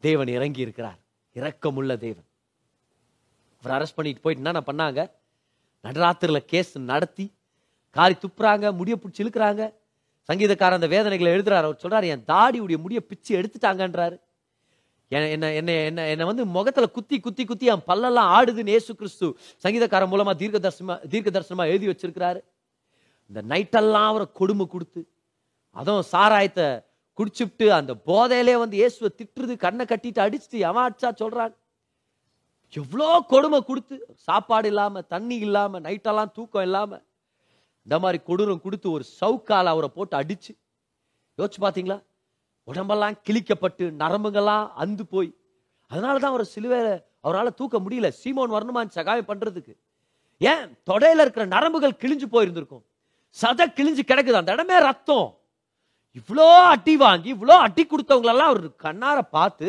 தேவன் 0.00 0.26
இறங்கி 0.26 0.60
இருக்கிறார். 0.60 0.98
இரக்கமுள்ள 1.34 1.96
தேவன். 1.96 2.24
அவர் 3.62 3.82
அரெஸ்ட் 3.82 3.94
பண்ணிட்டு 3.94 4.20
போயிட்டு 4.20 4.50
என்ன 4.50 4.52
பண்ணாங்க? 4.52 5.10
நடராத்திரில 5.82 6.36
கேஸ் 6.36 6.78
நடத்தி 6.78 7.32
காரி 7.90 8.14
துப்புறாங்க 8.14 8.76
முடிய 8.76 8.98
பிடிச்சி 9.02 9.20
இழுக்கிறாங்க. 9.20 9.74
சங்கீதக்காரன் 10.28 10.78
அந்த 10.80 10.88
வேதனைகளை 10.94 11.30
எழுதுறாரு. 11.36 11.66
அவர் 11.68 11.82
சொல்றாரு 11.84 12.06
என் 12.14 12.28
தாடியுடைய 12.32 12.78
முடிய 12.84 13.00
பிச்சு 13.10 13.32
எடுத்துட்டாங்கன்றாரு. 13.40 14.16
என்ன 15.10 15.26
என்ன 15.34 15.46
என்ன 15.58 15.70
என்ன 15.88 16.04
என்னை 16.12 16.24
வந்து 16.30 16.44
முகத்துல 16.56 16.86
குத்தி 16.96 17.16
குத்தி 17.24 17.44
குத்தி 17.50 17.66
என் 17.72 17.84
பல்லெல்லாம் 17.88 18.30
ஆடுதுன்னு 18.36 18.74
ஏசு 18.78 18.92
கிறிஸ்து 19.00 19.26
சங்கீதக்காரன் 19.64 20.12
மூலமா 20.12 20.32
தீர்க்க 20.40 20.58
தரிசனமா 20.66 20.96
தீர்க்க 21.12 21.34
தரிசனமா 21.36 21.64
எழுதி 21.72 21.86
வச்சிருக்கிறாரு. 21.90 22.40
இந்த 23.30 23.40
நைட்டெல்லாம் 23.52 24.08
அவரை 24.12 24.26
கொடுமை 24.40 24.66
கொடுத்து 24.66 25.00
அதுவும் 25.76 26.08
சாராயத்தை 26.12 26.68
குடிச்சுட்டு 27.18 27.66
அந்த 27.78 27.92
போதையிலே 28.08 28.54
வந்து 28.62 28.76
இயேசுவை 28.80 29.10
திட்டுறது 29.18 29.54
கண்ணை 29.64 29.84
கட்டிட்டு 29.92 30.20
அடிச்சுட்டு 30.24 30.58
எவன் 30.70 30.98
சொல்றாங்க 31.22 31.54
எவ்வளோ 32.74 33.08
கொடுமை 33.32 33.58
கொடுத்து 33.60 33.96
சாப்பாடு 34.28 34.68
இல்லாம 34.72 35.02
தண்ணி 35.14 35.36
இல்லாம 35.46 35.80
நைட்டெல்லாம் 35.80 36.32
தூக்கம் 36.36 36.66
இல்லாமல் 36.68 37.02
இந்த 37.86 37.96
மாதிரி 38.02 38.18
கொடூரம் 38.28 38.64
கொடுத்து 38.64 38.88
ஒரு 38.96 39.04
சவுக்கால 39.20 39.72
அவரை 39.74 39.88
போட்டு 39.96 40.14
அடிச்சு. 40.20 40.52
யோசிச்சு 41.38 41.60
பார்த்தீங்களா 41.64 41.98
உடம்பெல்லாம் 42.68 43.16
கிழிக்கப்பட்டு 43.26 43.84
நரம்புங்கெல்லாம் 44.02 44.66
அந்து 44.82 45.04
போய். 45.14 45.30
அதனால 45.90 46.14
தான் 46.22 46.32
அவர் 46.34 46.52
சிலுவையில 46.54 46.90
அவரால் 47.26 47.58
தூக்க 47.60 47.76
முடியல. 47.84 48.08
சீமோன் 48.20 48.54
வரணுமான்னு 48.56 48.96
சகாயம் 48.98 49.28
பண்ணுறதுக்கு 49.30 49.74
ஏன்? 50.40 50.64
தொடையில் 50.88 51.22
இருக்கிற 51.24 51.44
நரம்புகள் 51.54 52.00
கிழிஞ்சு 52.02 52.26
போயிருந்திருக்கும். 52.34 52.84
சதை 53.36 53.66
கிழிஞ்சு 53.78 54.02
கிடக்குது. 54.10 54.40
அந்த 54.40 54.54
இடமே 54.56 54.78
ரத்தம். 54.88 55.28
இவ்வளோ 56.18 56.48
அட்டி 56.72 56.94
வாங்கி 57.04 57.28
இவ்வளோ 57.36 57.54
அடி 57.66 57.82
கொடுத்தவங்களெல்லாம் 57.84 58.50
அவர் 58.52 58.66
கண்ணார 58.86 59.18
பார்த்து 59.36 59.68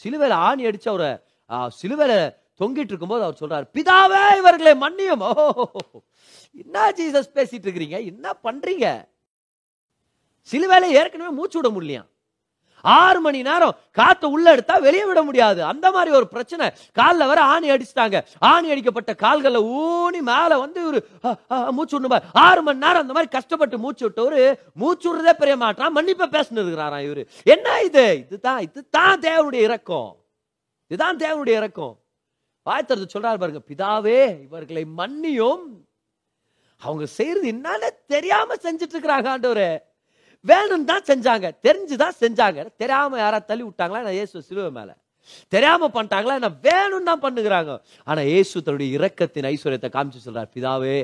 சிலுவையில் 0.00 0.36
ஆணி 0.46 0.62
அடித்து 0.68 0.88
அவரை 0.92 1.10
சிலுவையில் 1.50 1.72
சிலுவையில 1.80 2.14
தொங்கிட்டு 2.62 2.92
இருக்கும்போது 2.92 3.24
அவர் 3.26 3.40
சொல்றாரு 3.42 3.66
பிதாவே 3.78 4.36
இவர்களை 4.36 4.74
மன்னியும். 4.84 5.26
என்ன 6.62 6.90
ஜீசஸ் 7.00 7.34
பேசிட்டு 7.36 7.66
இருக்கிறீங்க? 7.66 7.98
என்ன 8.12 8.36
பண்றீங்க? 8.46 8.86
சிலுவையில 10.50 10.96
ஏற்கனவே 11.00 11.34
மூச்சு 11.40 11.60
விட 11.60 11.68
முடியலையா 11.74 12.02
ஆறு 12.84 13.20
மணி 13.24 13.42
நேரம் 13.42 13.76
காத்து 13.98 14.30
உள்ள 14.34 14.50
எடுத்தா 14.50 14.76
வெளியே 14.76 15.04
விட 15.04 15.22
முடியாது. 15.22 15.64
அந்த 15.64 15.90
மாதிரி 15.90 16.16
ஒரு 16.16 16.26
பிரச்சனை. 16.28 16.66
காலில் 16.92 17.26
வர 17.26 17.40
ஆணி 17.40 17.70
அடிச்சிட்டாங்க. 17.70 18.20
ஆணி 18.38 18.70
அடிக்கப்பட்ட 18.70 19.14
கால்களில் 19.14 19.68
ஊனி 19.82 20.20
மேலே 20.30 20.56
வந்து 20.62 20.86
ஒரு 20.86 20.98
மூச்சு 21.76 22.00
விடணும் 22.00 22.24
ஆறு 22.32 22.62
மணி 22.62 22.78
நேரம் 22.78 23.02
அந்த 23.04 23.12
மாதிரி 23.12 23.30
கஷ்டப்பட்டு 23.36 23.78
மூச்சு 23.78 24.08
விட்டவரு 24.08 24.58
மூச்சு 24.74 25.06
விடுறதே 25.10 25.32
பெரிய 25.32 25.56
மாட்டான் 25.56 25.94
மன்னிப்பை 25.96 26.28
பேசினு 26.34 26.64
இருக்கிறாராம் 26.64 27.06
இவரு. 27.08 27.24
என்ன 27.44 27.80
இது? 27.82 28.06
இதுதான் 28.26 28.60
இதுதான் 28.60 29.20
தேவனுடைய 29.20 29.62
இறக்கம் 29.68 30.12
இதுதான் 30.86 31.16
தேவனுடைய 31.16 31.56
இறக்கம் 31.62 31.94
வாய்த்தறது 32.68 33.06
சொல்றாரு 33.14 33.38
பாருங்க 33.42 33.62
பிதாவே 33.70 34.40
இவர்களை 34.46 34.86
மன்னியும். 34.98 35.64
அவங்க 36.76 37.06
செய்யறது 37.06 37.52
என்னன்னு 37.52 37.88
தெரியாம 38.06 38.54
செஞ்சுட்டு 38.54 38.94
இருக்கிறாங்க 38.94 39.28
ஆண்டவரே. 39.34 39.78
வேணும் 40.40 40.84
தான் 40.84 41.06
செஞ்சாங்க 41.10 41.48
தெரிஞ்சுதான் 41.66 42.16
செஞ்சாங்க. 42.20 42.60
தெரியாம 42.76 43.18
யாரா 43.18 43.38
தள்ளி 43.38 43.64
விட்டாங்களா? 43.64 44.02
நான் 44.06 44.18
இயேசு 44.18 44.42
சிலுவை 44.42 44.70
மேல. 44.70 44.90
தெரியாம 45.48 45.88
பண்ணிட்டாங்களா? 45.94 46.34
என்ன 46.40 46.50
வேணும் 46.68 47.08
தான் 47.10 47.20
பண்ணுகிறாங்க. 47.20 47.80
ஆனா 48.04 48.20
இயேசு 48.20 48.62
தன்னுடைய 48.62 48.98
இரக்கத்தின் 48.98 49.48
ஐஸ்வர்யத்தை 49.52 49.90
காமிச்சு 49.96 50.24
சொல்றார் 50.26 50.50
பிதாவே 50.54 50.96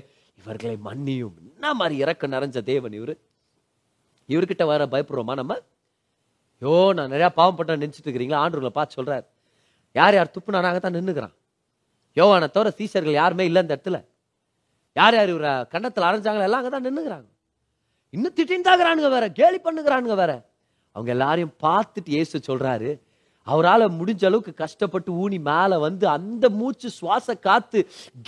இவர்களை 0.43 0.77
மன்னியும். 0.85 1.37
என்ன 1.55 1.75
மாதிரி 1.75 1.97
இறக்கம் 2.05 2.33
நிறைஞ்ச 2.33 2.63
தேவன் 2.63 2.93
இவரு? 2.93 3.17
இவர்கிட்ட 4.29 4.65
வர 4.65 4.87
பயப்படுறோமா 4.87 5.35
நம்ம? 5.35 5.57
யோ 6.63 6.93
நான் 6.95 7.13
நிறைய 7.15 7.31
பாவம் 7.31 7.57
பண்ண 7.57 7.77
நினைச்சிட்டு 7.77 8.09
இருக்கிறீங்களா? 8.09 8.43
ஆண்டவர்களை 8.45 8.75
பார்த்து 8.79 9.03
சொல்றாரு. 9.03 9.27
யார் 9.93 10.15
யார் 10.15 10.35
துப்புனாராக 10.37 10.79
தான் 10.79 10.95
நின்னுக்கிறான் 10.95 11.35
யோவானை 12.19 12.49
தவிர 12.57 12.71
சீசர்கள் 12.79 13.21
யாருமே 13.23 13.45
இல்லை 13.49 13.61
அந்த 13.65 13.75
இடத்துல. 13.77 13.99
யார் 14.97 15.17
யார் 15.19 15.33
இவரை 15.35 15.53
கண்டத்தில் 15.73 16.09
அரைஞ்சாங்களோ 16.09 16.47
எல்லாம் 16.49 16.61
அங்கே 16.63 16.73
தான் 16.75 16.87
நின்னுக்கிறாங்க. 16.89 17.29
இன்னும் 18.15 18.37
திட்டின்தாகிறானுங்க 18.39 19.11
வேற 19.17 19.27
கேலி 19.41 19.59
பண்ணுகிறானுங்க 19.67 20.15
வேற. 20.23 20.33
அவங்க 20.97 21.11
எல்லாரையும் 21.17 21.55
பார்த்துட்டு 21.67 22.11
இயேசு 22.17 22.37
சொல்கிறாரு 22.49 22.91
அவரால் 23.53 23.85
முடிஞ்ச 23.99 24.23
அளவுக்கு 24.29 24.53
கஷ்டப்பட்டு 24.63 25.11
ஊனி 25.23 25.39
மேலே 25.51 25.77
வந்து 25.85 26.05
அந்த 26.15 26.45
மூச்சு 26.59 26.89
சுவாச 26.97 27.37
காத்து 27.47 27.79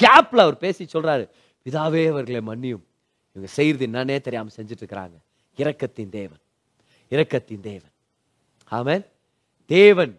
கேப்பில் 0.03 0.45
அவர் 0.45 0.63
பேசி 0.65 0.85
சொல்கிறாரு 0.95 1.25
இதாவே 1.69 2.03
அவர்களை 2.13 2.41
மன்னியும். 2.51 2.85
இவங்க 3.35 3.49
செய்யறது 3.57 3.87
என்னன்னே 3.89 4.17
தெரியாமல் 4.27 4.57
செஞ்சுட்டு 4.59 4.83
இருக்கிறாங்க 4.85 5.17
இரக்கத்தின் 5.63 6.13
தேவன். 6.19 6.43
இரக்கத்தின் 7.15 7.65
தேவன். 7.71 7.95
ஆமன். 8.79 9.05
தேவன் 9.71 10.13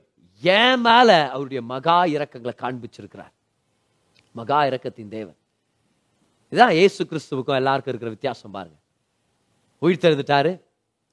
ஏன் 0.44 0.82
மேலே 0.88 1.18
அவருடைய 1.34 1.62
மகா 1.72 1.98
இரக்கங்களை 2.16 2.54
காண்பிச்சிருக்கிறார்? 2.64 3.34
மகா 4.40 4.60
இரக்கத்தின் 4.70 5.12
தேவன். 5.18 5.38
இதுதான் 6.52 6.76
ஏசு 6.84 7.02
கிறிஸ்துவுக்கும் 7.10 7.58
எல்லாருக்கும் 7.60 7.92
இருக்கிற 7.94 8.12
வித்தியாசம் 8.16 8.56
பாருங்க. 8.56 8.78
உயிர் 9.82 10.04
தெரிந்துட்டாரு 10.06 10.52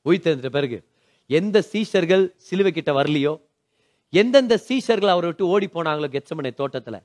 உயிர் 0.08 0.24
தெரிந்துட்ட 0.24 0.52
பிறகு 0.58 0.78
எந்த 1.38 1.58
சீஷர்கள் 1.72 2.24
சிலுவை 2.48 2.70
கிட்ட 2.72 2.90
வரலையோ 2.98 3.34
எந்தெந்த 4.12 4.54
சீஷர்கள் 4.68 5.12
அவரை 5.14 5.28
விட்டு 5.30 5.46
ஓடி 5.52 5.66
போனாங்களோ 5.76 6.08
கெச்சமனை 6.14 6.52
தோட்டத்தில் 6.60 7.00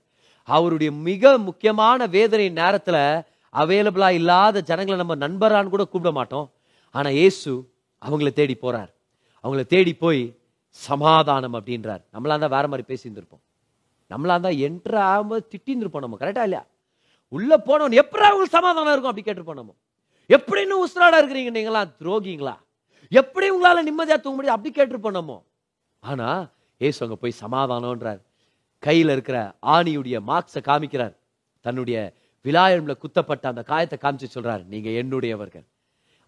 அவருடைய 0.49 0.89
மிக 1.07 1.37
முக்கியமான 1.47 2.07
வேதனை 2.15 2.47
நேரத்தில் 2.61 3.01
அவைலபிளாக 3.61 4.17
இல்லாத 4.19 4.63
ஜனங்களை 4.69 4.97
நம்ம 5.01 5.15
நண்பரான்னு 5.25 5.73
கூட 5.73 5.83
கூப்பிட 5.85 6.11
மாட்டோம். 6.19 6.47
ஆனால் 6.95 7.17
இயேசு 7.19 7.51
அவங்கள 8.01 8.29
தேடி 8.39 8.55
போறார். 8.61 8.91
அவங்கள 9.43 9.63
தேடி 9.73 9.93
போய் 10.03 10.21
சமாதானம் 10.77 11.55
அப்படின்றார். 11.59 12.03
நம்மளாம் 12.13 12.43
தான் 12.43 12.55
வேற 12.55 12.65
மாதிரி 12.71 12.85
பேசியிருந்திருப்போம். 12.91 13.43
நம்மளா 14.13 14.39
தான் 14.39 14.57
என்ட்ரு 14.65 14.99
ஆகும்போது 15.11 15.43
திட்டிருந்திருப்போம் 15.51 16.05
நம்ம 16.05 16.17
கரெக்டா 16.19 16.43
இல்லையா? 16.43 16.65
உள்ள 17.27 17.57
போனவன் 17.57 17.91
எப்படி 17.91 18.23
அவங்களுக்கு 18.23 18.57
சமாதானம் 18.57 18.91
இருக்கும் 18.91 19.11
அப்படி 19.11 19.25
கேட்டிருப்போம் 19.27 19.59
நம்ம. 19.61 19.73
எப்படி 20.29 20.61
இன்னும் 20.61 20.83
உசுராடா 20.85 21.17
இருக்கிறீங்க 21.21 21.51
நீங்களா 21.51 21.85
துரோகிங்களா? 22.01 22.55
எப்படி 23.11 23.51
உங்களால 23.51 23.83
நிம்மதியா 23.89 24.17
தூங்க 24.19 24.35
முடியும்? 24.35 24.55
அப்படி 24.55 24.71
கேட்டிருப்போம் 24.75 25.11
நம்ம. 25.11 25.43
ஆனா 25.99 26.49
ஏசு 26.77 27.05
அங்க 27.05 27.15
போய் 27.15 27.41
சமாதானம்ன்றார். 27.41 28.21
கையில 28.83 29.11
இருக்கிற 29.11 29.55
ஆணியுடைய 29.61 30.19
மார்க்ஸை 30.27 30.61
காமிக்கிறார். 30.65 31.13
தன்னுடைய 31.61 32.13
விலாயம்ல 32.45 32.97
குத்தப்பட்ட 32.97 33.47
அந்த 33.47 33.63
காயத்தை 33.63 33.97
காமிச்சு 34.01 34.27
சொல்றாரு. 34.33 34.65
நீங்க 34.65 34.89
என்னுடையவர்கள். 34.89 35.65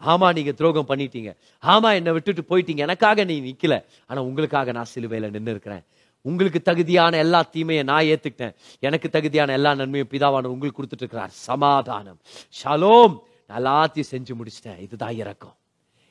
ஆமா 0.02 0.34
நீங்க 0.34 0.52
துரோகம் 0.52 0.88
பண்ணிட்டீங்க. 0.90 1.36
ஆமா 1.64 1.94
என்னை 1.94 2.12
விட்டுட்டு 2.12 2.44
போயிட்டீங்க. 2.50 2.78
எனக்காக 2.78 3.24
நீ 3.24 3.42
நிக்கல. 3.42 3.84
ஆனா 4.08 4.22
உங்களுக்காக 4.22 4.72
நான் 4.72 4.92
சிலுவையில 4.96 5.30
நின்று 5.30 5.52
இருக்கிறேன் 5.52 5.84
உங்களுக்கு 6.26 6.62
தகுதியான 6.62 7.18
எல்லா 7.18 7.42
தீமையை 7.42 7.84
நான் 7.84 8.04
ஏத்துக்கிட்டேன். 8.04 8.56
எனக்கு 8.80 9.10
தகுதியான 9.10 9.52
எல்லா 9.52 9.76
நன்மையும் 9.76 10.08
பிதாவான 10.12 10.44
உங்களுக்கு 10.44 10.82
கொடுத்துட்டு 10.82 11.04
இருக்கிறார் 11.04 11.30
சமாதானம். 11.30 12.20
ஷலோம். 12.64 13.16
நான் 13.48 13.60
எல்லாத்தையும் 13.62 14.10
செஞ்சு 14.12 14.34
முடிச்சிட்டேன். 14.40 14.80
இதுதான் 14.80 15.16
இறக்கம் 15.16 15.56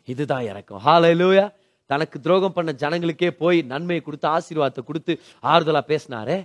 இதுதான் 0.04 0.42
இறக்கம் 0.42 0.82
ஹalleluya 0.84 1.44
தனக்கு 1.86 2.20
துரோகம் 2.20 2.52
பண்ண 2.52 2.72
ஜனங்களுக்கே 2.72 3.30
போய் 3.30 3.62
நன்மையை 3.62 4.04
கொடுத்து 4.04 4.28
ஆசீர்வாதத்தை 4.28 4.84
கொடுத்து 4.84 5.20
ஆறுதலா 5.42 5.82
பேசினாரே. 5.92 6.38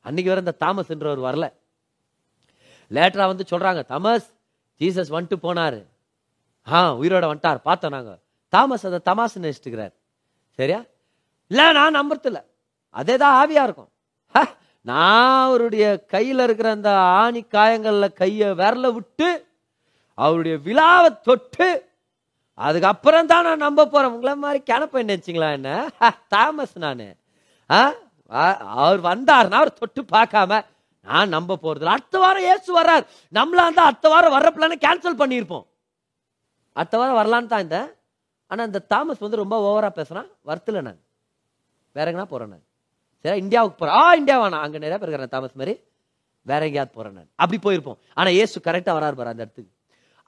அன்னைக்கு 0.00 0.32
வர 0.32 0.38
இந்த 0.38 0.50
தாமஸ் 0.50 0.90
என்றவர் 0.90 1.22
வரல. 1.26 1.44
லேட்டரா 2.90 3.26
வந்து 3.26 3.44
சொல்றாங்க 3.50 3.82
தமஸ் 3.88 4.26
ஜீசஸ் 4.80 5.12
வந்துட்டு 5.16 5.36
போனாரு. 5.42 5.80
ஆ 6.72 6.96
உயிரோட 6.96 7.26
வந்துட்டார். 7.32 7.56
பார்த்தோம் 7.56 7.92
நாங்க. 7.92 8.18
தாமஸ் 8.48 8.86
அதை 8.86 9.00
தமாசு 9.04 9.38
நினைச்சிட்டுக்கிறார். 9.38 9.94
சரியா? 10.50 10.84
இல்ல 11.48 11.72
நான் 11.72 11.96
நம்புறதில்ல. 11.96 12.38
அதே 12.96 13.16
தான் 13.22 13.36
ஆவியா 13.40 13.62
இருக்கும். 13.68 13.90
நான் 14.86 15.44
அவருடைய 15.46 15.84
கையில் 16.14 16.38
இருக்கிற 16.38 16.68
அந்த 16.70 16.90
ஆணி 17.20 17.40
காயங்களில் 17.54 18.16
கையை 18.20 18.48
விரல 18.60 18.92
விட்டு 18.96 19.28
அவருடைய 20.18 20.56
விழாவை 20.66 21.10
தொட்டு 21.28 21.68
அதுக்கப்புறம் 22.58 23.30
தான் 23.30 23.46
நான் 23.46 23.64
நம்ப 23.66 23.86
போறேன். 23.86 24.12
உங்களை 24.16 24.34
மாதிரி 24.34 24.60
கிளப்ப 24.70 25.02
நினைச்சிங்களா 25.02 25.48
என்ன? 25.52 25.70
தாமஸ் 26.28 26.76
நான். 26.84 27.02
ஆ? 27.70 27.80
அவர் 28.82 29.00
வந்தாருன்னா 29.02 29.58
அவர் 29.60 29.78
தொட்டு 29.80 30.02
பார்க்காம 30.14 30.60
நான் 31.06 31.34
நம்ப 31.36 31.58
போறது 31.62 31.90
அடுத்த 31.94 32.18
வாரம் 32.18 32.46
ஏசு 32.52 32.70
வர்றார். 32.78 33.04
நம்மளா 33.34 33.64
இருந்தால் 33.66 33.90
அடுத்த 33.90 34.08
வாரம் 34.08 34.34
வர்ற 34.36 34.48
பிளான 34.56 34.78
கேன்சல் 34.84 35.20
பண்ணியிருப்போம். 35.20 35.66
அடுத்த 36.76 36.98
வாரம் 36.98 37.18
வரலான்னு 37.20 37.50
தான் 37.52 37.62
இருந்தேன் 37.64 37.90
ஆனால் 38.50 38.66
இந்த 38.66 38.78
தாமஸ் 38.92 39.24
வந்து 39.24 39.42
ரொம்ப 39.42 39.56
ஓவரா 39.66 39.90
பேசுறான். 39.98 40.30
வரத்துல 40.46 40.82
நான். 40.88 41.00
வேற 41.96 42.06
எங்கனா 42.12 42.26
போறேன் 42.32 42.48
நான். 42.48 42.64
சரி 43.24 43.38
இந்தியாவுக்கு 43.44 43.78
போகிறேன் 43.80 43.96
ஆ 44.00 44.14
இந்தியா 44.20 44.36
வேணாம் 44.42 44.64
அங்கே 44.64 44.78
நிறைய 44.78 44.98
பேர் 44.98 45.08
இருக்கிறேன் 45.08 45.34
தாமஸ் 45.34 45.58
மாதிரி 45.60 45.74
வேற 46.46 46.60
எங்கேயாவது 46.68 46.92
போகிறேன் 46.96 47.14
நான். 47.18 47.28
அப்படி 47.42 47.58
போயிருப்போம். 47.64 47.98
ஆனால் 48.18 48.34
ஏசு 48.42 48.56
கரெக்டாக 48.66 48.94
வராரு 48.98 49.16
பாரு 49.18 49.32
அந்த 49.32 49.42
இடத்துக்கு. 49.44 49.70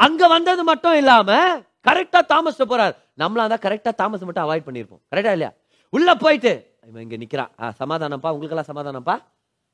அங்கே 0.00 0.26
வந்தது 0.32 0.62
மட்டும் 0.70 0.96
இல்லாமல் 1.00 1.52
கரெக்டாக 1.88 2.24
தாமஸ் 2.32 2.60
போகிறார் 2.62 2.94
நம்மளா 3.22 3.44
தான் 3.52 3.62
கரெக்டாக 3.66 3.94
தாமஸ் 4.00 4.24
மட்டும் 4.28 4.44
அவாய்ட் 4.46 4.66
பண்ணியிருப்போம். 4.68 5.02
கரெக்டாக 5.12 5.36
இல்லையா? 5.36 5.50
உள்ளே 5.92 6.14
போயிட்டு 6.24 6.52
இவன் 6.88 7.02
இங்கே 7.04 7.18
நிற்கிறான் 7.22 7.50
ஆ, 7.62 7.72
சமாதானம்ப்பா? 7.80 8.30
உங்களுக்கெல்லாம் 8.34 8.70
சமாதானம்ப்பா? 8.70 9.16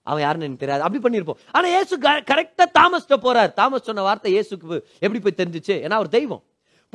அவன் 0.06 0.22
யாருன்னு 0.24 0.46
எனக்கு 0.46 0.62
தெரியாது. 0.64 0.82
அப்படி 0.86 1.00
பண்ணியிருப்போம். 1.04 1.40
ஆனால் 1.54 1.72
ஏசு 1.78 1.94
கரெக்டாக 2.30 2.68
தாமஸ் 2.78 3.06
போகிறார் 3.16 3.52
தாமஸ் 3.60 3.88
சொன்ன 3.88 4.04
வார்த்தை 4.08 4.30
இயேசுக்கு 4.34 4.68
எப்படி 5.04 5.20
போய் 5.26 5.38
தெரிஞ்சிச்சு? 5.40 5.74
ஏன்னா 5.84 5.98
அவர் 6.00 6.14
தெய்வம். 6.18 6.42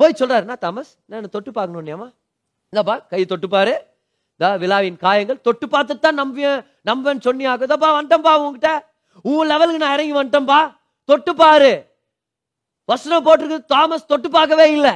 போய் 0.00 0.18
சொல்றாரு 0.20 0.44
என்ன 0.46 0.56
தாமஸ்? 0.64 0.92
நான் 1.06 1.32
தொட்டு 1.36 1.50
பார்க்கணும் 1.52 1.92
ஏமா 1.96 2.08
இந்தப்பா 2.72 2.94
கையை 3.10 3.26
தொட்டுப்பாரு 3.26 3.74
விழாவின் 4.40 4.96
காயங்கள். 4.96 5.40
தொட்டு 5.40 5.66
பார்த்துட்டு 5.66 5.98
தான் 5.98 6.18
நம்புவேன் 6.18 6.64
நம்புவேன் 6.86 7.24
சொன்னியாக்கு. 7.24 7.66
இதப்பா 7.68 7.88
உங்ககிட்ட 8.38 8.70
உன் 9.24 9.46
லெவலுக்கு 9.46 9.78
நான் 9.78 9.92
இறங்கி 9.92 10.12
வந்துட்டேன்பா 10.12 10.60
தொட்டு 11.04 11.34
பாரு. 11.34 11.72
வசனம் 12.88 13.26
போட்டிருக்கு 13.26 13.64
தாமஸ் 13.66 14.06
தொட்டு 14.06 14.30
பார்க்கவே 14.30 14.72
இல்லை. 14.72 14.94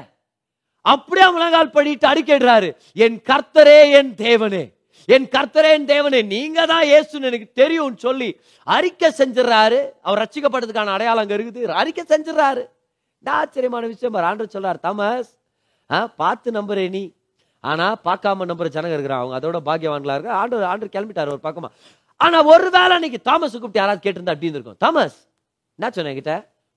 அப்படியே 0.85 1.31
முழங்கால் 1.31 1.71
படிட்டு 1.71 2.07
அடிக்கிடுறாரு. 2.09 2.69
என் 2.93 3.23
கர்த்தரே 3.23 3.91
என் 3.91 4.15
தேவனே. 4.15 4.73
என் 5.09 5.29
கர்த்தரே 5.29 5.71
என் 5.73 5.87
தேவனே 5.87 6.27
நீங்க 6.27 6.67
தான் 6.67 6.83
ஏசுன்னு 6.89 7.23
எனக்கு 7.23 7.53
தெரியும்னு 7.53 7.99
சொல்லி 7.99 8.41
அறிக்கை 8.67 9.11
செஞ்சிடறாரு. 9.19 9.91
அவர் 10.03 10.19
ரச்சிக்கப்பட்டதுக்கான 10.19 10.87
அடையாளம் 10.87 11.29
இருக்குது. 11.29 11.67
அறிக்கை 11.73 12.05
செஞ்சிடறாரு. 12.09 12.65
ஆச்சரியமான 13.25 13.87
விஷயம் 13.87 14.15
ஆண்டு 14.15 14.27
ஆண்டவர் 14.27 14.55
சொல்றாரு 14.55 14.81
தாமஸ் 14.81 15.31
ஆ, 15.91 16.07
பார்த்து 16.17 16.51
நம்புறே 16.51 16.91
நீ. 16.91 17.15
ஆனா 17.71 17.87
பார்க்காம 18.07 18.47
நம்புற 18.51 18.69
ஜனங்க 18.77 18.97
இருக்கிறான் 18.97 19.21
அவங்க 19.23 19.37
அதோட 19.39 19.59
பாக்கியவான்களா 19.69 20.15
இருக்க 20.17 20.33
ஆண்டு 20.41 20.65
ஆண்டு 20.71 20.95
கிளம்பிட்டாரு 20.95 21.33
ஒரு 21.35 21.43
பக்கமா. 21.47 21.69
ஆனா 22.25 22.39
ஒருவேளை 22.53 22.95
அன்னைக்கு 22.97 23.21
தாமஸ் 23.29 23.55
கூப்பிட்டு 23.55 23.81
யாராவது 23.83 24.03
கேட்டிருந்தா 24.05 24.35
அப்படி 24.35 24.51
இருக்கும் 24.57 24.81
தாமஸ் 24.85 25.19
என்ன 25.79 25.91
சொன்னேன் 25.97 26.13
என்கிட்ட? 26.13 26.35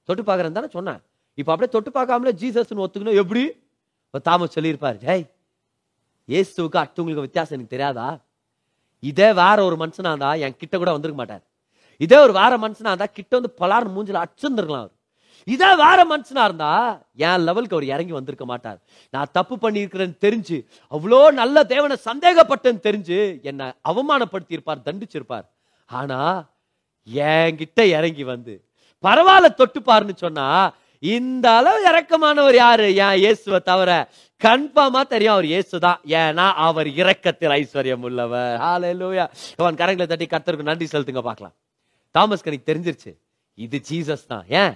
தொட்டு 0.09 0.23
பார்க்கறேன் 0.29 0.57
தானே 0.57 0.69
சொன்னேன். 0.77 0.99
இப்போ 1.39 1.51
அப்படியே 1.53 1.71
தொட்டு 1.75 1.89
பார்க்காமலே 1.97 2.33
ஜீசஸ்னு 2.41 2.83
ஒத்துக்கணும். 2.85 3.19
எப்படி? 3.23 3.43
இப்போ 4.07 4.19
தாமஸ் 4.29 4.55
சொல்லியிருப்பாரு 4.57 4.97
ஜெய் 5.07 5.25
இயேசுவுக்கு 6.31 6.79
அடுத்தவங்களுக்கு 6.81 7.27
வித்தியாசம் 7.27 7.55
எனக்கு 7.57 7.75
தெரியாதா? 7.75 8.07
இதே 9.09 9.29
வேற 9.41 9.57
ஒரு 9.67 9.75
மனுஷனா 9.83 10.11
இருந்தா 10.13 10.31
என் 10.45 10.57
கிட்ட 10.61 10.75
கூட 10.81 10.91
வந்திருக்க 10.95 11.19
மாட்டார். 11.21 11.43
இதே 12.05 12.17
ஒரு 12.25 12.33
வேற 12.39 12.53
மனுஷனா 12.63 12.91
இருந்தா 12.93 13.09
கிட்ட 13.17 13.31
வந்து 13.39 13.51
பலார் 13.61 13.93
மூஞ்சில 13.95 14.21
அடிச்சிருந்துருக்கலாம் 14.23 14.83
அவர். 14.85 14.95
இதே 15.47 15.69
வேற 15.83 15.99
மனுஷனா 16.11 16.43
இருந்தா 16.49 16.71
என் 17.27 17.43
லெவலுக்கு 17.47 17.75
அவர் 17.77 17.91
இறங்கி 17.93 18.13
வந்திருக்க 18.17 18.45
மாட்டார். 18.51 18.79
நான் 19.13 19.33
தப்பு 19.37 19.55
பண்ணியிருக்கிறேன்னு 19.63 20.17
தெரிஞ்சு 20.25 20.57
அவ்வளோ 20.95 21.19
நல்ல 21.41 21.63
தேவனை 21.73 21.97
சந்தேகப்பட்டேன்னு 22.09 22.81
தெரிஞ்சு 22.87 23.19
என்னை 23.49 23.67
அவமானப்படுத்தி 23.91 24.57
இருப்பார் 24.57 24.87
தண்டிச்சிருப்பார். 24.87 25.45
ஆனா 25.89 26.19
என்கிட்ட 27.07 27.81
இறங்கி 27.97 28.23
வந்து 28.33 28.55
பரவாயில்ல 29.03 29.49
தொட்டுப்பாருன்னு 29.61 30.15
சொன்னா 30.25 30.47
இந்த 31.03 31.45
அளவு 31.57 31.79
இறக்கமானவர் 31.89 32.55
யாரு? 32.55 32.85
ஏன் 33.05 33.19
இயேசுவை 33.23 33.59
தவிர 33.69 33.91
கன்ஃபார்மா 34.41 35.01
தெரியும் 35.11 35.33
அவர் 35.35 35.47
இயேசுதான். 35.51 35.99
ஏன்னா 36.21 36.45
அவர் 36.67 36.87
இரக்கத்தில் 37.01 37.53
ஐஸ்வர்யம் 37.57 38.05
உள்ளவர். 38.07 38.55
ஹalleluya 38.63 39.25
அவன் 39.61 39.79
கரங்களை 39.81 40.07
தட்டி 40.11 40.27
கத்தருக்கு 40.33 40.69
நன்றி 40.69 40.87
செலுத்துங்க 40.93 41.23
பார்க்கலாம். 41.29 41.55
தாமஸ் 42.15 42.45
கனிக்கு 42.47 42.69
தெரிஞ்சிருச்சு 42.71 43.13
இது 43.65 43.79
ஜீசஸ் 43.89 44.27
தான். 44.33 44.45
ஏன்? 44.61 44.75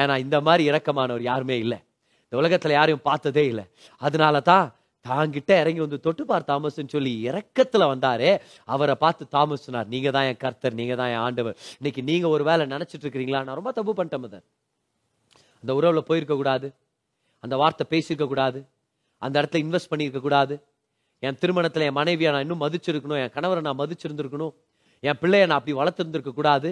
ஏன்னா 0.00 0.14
இந்த 0.24 0.36
மாதிரி 0.46 0.62
இரக்கமானவர் 0.70 1.24
யாருமே 1.30 1.56
இல்லை. 1.64 1.78
இந்த 2.24 2.36
உலகத்தில் 2.42 2.78
யாரையும் 2.78 3.04
பார்த்ததே 3.08 3.44
இல்லை. 3.52 3.64
அதனால 4.06 4.36
தான் 4.50 4.66
தாங்கிட்ட 5.04 5.52
இறங்கி 5.62 5.80
வந்து 5.84 5.98
தொட்டு 6.04 6.24
பார் 6.26 6.48
தாமஸ்ன்னு 6.50 6.92
சொல்லி 6.94 7.12
இறக்கத்தில் 7.28 7.84
வந்தாரே. 7.92 8.30
அவரை 8.74 8.94
பார்த்து 9.04 9.24
தாமஸ்னார் 9.36 9.88
நீங்கள் 9.94 10.14
தான் 10.16 10.26
என் 10.30 10.40
கர்த்தர் 10.44 10.76
நீங்கள் 10.80 11.00
தான் 11.00 11.10
என் 11.14 11.22
ஆண்டவர். 11.26 11.56
இன்னைக்கு 11.80 12.02
நீங்கள் 12.10 12.32
ஒரு 12.34 12.44
வேலை 12.50 12.66
நினச்சிட்டு 12.74 13.04
இருக்கிறீங்களா? 13.06 13.40
நான் 13.46 13.58
ரொம்ப 13.60 13.72
தப்பு 13.78 13.94
பண்ணிட்டேன் 13.98 14.24
மதன் 14.24 14.44
அந்த 15.62 15.72
உறவில் 15.78 16.06
போயிருக்கக்கூடாது 16.10 16.68
அந்த 17.44 17.54
வார்த்தை 17.62 17.84
பேசியிருக்கக்கூடாது 17.92 18.60
அந்த 19.22 19.34
இடத்துல 19.40 19.62
இன்வெஸ்ட் 19.64 19.90
பண்ணியிருக்கக்கூடாது 19.92 20.54
என் 21.26 21.38
திருமணத்தில் 21.42 21.86
என் 21.88 21.98
மனைவியை 21.98 22.30
நான் 22.34 22.44
இன்னும் 22.44 22.62
மதிச்சிருக்கணும். 22.62 23.20
என் 23.24 23.34
கணவரை 23.34 23.60
நான் 23.66 23.80
மதிச்சிருந்துருக்கணும். 23.82 24.54
என் 25.08 25.18
பிள்ளைய 25.20 25.44
நான் 25.48 25.60
அப்படி 25.60 25.74
வளர்த்துருந்துருக்க 25.80 26.32
கூடாது. 26.38 26.70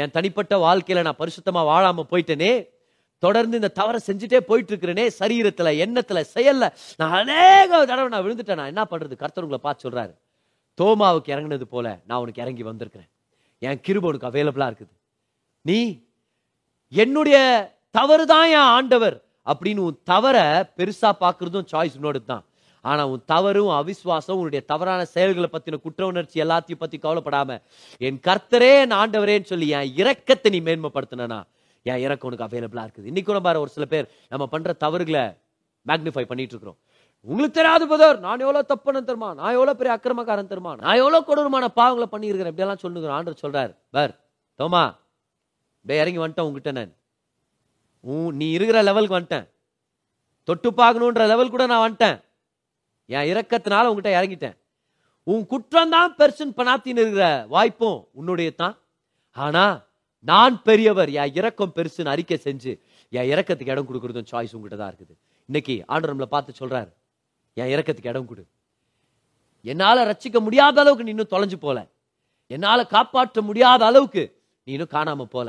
என் 0.00 0.14
தனிப்பட்ட 0.16 0.54
வாழ்க்கையில 0.66 1.02
நான் 1.06 1.20
பரிசுத்தமா 1.22 1.62
வாழாம 1.70 2.04
போயிட்டேனே 2.12 2.52
தொடர்ந்து 3.22 3.56
இந்த 3.60 3.68
தவறை 3.68 3.98
செஞ்சுட்டே 4.06 4.38
போயிட்டு 4.50 4.70
இருக்கிறேனே 4.72 5.04
சரீரத்துல 5.18 5.72
எண்ணத்துல 5.84 6.20
செயல்ல 6.34 6.64
நான் 7.00 7.16
அநேக 7.20 7.70
தடவை 7.90 8.08
நான் 8.14 8.24
விழுந்துட்டேன். 8.26 8.60
நான் 8.60 8.72
என்ன 8.72 8.84
பண்றது? 8.90 9.14
கர்த்தர் 9.16 9.44
உங்களை 9.44 9.60
பார்த்து 9.62 9.84
சொல்றாரு. 9.86 10.12
தோமாவுக்கு 10.78 11.32
இறங்குனது 11.34 11.66
போல 11.74 11.86
நான் 12.06 12.20
உனக்கு 12.22 12.42
இறங்கி 12.42 12.62
வந்திருக்கிறேன். 12.62 13.10
என் 13.58 13.82
கிருப 13.86 14.08
உனக்கு 14.10 14.30
அவைலபிளா 14.30 14.66
இருக்குது. 14.70 14.92
நீ 15.68 15.78
என்னுடைய 16.88 17.36
தவறு 17.90 18.26
தான் 18.26 18.48
என் 18.56 18.70
ஆண்டவர் 18.76 19.16
அப்படின்னு 19.46 19.84
உன் 19.88 20.00
தவற 20.04 20.38
பெருசா 20.78 21.10
பார்க்குறதும் 21.24 21.68
சாய்ஸ் 21.72 21.96
உன்னோடு 21.98 22.20
தான் 22.24 22.44
ஆனால் 22.84 23.10
உன் 23.12 23.24
தவறும் 23.32 23.72
அவிஸ்வாசம் 23.80 24.38
உன்னுடைய 24.40 24.62
தவறான 24.72 25.00
செயல்களை 25.14 25.48
பற்றின 25.54 25.80
குற்ற 25.86 26.02
உணர்ச்சி 26.12 26.42
எல்லாத்தையும் 26.44 26.82
பற்றி 26.84 26.98
கவலைப்படாம 27.04 27.58
என் 28.08 28.20
கர்த்தரே 28.28 28.70
என் 28.84 28.96
ஆண்டவரேன்னு 29.00 29.50
சொல்லி 29.52 29.68
என் 29.78 29.92
இறக்கத்தை 30.02 30.50
நீ 30.54 30.60
மேன்மைப்படுத்தினா 30.68 31.40
என் 31.86 32.02
இறக்கம் 32.06 32.28
உனக்கு 32.28 32.46
அவைலபிளாக 32.46 32.86
இருக்குது. 32.86 33.08
இன்னைக்கு 33.10 33.40
பாரு 33.46 33.62
ஒரு 33.64 33.70
சில 33.76 33.84
பேர் 33.92 34.08
நம்ம 34.32 34.44
பண்ணுற 34.54 34.72
தவறுகளை 34.84 35.22
மேக்னிஃபை 35.86 36.24
பண்ணிட்டு 36.30 36.54
இருக்கிறோம் 36.54 36.78
உங்களுக்கு 37.26 37.56
தெரியாது 37.58 37.84
பதர் 37.92 38.18
நான் 38.24 38.42
எவ்வளோ 38.44 38.60
தப்புன்னு 38.70 39.00
தருமா 39.08 39.28
நான் 39.40 39.54
எவ்வளோ 39.56 39.72
பெரிய 39.80 39.92
அக்கிரமக்காரன் 39.96 40.50
தருமா 40.52 40.72
நான் 40.82 41.00
எவ்வளோ 41.02 41.18
கொடூரமான 41.28 41.66
பாவங்களை 41.78 42.06
பண்ணியிருக்கிறேன்? 42.14 42.52
இப்படியெல்லாம் 42.52 42.82
சொல்லுகிறேன் 42.84 43.16
ஆண்டர் 43.18 43.42
சொல்கிறார் 43.42 43.72
பர் 43.96 44.12
தோமா 44.60 44.82
டே 45.86 45.94
இறங்கி 46.02 46.20
வந்துட்டேன் 46.22 46.46
உங்ககிட்ட 46.48 46.72
நான். 46.78 46.92
உன் 48.04 48.36
நீ 48.40 48.46
இருக்கிற 48.56 48.78
லெவலுக்கு 48.88 49.16
வந்துட்டேன். 49.18 49.46
தொட்டு 50.48 50.68
பார்க்கணுன்ற 50.80 51.24
லெவல் 51.32 51.54
கூட 51.54 51.64
நான் 51.72 51.84
வந்துட்டேன். 51.84 52.18
என் 53.06 53.28
இரக்கத்தினால 53.32 53.90
உங்ககிட்ட 53.90 54.10
இறங்கிட்டேன். 54.18 54.56
உன் 55.26 55.46
குற்றம் 55.46 55.92
தான் 55.94 56.14
பெருசுன்னு 56.18 56.56
பணாத்தின்னு 56.58 57.02
இருக்கிற 57.04 57.26
வாய்ப்பும் 57.54 57.98
உன்னுடைய 58.18 58.50
தான் 58.62 58.76
ஆனா 59.36 59.64
நான் 60.30 60.56
பெரியவர் 60.62 61.10
என் 61.20 61.34
இறக்கம் 61.38 61.74
பெருசுன்னு 61.76 62.12
அறிக்கை 62.14 62.38
செஞ்சு 62.46 62.72
என் 63.08 63.28
இறக்கத்துக்கு 63.32 63.74
இடம் 63.74 63.88
கொடுக்குறதும் 63.88 64.28
சாய்ஸ் 64.30 64.54
உங்ககிட்ட 64.56 64.76
தான் 64.80 64.92
இருக்குது. 64.92 65.14
இன்னைக்கு 65.48 65.74
ஆண்டவர் 65.86 66.12
நம்மளை 66.12 66.30
பார்த்து 66.34 66.60
சொல்றாரு 66.60 66.90
என் 67.60 67.72
இறக்கத்துக்கு 67.74 68.12
இடம் 68.12 68.28
கொடு. 68.28 68.44
என்னால 69.64 70.04
ரசிக்க 70.10 70.38
முடியாத 70.46 70.76
அளவுக்கு 70.82 71.04
நீ 71.06 71.12
இன்னும் 71.14 71.32
தொலைஞ்சு 71.34 71.58
போல. 71.64 71.78
என்னால 72.46 72.86
காப்பாற்ற 72.94 73.42
முடியாத 73.48 73.84
அளவுக்கு 73.90 74.22
நீ 74.66 74.72
இன்னும் 74.76 74.94
காணாம 74.96 75.26
போல. 75.34 75.48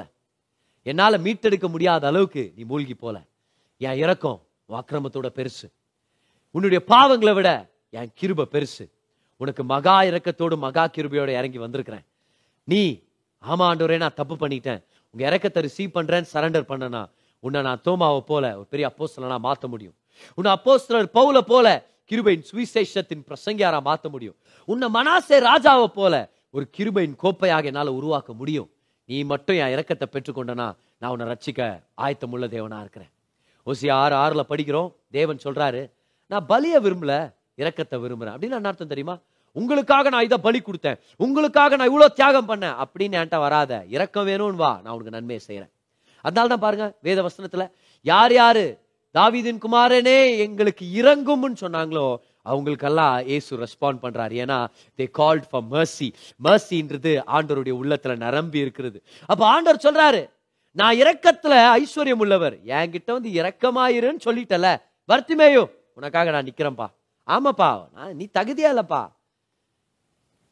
என்னால 0.86 1.18
மீட்டெடுக்க 1.18 1.68
முடியாத 1.70 2.08
அளவுக்கு 2.08 2.44
நீ 2.56 2.64
மூழ்கி 2.64 2.94
போல. 2.94 3.18
என் 3.78 4.00
இறக்கம் 4.04 4.40
அக்கிரமத்தோட 4.80 5.28
பெருசு. 5.40 5.68
உன்னுடைய 6.56 6.80
பாவங்களை 6.94 7.34
விட 7.38 7.50
என் 8.00 8.12
கிருபை 8.20 8.46
பெருசு. 8.54 8.86
உனக்கு 9.42 9.64
மகா 9.74 9.96
இறக்கத்தோடு 10.10 10.56
மகா 10.66 10.84
கிருபையோடு 10.96 11.32
இறங்கி 11.40 11.60
வந்திருக்கிறேன். 11.66 12.06
நீ 12.68 12.82
ஆமா 13.44 13.64
ஆண்டவரே 13.70 13.98
நான் 14.04 14.20
தப்பு 14.20 14.36
பண்ணிட்டேன். 14.42 14.82
உங்க 15.14 15.22
இறக்கத்தை 15.30 15.60
ரிசீவ் 15.66 15.96
பண்றேன் 15.98 16.26
சரண்டர் 16.34 16.70
பண்ணனா. 16.72 17.02
உன்னை 17.44 17.62
நான் 17.68 17.82
தோமாவை 17.88 18.20
போல 18.20 18.44
ஒரு 18.60 18.68
பெரிய 18.74 18.86
அப்போஸ்தலனா 18.92 19.38
மாற்ற 19.48 19.68
முடியும். 19.74 19.96
உன்னை 20.38 20.50
அப்போஸ்தலர் 20.58 21.10
பவுல 21.18 21.38
போல 21.52 21.68
கிருபையின் 22.12 22.46
சுவிசேஷத்தின் 22.50 23.24
பிரசங்கியாரா 23.30 23.80
மாற்ற 23.90 24.10
முடியும். 24.10 24.38
உன்னை 24.70 24.88
மனாசே 24.98 25.38
ராஜாவை 25.50 25.88
போல 26.00 26.14
ஒரு 26.56 26.66
கிருபையின் 26.78 27.16
கோப்பையாக 27.24 27.70
என்னால் 27.72 27.98
உருவாக்க 28.00 28.34
முடியும். 28.34 28.70
நீ 29.10 29.18
மட்டும் 29.24 29.58
என் 29.62 29.74
இறக்கத்தை 29.76 30.08
பெற்றுக்கொண்டனா 30.12 30.68
நான் 31.00 31.12
உன்னை 31.16 31.28
ரட்சிக்க 31.32 31.62
ஆயத்தமுள்ள 32.04 32.48
தேவனா 32.56 32.80
இருக்கிறேன். 32.86 33.12
ஓசி 33.68 33.88
ஆறு 34.02 34.16
ஆறுல 34.16 34.44
படிக்கிறோம். 34.52 34.90
தேவன் 35.12 35.44
சொல்றாரு 35.44 35.82
நான் 36.34 36.50
பலிய 36.50 36.76
விரும்பல 36.86 37.14
இறக்கத்தை 37.62 38.00
விரும்புறேன். 38.00 38.34
அப்படின்னு 38.36 38.58
என்ன 38.60 38.72
அர்த்தம் 38.72 38.94
தெரியுமா? 38.94 39.16
உங்களுக்காக 39.52 40.10
நான் 40.10 40.24
இதை 40.24 40.38
பலி 40.38 40.60
கொடுத்தேன். 40.60 41.00
உங்களுக்காக 41.18 41.76
நான் 41.76 41.88
இவ்வளவு 41.88 42.14
தியாகம் 42.14 42.50
பண்ணேன். 42.50 42.76
அப்படின்னு 42.84 43.18
என்கிட்ட 43.20 43.38
வராத 43.38 43.84
இறக்கம் 43.90 44.28
வேணும்னு 44.28 44.62
வா 44.64 44.72
நான் 44.84 44.94
உனக்கு 44.94 45.16
நன்மையை 45.18 45.42
செய்யறேன் 45.48 45.72
அதனால 46.22 46.48
தான் 46.48 46.64
பாருங்க 46.66 46.86
வேத 47.02 47.22
வசனத்துல 47.22 47.64
யார் 48.02 48.34
யாரு 48.34 48.66
தாவிதின் 49.18 49.60
குமாரனே 49.66 50.16
எங்களுக்கு 50.38 50.86
இறங்கும்னு 51.02 51.60
சொன்னாங்களோ 51.62 52.06
அவங்களுக்கெல்லாம் 52.42 53.16
ஏசு 53.28 53.58
ரெஸ்பாண்ட் 53.58 54.00
பண்றாரு. 54.06 54.34
ஏன்னா 54.44 54.58
தே 54.98 55.06
கால்ட் 55.20 55.46
ஃபார் 55.50 55.68
மர்சி 55.72 56.08
மர்சின்றது 56.44 57.12
ஆண்டவருடைய 57.36 57.76
உள்ளத்துல 57.82 58.16
நிரம்பி 58.16 58.60
இருக்கிறது. 58.60 59.04
அப்ப 59.26 59.46
ஆண்டவர் 59.46 59.84
சொல்றாரு 59.86 60.22
நான் 60.72 60.96
இரக்கத்துல 60.96 61.54
ஐஸ்வர்யம் 61.78 62.24
உள்ளவர். 62.26 62.58
என்கிட்ட 62.78 63.12
வந்து 63.18 63.30
இரக்கமாயிருன்னு 63.42 64.26
சொல்லிட்டல. 64.26 64.68
வர்த்திமேயோ? 65.12 65.64
உனக்காக 65.98 66.32
நான் 66.32 66.48
நிற்கிறேன்ப்பா 66.50 66.88
ஆமாப்பா 67.28 67.70
நான் 67.94 68.16
நீ 68.16 68.26
தகுதியா 68.38 68.70
இல்லப்பா. 68.74 69.02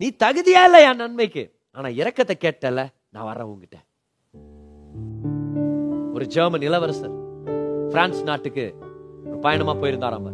நீ 0.01 0.07
தகுதியா 0.23 0.61
இல்ல 0.67 0.77
என் 0.89 0.95
நன்மைக்கு. 0.95 1.43
ஆனா 1.75 1.89
இறக்கத்தை 2.01 2.35
கேட்டல 2.37 2.81
நான் 3.09 3.27
வர்றேன் 3.29 3.47
உங்ககிட்ட 3.47 3.77
ஒரு 6.15 6.25
ஜெர்மன் 6.25 6.61
இளவரசர் 6.61 7.15
பிரான்ஸ் 7.91 8.21
நாட்டுக்கு 8.23 8.65
ஒரு 9.25 9.37
பயணமா 9.39 9.73
போயிருந்தாராம் 9.73 10.29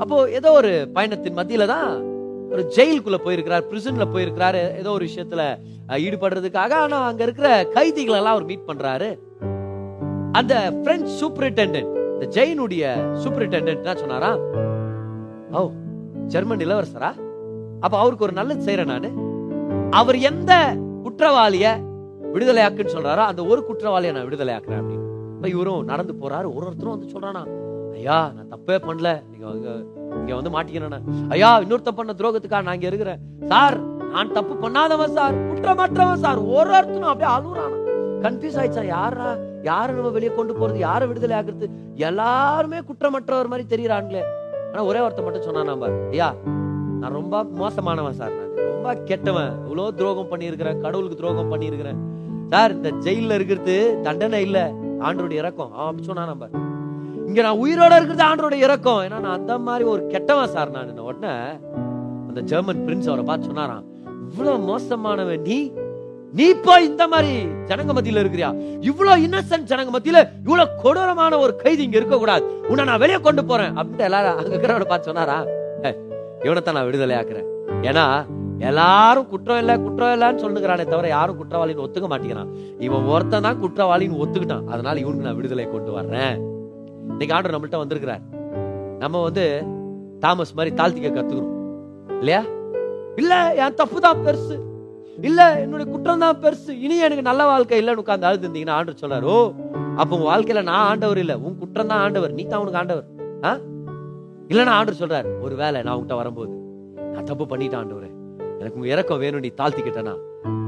அப்போ 0.00 0.16
ஏதோ 0.30 0.52
ஒரு 0.52 0.70
பயணத்தின் 0.94 1.38
மத்தியில 1.38 1.66
தான் 1.66 1.88
ஒரு 2.52 2.62
ஜெயிலுக்குள்ள 2.76 3.18
போயிருக்கிறார் 3.24 3.68
பிரிசன்ல 3.70 4.06
போயிருக்கிறாரு 4.14 4.62
ஏதோ 4.80 4.90
ஒரு 4.90 5.04
விஷயத்துல 5.08 5.42
ஈடுபடுறதுக்காக. 5.98 6.72
ஆனா 6.84 6.98
அங்க 7.02 7.22
இருக்கிற 7.22 7.48
கைதிகள் 7.76 8.18
எல்லாம் 8.18 8.34
அவர் 8.36 8.44
மீட் 8.44 8.68
பண்றாரு. 8.68 9.08
அந்த 10.32 10.54
பிரெஞ்சு 10.84 11.10
சூப்பரிண்டென்டென்ட் 11.20 11.93
இந்த 12.24 12.36
ஜெயினுடைய 12.36 12.82
சூப்பரிண்டென்டென்ட் 13.22 13.80
என்ன 13.80 13.94
சொன்னாரா? 14.02 14.28
ஓ 15.56 15.60
ஜெர்மன் 16.32 16.62
இளவரசரா? 16.66 17.10
அப்ப 17.84 17.94
அவருக்கு 18.02 18.26
ஒரு 18.26 18.34
நல்லது 18.38 18.62
செய்யறேன் 18.66 18.90
நானு. 18.92 19.08
அவர் 20.00 20.18
எந்த 20.30 20.52
குற்றவாளிய 21.04 21.66
விடுதலை 22.34 22.62
ஆக்குன்னு 22.66 22.94
சொல்றாரோ 22.94 23.24
அந்த 23.30 23.44
ஒரு 23.52 23.60
குற்றவாளிய 23.68 24.12
நான் 24.16 24.26
விடுதலை 24.28 24.52
ஆக்குறேன் 24.54 24.80
அப்படின்னு. 24.80 25.06
இப்ப 25.36 25.48
இவரும் 25.54 25.88
நடந்து 25.92 26.14
போறாரு. 26.22 26.48
ஒரு 26.56 26.64
ஒருத்தரும் 26.68 26.94
வந்து 26.96 27.12
சொல்றானா 27.14 27.42
ஐயா 27.98 28.18
நான் 28.36 28.52
தப்பே 28.54 28.78
பண்ணல. 28.88 29.10
நீங்க 29.30 29.46
இங்க 30.20 30.34
வந்து 30.40 30.54
மாட்டிக்கிறேன் 30.56 31.30
ஐயா 31.36 31.50
இன்னொருத்த 31.64 31.92
பண்ண 31.98 32.14
துரோகத்துக்காக 32.20 32.66
நான் 32.68 32.78
இங்க 32.80 32.90
இருக்கிறேன். 32.92 33.22
சார் 33.52 33.76
நான் 34.14 34.36
தப்பு 34.38 34.54
பண்ணாதவன் 34.64 35.16
சார். 35.18 35.36
குற்றமற்றவன் 35.50 36.24
சார். 36.26 36.40
ஒரு 36.58 36.70
ஒருத்தனும் 36.78 37.12
அப்படியே 37.12 37.32
அழுகுறானா. 37.36 37.80
கன்ஃபியூஸ் 38.26 38.58
ஆயிடுச்சா? 38.60 38.84
யாரா 38.98 39.28
யாரை 39.64 39.90
நம்ம 39.96 40.10
வெளியே 40.16 40.32
கொண்டு 40.34 40.52
போறது? 40.60 40.78
யாரை 40.86 41.04
விடுதலை 41.08 41.34
ஆக்குறது? 41.38 41.66
எல்லாருமே 42.08 42.78
குற்றமற்றவர் 42.88 43.50
மாதிரி 43.52 43.64
தெரியறாங்களே. 43.74 44.22
ஆனா 44.70 44.84
ஒரே 44.84 45.00
ஒருத்தன் 45.00 45.26
மட்டும் 45.26 45.46
சொன்னா 45.48 45.62
நம்ம 45.62 45.90
ஐயா 46.10 46.28
நான் 47.00 47.16
ரொம்ப 47.20 47.44
மோசமானவன் 47.60 48.18
சார் 48.20 48.34
நான். 48.38 48.50
ரொம்ப 48.70 48.94
கெட்டவன். 49.10 49.52
இவ்வளோ 49.66 49.86
துரோகம் 49.94 50.30
பண்ணியிருக்கிறேன் 50.32 50.80
கடவுளுக்கு 50.80 51.20
துரோகம் 51.20 51.52
பண்ணியிருக்கிறேன். 51.52 52.00
சார் 52.52 52.72
இந்த 52.72 52.90
ஜெயில்ல 53.04 53.36
இருக்கிறது 53.38 53.76
தண்டனை 54.02 54.40
இல்ல 54.42 54.58
ஆண்டருடைய 55.06 55.40
இறக்கம் 55.42 55.72
அவன் 55.72 55.88
அப்படி 55.88 56.06
சொன்னா 56.08 56.24
நம்ம 56.24 56.48
இங்க 57.28 57.42
நான் 57.42 57.60
உயிரோட 57.64 57.92
இருக்கிறது 57.98 58.24
ஆண்டோட 58.30 58.56
இறக்கம் 58.66 59.00
ஏன்னா 59.06 59.18
நான் 59.26 59.38
அந்த 59.38 59.54
மாதிரி 59.66 59.84
ஒரு 59.88 60.02
கெட்டவன் 60.06 60.52
சார் 60.56 60.70
நான். 60.70 60.98
உடனே 61.08 61.32
அந்த 62.28 62.40
ஜெர்மன் 62.50 62.82
பிரின்ஸ் 62.86 63.08
அவரை 63.10 63.24
பார்த்து 63.24 63.50
சொன்னாராம் 63.50 63.84
இவ்வளவு 64.30 64.58
மோசமானவன் 64.70 65.42
நீ 65.48 65.58
நீ 66.34 66.54
போய் 66.54 66.84
இந்த 66.84 67.08
மாதிரி 67.08 67.44
ஜனங்க 67.44 67.92
மத்தியில 67.94 68.22
இருக்கிறியா? 68.22 68.78
இவ்வளவு 68.80 69.22
இன்னசென்ட் 69.22 69.68
ஜனங்க 69.68 69.90
மத்தியில 69.98 70.28
இவ்வளவு 70.38 70.70
கொடூரமான 70.82 71.38
ஒரு 71.38 71.56
கைதி 71.56 71.82
இங்க 71.82 71.96
இருக்க 71.96 72.16
கூடாது 72.16 72.60
உன்னை 72.68 72.84
நான் 72.84 72.98
வெளியே 72.98 73.20
கொண்டு 73.20 73.44
போறேன். 73.44 73.76
அப்படின்ட்டு 73.76 73.98
எல்லாரும் 73.98 74.36
அங்க 74.36 74.56
இருக்கிறவனை 74.56 74.84
பார்த்து 74.84 75.12
சொன்னாரா? 75.12 75.44
"ஏய், 75.82 75.96
இவனைத்தான் 76.40 76.74
நான் 76.74 76.84
விடுதலை 76.84 77.16
ஆக்குறேன். 77.16 77.44
ஏன்னா 77.82 78.26
எல்லாரும் 78.58 79.26
குற்றம் 79.26 79.58
இல்லை 79.58 79.80
குற்றம் 79.80 80.20
இல்லைன்னு 80.20 80.40
சொல்லுகிறானே 80.40 80.84
தவிர 80.84 81.08
யாரும் 81.08 81.38
குற்றவாளின்னு 81.38 81.86
ஒத்துக்க 81.86 82.08
மாட்டேங்கிறான். 82.10 82.48
இவன் 82.78 83.04
ஒருத்தன் 83.04 83.42
தான் 83.42 83.62
குற்றவாளின்னு 83.62 84.24
ஒத்துக்கிட்டான். 84.24 84.64
அதனால 84.66 84.98
இவனுக்கு 84.98 85.24
நான் 85.24 85.36
விடுதலை 85.36 85.70
கொண்டு 85.70 85.92
வர்றேன். 85.92 86.40
இன்னைக்கு 87.08 87.34
ஆண்டு 87.34 87.48
நம்மள்ட்ட 87.48 87.76
வந்திருக்கிறார். 87.76 88.20
நம்ம 88.98 89.22
வந்து 89.22 89.64
தாமஸ் 90.20 90.54
மாதிரி 90.54 90.74
தாழ்த்திக்க 90.74 91.10
கத்துக்கிறோம் 91.10 91.52
இல்லையா? 92.18 92.42
இல்ல 93.16 93.54
என் 93.54 93.74
தப்பு 93.74 94.00
தான் 94.00 94.16
பெருசு. 94.26 94.60
இல்ல 95.22 95.40
என்னுடைய 95.60 95.86
குற்றம் 95.92 96.18
தான் 96.18 96.40
பெருசு. 96.40 96.72
இனி 96.80 96.98
எனக்கு 96.98 97.22
நல்ல 97.22 97.44
வாழ்க்கை 97.46 97.78
இல்லைன்னு 97.80 97.98
உட்கார்ந்து 97.98 98.26
அழுது 98.26 98.46
இருந்தீங்கன்னா 98.46 98.76
ஆண்டவர் 98.78 99.02
சொல்றாரு 99.02 99.26
ஓ 99.26 99.36
அப்ப 99.96 100.16
உன் 100.16 100.28
வாழ்க்கையில 100.30 100.62
நான் 100.62 100.86
ஆண்டவர் 100.90 101.18
இல்ல. 101.18 101.38
உன் 101.38 101.58
குற்றம் 101.58 101.86
தான் 101.86 101.98
ஆண்டவர். 101.98 102.32
நீ 102.32 102.42
தான் 102.44 102.60
உனக்கு 102.60 102.78
ஆண்டவர். 102.78 103.06
ஆ? 103.44 103.52
இல்லைன்னா 104.48 104.72
ஆண்டவர் 104.78 105.00
சொல்றாரு 105.02 105.28
ஒரு 105.40 105.54
வேலை 105.54 105.82
நான் 105.82 105.94
உங்ககிட்ட 105.94 106.16
வரும்போது 106.16 106.52
நான் 107.14 107.24
தப்பு 107.24 107.44
பண்ணிட்டேன் 107.44 107.80
ஆண்டவரே. 107.80 108.10
எனக்கு 108.60 108.76
உங்க 108.76 108.88
இறக்கம் 108.88 109.18
வேணும் 109.18 109.40
நீ 109.40 109.50
தாழ்த்திக்கிட்டனா? 109.60 110.14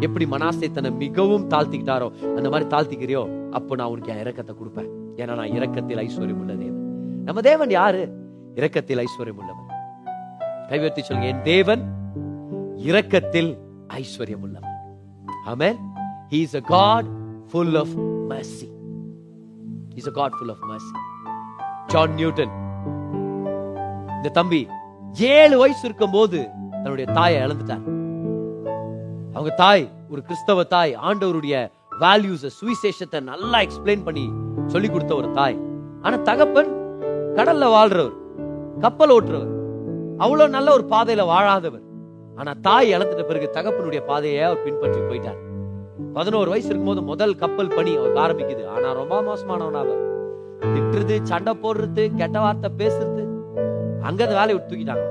எப்படி 0.00 0.24
மனாசை 0.26 0.68
தன்னை 0.70 0.90
மிகவும் 0.96 1.46
தாழ்த்திக்கிட்டாரோ 1.48 2.08
அந்த 2.36 2.48
மாதிரி 2.48 2.68
தாழ்த்திக்கிறியோ 2.70 3.22
அப்போ 3.52 3.76
நான் 3.76 3.86
உனக்கு 3.86 4.12
என் 4.12 4.22
இறக்கத்தை 4.24 4.54
கொடுப்பேன். 4.54 4.88
ஏன்னா 5.16 5.34
நான் 5.34 5.54
இறக்கத்தில் 5.54 5.98
ஐஸ்வர்யம் 5.98 6.40
உள்ள 6.40 6.54
தேவன் 6.54 6.82
நம்ம 7.24 7.40
தேவன் 7.40 7.70
யாரு? 7.70 8.02
இரக்கத்தில் 8.54 8.98
ஐஸ்வர்யம் 8.98 9.38
உள்ளவன் 9.40 9.62
கைவர்த்தி 10.70 11.02
சொல்லுங்க 11.02 11.28
என் 11.28 11.42
தேவன் 11.44 11.82
இரக்கத்தில் 12.84 13.50
ஐஸ்வர்யம் 14.00 14.44
உள்ளவர் 14.46 14.72
ஆமென் 15.52 15.78
he 16.32 16.40
is 16.46 16.56
a 16.60 16.64
god 16.76 17.04
full 17.52 17.72
of 17.82 17.90
mercy. 18.32 18.68
He's 19.94 20.08
a 20.12 20.14
god 20.20 20.32
full 20.38 20.50
of 20.54 20.60
mercy. 20.70 20.96
John 21.92 22.14
Newton 22.20 22.54
இந்த 24.16 24.28
தம்பி 24.38 24.60
ஏழு 25.34 25.58
வயசு 25.58 25.82
இருக்கும்போது 25.88 26.38
தன்னுடைய 26.70 27.06
தாயை 27.18 27.38
இழந்துட்டார். 27.46 27.84
அவங்க 29.34 29.50
தாய் 29.62 29.84
ஒரு 30.12 30.22
கிறிஸ்தவ 30.22 30.64
தாய் 30.74 30.92
ஆண்டவருடைய 31.08 31.56
வேல்யூஸ் 32.00 32.46
சுவிசேஷத்தை 32.58 33.20
நல்லா 33.30 33.58
எக்ஸ்பிளைன் 33.66 34.04
பண்ணி 34.08 34.26
சொல்லி 34.66 34.88
கொடுத்த 34.88 35.14
ஒரு 35.14 35.30
தாய். 35.38 35.58
ஆனா 36.02 36.16
தகப்பன் 36.30 36.70
கடல்ல 37.38 37.70
வாழ்றவர் 37.76 38.16
கப்பல் 38.84 39.12
ஓட்டுறவர். 39.16 39.52
அவ்வளவு 40.24 40.54
நல்ல 40.56 40.68
ஒரு 40.72 40.86
பாதையில 40.90 41.24
வாழாதவர். 41.32 41.85
ஆனா 42.40 42.52
தாய் 42.66 42.92
இழந்துட்ட 42.94 43.22
பிறகு 43.28 43.46
தகப்பனுடைய 43.58 44.00
பாதையை 44.08 44.40
அவர் 44.46 44.64
பின்பற்றி 44.64 45.00
போயிட்டார். 45.00 45.40
பதினோரு 46.16 46.48
வயசு 46.50 46.68
இருக்கும்போது 46.68 47.02
முதல் 47.10 47.34
கப்பல் 47.42 47.74
பணி 47.76 47.92
அவருக்கு 47.96 48.22
ஆரம்பிக்குது. 48.24 48.64
ஆனா 48.74 48.88
ரொம்ப 49.00 49.20
மோசமானவன் 49.28 49.78
அவர் 49.82 50.02
திட்டுறது 50.74 51.16
சண்டை 51.22 51.52
போடுறது 51.62 52.04
கெட்ட 52.20 52.38
வார்த்தை 52.40 52.70
பேசுறது 52.80 53.24
அங்க 54.08 54.22
அந்த 54.24 54.34
வேலையை 54.38 54.54
விட்டு 54.56 54.70
தூக்கிட்டாங்க. 54.72 55.06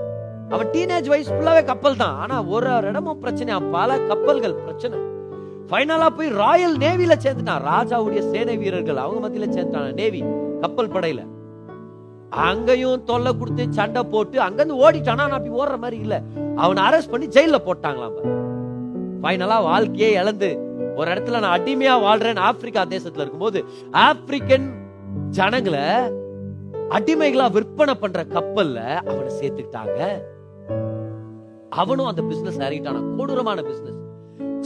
அவன் 0.54 0.70
டீனேஜ் 0.74 1.08
வயசு 1.12 1.30
ஃபுல்லாவே 1.36 1.62
கப்பல் 1.66 2.02
தான். 2.02 2.16
ஆனா 2.24 2.36
ஒரு 2.56 2.68
ஒரு 2.76 2.88
இடமும் 2.88 3.20
பிரச்சனை 3.20 3.60
பல 3.76 3.98
கப்பல்கள் 4.10 4.56
பிரச்சனை. 4.66 4.98
ஃபைனலா 5.70 6.08
போய் 6.18 6.30
ராயல் 6.42 6.76
நேவில 6.84 7.14
சேர்ந்துட்டான். 7.26 7.64
ராஜாவுடைய 7.72 8.22
சேனை 8.32 8.58
வீரர்கள் 8.64 9.04
அவங்க 9.06 9.22
மத்தியில 9.26 9.48
சேர்ந்துட்டான் 9.56 9.98
நேவி 10.02 10.22
கப்பல் 10.64 10.94
படையில. 10.96 11.22
அங்கேயும் 12.32 13.04
தொல்லை 13.04 13.38
கொடுத்து 13.38 13.74
சண்டை 13.74 14.04
போட்டு 14.04 14.40
அங்கேருந்து 14.40 14.82
ஓடிட்டானா? 14.86 15.16
நான் 15.16 15.32
அப்படி 15.32 15.56
ஓடுற 15.56 15.78
மாதிரி 15.78 15.98
இல்ல. 15.98 16.22
அவனை 16.56 16.84
அரெஸ்ட் 16.84 17.12
பண்ணி 17.12 17.26
ஜெயிலில் 17.28 17.66
போட்டாங்களாம் 17.66 18.18
ஃபைனலா 19.24 19.64
வாழ்க்கையே 19.64 20.12
இழந்து 20.12 20.50
ஒரு 20.96 21.12
இடத்துல 21.12 21.40
நான் 21.40 21.62
அடிமையா 21.62 21.94
வாழ்றேன் 22.02 22.40
ஆப்பிரிக்கா 22.40 22.86
தேசத்துல 22.86 23.24
இருக்கும்போது 23.24 23.60
ஆப்பிரிக்கன் 23.92 24.68
ஜனங்களை 25.30 25.86
அடிமைகளா 26.90 27.52
விற்பனை 27.52 27.96
பண்ற 27.96 28.24
கப்பல்ல 28.24 28.80
அவனை 28.96 29.32
சேர்த்துக்கிட்டாங்க. 29.40 30.00
அவனும் 31.70 32.06
அந்த 32.06 32.22
பிசினஸ் 32.22 32.60
இறங்கிட்டான 32.60 33.18
கொடூரமான 33.18 33.62
பிசினஸ் 33.62 33.95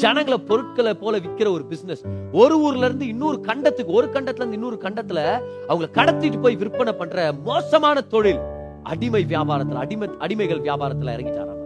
ஜனங்களை 0.01 0.37
பொருட்களை 0.49 0.93
போல 0.93 1.17
விக்கிற 1.17 1.47
ஒரு 1.51 1.65
பிசினஸ் 1.65 2.03
ஒரு 2.31 2.55
ஊர்ல 2.59 2.85
இருந்து 2.85 3.07
இன்னொரு 3.07 3.37
கண்டத்துக்கு 3.47 3.91
ஒரு 3.91 4.07
கண்டத்துல 4.13 4.43
இருந்து 4.43 4.57
இன்னொரு 4.59 4.77
கண்டத்துல 4.83 5.19
அவங்க 5.67 5.87
கடத்திட்டு 5.97 6.41
போய் 6.41 6.55
விற்பனை 6.55 6.93
பண்ற 6.93 7.33
மோசமான 7.45 8.01
தொழில். 8.01 8.41
அடிமை 8.83 9.25
வியாபாரத்துல 9.29 9.81
அடிமை 9.83 10.07
அடிமைகள் 10.19 10.61
வியாபாரத்துல 10.67 11.13
இறங்கிட்டாராம் 11.15 11.57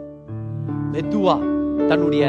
மெதுவா 0.93 1.35
தன்னுடைய 1.87 2.25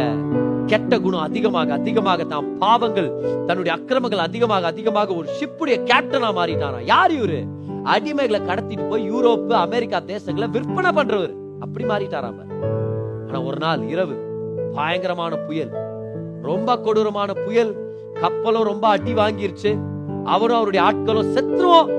கெட்ட 0.66 0.98
குணம் 0.98 1.20
அதிகமாக 1.20 1.72
அதிகமாக 1.72 2.24
தான் 2.24 2.46
பாவங்கள் 2.58 3.08
தன்னுடைய 3.46 3.72
அக்கிரமங்கள் 3.78 4.26
அதிகமாக 4.28 4.66
அதிகமாக 4.66 5.14
ஒரு 5.14 5.28
ஷிப்புடைய 5.38 5.76
கேப்டனா 5.90 6.30
மாறிட்டாரா? 6.38 6.78
யார் 6.84 7.12
இவரு? 7.12 7.40
அடிமைகளை 7.84 8.40
கடத்திட்டு 8.50 8.88
போய் 8.88 9.10
யூரோப் 9.12 9.52
அமெரிக்கா 9.52 9.98
தேசங்களை 10.06 10.48
விற்பனை 10.50 10.90
பண்றவர். 10.90 11.34
அப்படி 11.60 11.84
மாறிட்டாராம 11.84 12.38
ஆனா 13.28 13.40
ஒரு 13.42 13.58
நாள் 13.58 13.82
இரவு 13.88 14.14
பயங்கரமான 14.74 15.34
புயல். 15.36 15.72
ரொம்ப 16.44 16.78
கொடூரமான 16.78 17.32
புயல். 17.32 17.72
கப்பலும் 18.20 18.62
ரொம்ப 18.62 18.88
அடி 18.88 19.14
வாங்கிருச்சு. 19.14 19.72
அவரும் 20.24 20.56
அவருடைய 20.56 20.82
ஆட்களும் 20.86 21.32
செத்துருவோம். 21.34 21.90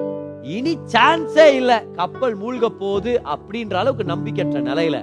இனி 0.43 0.77
சான்ஸே 0.93 1.53
இல்ல. 1.53 1.83
கப்பல் 1.95 2.37
மூழ்க 2.37 2.65
போகுது 2.79 3.21
அப்படின்ற 3.25 3.73
அளவுக்கு 3.73 4.15
நம்பிக்கையற்ற 4.15 4.61
நிலையில 4.71 4.97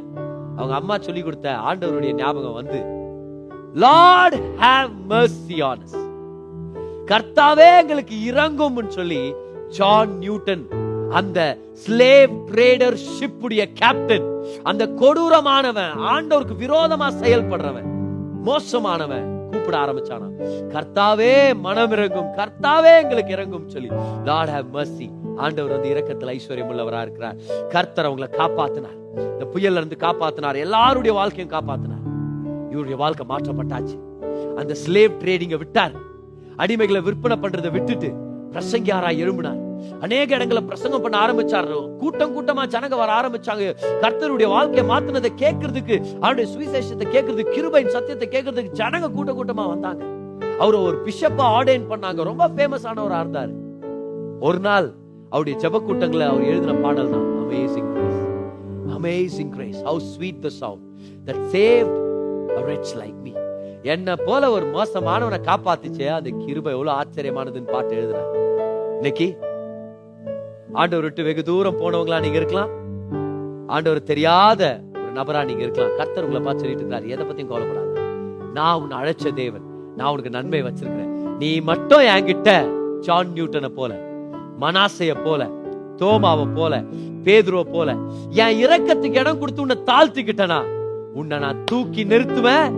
அவங்க 0.57 0.75
அம்மா 0.75 0.99
சொல்லி 0.99 1.23
கொடுத்த 1.23 1.57
ஆண்டவருடைய 1.69 2.13
ஞாபகம் 2.13 2.53
வந்து 2.53 2.81
லார்ட் 3.75 4.35
ஹேவ் 4.61 4.91
mercy 5.11 5.63
ஆன் 5.63 5.85
கர்த்தாவே 7.07 7.69
எங்களுக்கு 7.79 8.17
இறங்கும்னு 8.33 8.89
சொல்லி 8.89 9.35
ஜான் 9.69 10.13
நியூட்டன் 10.19 10.65
அந்த 11.11 11.59
ஸ்லேவ் 11.83 12.33
ட்ரேடர் 12.51 12.97
ஷிப்புடைய 13.15 13.63
கேப்டன் 13.73 14.27
அந்த 14.63 14.87
கொடூரமானவன் 15.01 15.95
ஆண்டவருக்கு 16.13 16.55
விரோதமா 16.61 17.09
செயல்படுறவன் 17.21 17.89
மோசமானவன் 18.45 19.32
கூப்பிட 19.53 19.79
ஆரம்பிச்சானா? 19.79 20.29
கர்த்தாவே 20.69 21.61
மனம் 21.61 21.91
இறங்கும். 21.91 22.33
கர்த்தாவே 22.33 23.01
எங்களுக்கு 23.03 23.33
இறங்கும் 23.33 23.69
சொல்லி. 23.69 23.89
லார்ட் 24.25 24.49
ஹேவ் 24.49 24.77
மர்சி 24.77 25.11
ஆண்டவர் 25.37 25.71
வந்து 25.71 25.89
இரக்கத்தில் 25.89 26.29
ஐஸ்வர்யம் 26.29 26.71
உள்ளவரா 26.71 27.01
இருக்கிறார். 27.01 27.37
கர்த்தர் 27.69 28.11
அவங்களை 28.11 28.31
காப்பாத்தினார். 28.33 29.01
இந்த 29.17 29.49
புயல்ல 29.55 29.71
இருந்து 29.71 29.97
காப்பாத்தினார். 30.01 30.57
எல்லாருடைய 30.57 31.17
வாழ்க்கையும் 31.17 31.59
காப்பாத்தினார். 31.59 32.01
இவருடைய 32.69 32.97
வாழ்க்கை 32.97 33.27
மாற்றப்பட்டாச்சு. 33.27 33.99
அந்த 34.57 34.77
ஸ்லேவ் 34.87 35.13
ட்ரேடிங்க 35.21 35.59
விட்டார். 35.59 35.93
அடிமைகளை 36.57 37.03
விற்பனை 37.03 37.37
பண்றதை 37.37 37.71
விட்டுட்டு 37.71 38.31
பிரசங்கியாரா 38.55 39.11
எழும்பினார். 39.25 39.61
அநேக 40.05 40.29
இடங்களை 40.37 40.63
பிரசங்கம் 40.71 41.03
பண்ண 41.05 41.17
ஆரம்பிச்சாரு. 41.25 41.77
கூட்டம் 42.01 42.35
கூட்டமா 42.35 42.65
ஜனங்க 42.75 42.97
வர 43.03 43.11
ஆரம்பிச்சாங்க. 43.21 43.67
கர்த்தருடைய 44.03 44.49
வாழ்க்கையை 44.55 44.85
மாத்தினதை 44.93 45.31
கேட்கறதுக்கு 45.45 45.97
அவருடைய 46.21 46.47
சுவிசேஷத்தை 46.55 47.07
கேட்கறதுக்கு 47.15 47.57
கிருபையின் 47.59 47.95
சத்தியத்தை 47.97 48.29
கேட்கறதுக்கு 48.35 48.79
ஜனங்க 48.81 49.11
கூட்ட 49.17 49.33
கூட்டமா 49.39 49.67
வந்தாங்க. 49.75 50.03
அவர் 50.63 50.77
ஒரு 50.87 50.97
பிஷப்பா 51.07 51.47
ஆர்டைன் 51.59 51.87
பண்ணாங்க. 51.93 52.23
ரொம்ப 52.31 52.49
ஃபேமஸ் 52.57 52.89
ஆனவரா 52.93 53.21
இருந்தார். 53.25 53.53
ஒரு 54.49 54.59
நாள் 54.69 54.89
அவருடைய 55.33 55.57
ஜப 55.65 55.81
கூட்டங்களை 55.89 56.25
அவர் 56.31 56.49
எழுதின 56.53 56.73
பாடல் 56.85 57.13
தான் 57.13 57.29
amazing 57.43 57.91
grace 57.95 58.23
amazing 58.97 59.53
grace 59.57 59.79
how 59.89 60.01
sweet 60.15 60.41
the 60.47 60.51
sound 60.63 60.85
that 61.29 61.43
save 61.57 61.89
a 62.59 62.63
wretch 62.67 62.91
like 63.03 63.19
me 63.27 63.33
என்ன 63.91 64.15
போல 64.17 64.51
ஒரு 64.51 64.67
மோசமானவனை 64.75 65.39
காப்பாத்துச்சே 65.47 66.09
அந்த 66.17 66.31
கிருபை 66.43 66.73
எவ்வளவு 66.73 66.97
ஆச்சரியமானதுன்னு 66.99 67.73
பாட்டு 67.75 67.93
எழுதுறேன். 67.97 68.29
இன்னைக்கு 68.97 69.27
ஆண்டவர் 70.73 71.07
விட்டு 71.07 71.23
வெகு 71.23 71.43
தூரம் 71.43 71.81
போனவங்களா 71.81 72.21
நீங்க 72.25 72.39
இருக்கலாம். 72.41 72.71
ஆண்டவர் 73.67 74.01
தெரியாத 74.11 74.63
ஒரு 74.95 75.11
நபரா 75.19 75.41
நீங்க 75.49 75.63
இருக்கலாம். 75.67 75.97
கர்த்தர் 75.97 76.27
உங்களை 76.27 76.43
பார்த்து 76.45 76.63
சொல்லிட்டு 76.63 76.85
இருந்தாரு 76.85 77.09
எதை 77.15 77.25
பத்தியும் 77.27 77.51
கவலைப்படாத. 77.53 78.05
நான் 78.59 78.81
உன்னை 78.83 78.99
அழைச்ச 79.01 79.33
தேவன். 79.41 79.65
நான் 79.97 80.11
உனக்கு 80.13 80.37
நன்மை 80.37 80.63
வச்சிருக்கிறேன். 80.63 81.11
நீ 81.39 81.61
மட்டும் 81.71 82.05
என்கிட்ட 82.15 82.51
ஜான் 83.01 83.35
நியூட்டனை 83.37 83.69
போல 83.81 83.93
மனாசைய 84.61 85.13
போல 85.25 85.49
தோமாவை 85.97 86.47
போல 86.55 86.75
பேதுருவ 87.27 87.63
போல 87.75 87.91
என் 88.45 88.61
இரக்கத்துக்கு 88.65 89.21
இடம் 89.25 89.41
கொடுத்து 89.43 89.65
உன்னை 89.67 89.79
தாழ்த்திக்கிட்டனா. 89.91 90.61
உன்னை 91.21 91.39
நான் 91.39 91.65
தூக்கி 91.65 92.05
நிறுத்துவேன் 92.05 92.71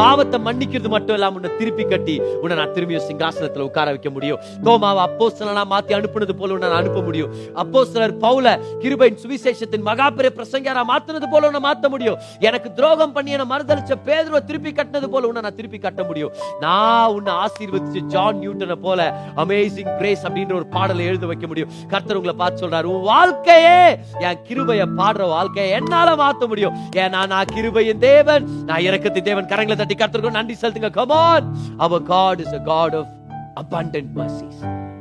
பாவத்தை 0.00 0.38
மன்னிக்கிறது 0.46 0.88
மட்டும் 0.94 1.16
இல்லாம 1.16 1.36
உன்னை 1.38 1.50
திருப்பி 1.58 1.84
கட்டி 1.90 2.14
உன்னை 2.42 2.54
நான் 2.58 2.72
திரும்பியும் 2.76 3.04
சிங்காசனத்துல 3.08 3.64
உட்கார 3.68 3.86
வைக்க 3.94 4.10
முடியும். 4.16 4.38
தோமாவை 4.66 5.00
அப்போஸ்தலனா 5.06 5.62
மாத்தி 5.72 5.92
அனுப்புனது 5.98 6.34
போல 6.40 6.54
உன்னை 6.56 6.70
அனுப்ப 6.78 7.00
முடியும். 7.08 7.30
அப்போஸ்தலர் 7.62 8.14
பவுல 8.24 8.46
கிருபையின் 8.82 9.20
சுவிசேஷத்தின் 9.22 9.84
மகாபிரிய 9.88 10.30
பிரசங்கியாரா 10.38 10.82
மாத்துனது 10.92 11.28
போல 11.34 11.50
உன்னை 11.50 11.62
மாத்த 11.68 11.90
முடியும். 11.94 12.18
எனக்கு 12.48 12.70
துரோகம் 12.78 13.14
பண்ணி 13.16 13.36
என்ன 13.36 13.46
மறுதளிச்ச 13.52 13.98
பேதுருவ 14.08 14.40
திருப்பி 14.50 14.72
கட்டினது 14.78 15.10
போல 15.14 15.28
உன்னை 15.30 15.42
நான் 15.46 15.58
திருப்பி 15.60 15.80
கட்ட 15.86 16.02
முடியும். 16.08 16.32
நான் 16.64 17.12
உன்னை 17.18 17.34
ஆசீர்வதிச்சு 17.44 18.02
ஜான் 18.14 18.40
நியூட்டனை 18.42 18.78
போல 18.86 19.00
அமேசிங் 19.44 19.92
கிரேஸ் 20.00 20.26
அப்படின்ற 20.26 20.54
ஒரு 20.60 20.68
பாடலை 20.76 21.06
எழுத 21.12 21.24
வைக்க 21.32 21.46
முடியும். 21.52 21.70
கர்த்தர் 21.94 22.20
உங்களை 22.20 22.36
பார்த்து 22.42 22.64
சொல்றாரு 22.64 22.92
உன் 22.94 23.06
வாழ்க்கையே 23.12 23.78
என் 24.26 24.42
கிருபைய 24.50 24.88
பாடுற 25.00 25.28
வாழ்க்கையை 25.36 25.70
என்னால 25.78 26.16
மாத்த 26.24 26.50
முடியும். 26.52 26.76
ஏன்னா 27.04 27.22
நான் 27.34 27.54
கிருபையின் 27.56 28.04
தேவன் 28.08 28.44
நான் 28.70 28.84
இறக்கத்தின் 28.88 29.28
தேவன் 29.30 29.50
கரங்களை 29.54 29.82
தட்டி 29.86 30.04
கர்த்தருக்கு 30.04 30.30
நன்றி 30.30 30.56
செலுத்துங்க. 30.60 30.90
Come on 30.90 31.54
our 31.76 32.02
God 32.02 32.40
is 32.40 32.54
a 32.54 32.62
God 32.62 32.94
of 32.94 33.12
abundant 33.60 34.06
mercies. 34.14 34.54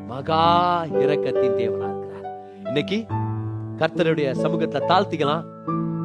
மகா 0.07 0.83
இரக்கத்தின் 0.85 1.55
தேவனா 1.59 1.87
இருக்கிறார். 1.89 2.25
இன்னைக்கு 2.63 3.05
கர்த்தருடைய 3.77 4.31
சமூகத்தை 4.31 4.81
தாழ்த்திக்கலாம். 4.81 5.43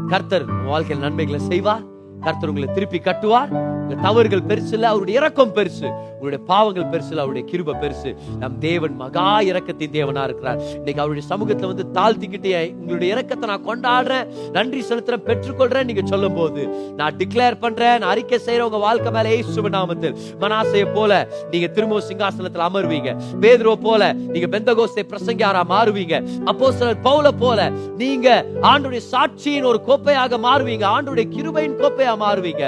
கர்த்தர் 0.08 0.44
உன் 0.44 0.66
வாழ்க்கையில் 0.66 1.06
நன்மைகளை 1.06 1.40
செய்வார். 1.40 1.82
கர்த்தர் 2.24 2.50
உங்களை 2.50 2.68
திருப்பி 2.74 2.98
கட்டுவார். 2.98 3.50
உங்க 3.82 3.94
தவறுகள் 4.02 4.46
பெருசு 4.50 4.72
இல்ல 4.76 4.86
அவருடைய 4.88 5.18
இறக்கம் 5.20 5.52
பெருசு. 5.58 5.88
உங்களுடைய 6.12 6.40
பாவங்கள் 6.50 6.88
பெருசு 6.92 7.10
இல்ல 7.12 7.22
அவருடைய 7.24 7.44
கிருப 7.50 7.74
பெருசு. 7.82 8.10
நம் 8.38 8.58
தேவன் 8.58 8.96
மகா 8.96 9.40
இறக்கத்தின் 9.50 9.94
தேவனா 9.98 10.22
இருக்கிறார். 10.28 10.58
இன்னைக்கு 10.78 11.02
அவருடைய 11.04 11.24
சமூகத்துல 11.30 11.70
வந்து 11.72 11.86
தாழ்த்திக்கிட்டே 11.98 12.74
உங்களுடைய 12.80 13.14
இறக்கத்தை 13.14 13.48
நான் 13.50 13.66
கொண்டாடுறேன். 13.68 14.26
நன்றி 14.50 14.80
செலுத்துறேன் 14.88 15.24
பெற்றுக்கொள்றேன். 15.28 15.84
நீங்க 15.84 16.02
சொல்லும் 16.06 16.34
போது 16.34 16.62
நான் 16.96 17.16
டிக்ளேர் 17.16 17.58
பண்றேன் 17.64 17.96
நான் 18.00 18.10
அறிக்கை 18.10 18.40
செய்யற 18.46 18.66
உங்க 18.68 18.76
வாழ்க்கை 18.76 19.12
மேல 19.12 19.34
இயேசுவின் 19.34 19.76
நாமத்தில். 19.78 20.16
மனாசைய 20.40 20.92
போல 20.94 21.12
நீங்க 21.50 21.66
திரும்ப 21.66 22.02
சிங்காசனத்துல 22.10 22.66
அமர்வீங்க. 22.70 23.12
பேதுரோ 23.40 23.74
போல 23.86 24.12
நீங்க 24.12 24.58
பெந்தகோஸ்தே 24.58 25.04
பிரசங்கியாரா 25.12 25.64
மாறுவீங்க. 25.74 26.16
அப்போ 26.44 26.72
சிலர் 26.72 27.04
பவுல 27.08 27.28
போல 27.38 27.70
நீங்க 27.96 28.44
ஆண்டுடைய 28.62 29.00
சாட்சியின் 29.12 29.70
ஒரு 29.72 29.80
கோப்பையாக 29.88 30.38
மாறுவீங்க. 30.48 30.84
ஆண்டுடைய 30.96 31.26
கிருபையின் 31.36 31.76
கிருபையா 32.08 32.14
மாறுவீங்க. 32.24 32.64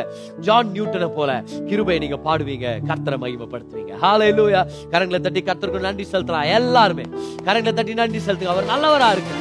ஜான் 0.46 0.72
நியூட்டனை 0.74 1.08
போல 1.18 1.30
கிருபையை 1.68 1.98
நீங்க 2.04 2.18
பாடுவீங்க. 2.26 2.66
கர்த்தரை 2.90 3.18
மகிமைப்படுத்துவீங்க. 3.24 3.92
லூயா 4.38 4.60
கரங்களை 4.92 5.20
தட்டி 5.20 5.40
கர்த்தருக்கு 5.48 5.86
நன்றி 5.86 6.04
செலுத்தலாம் 6.12 6.48
எல்லாருமே 6.58 7.04
கரங்களை 7.46 7.74
தட்டி 7.78 7.94
நன்றி 8.00 8.20
செலுத்துங்க. 8.26 8.54
அவர் 8.54 8.70
நல்லவரா 8.72 9.10
இருக்கு 9.16 9.36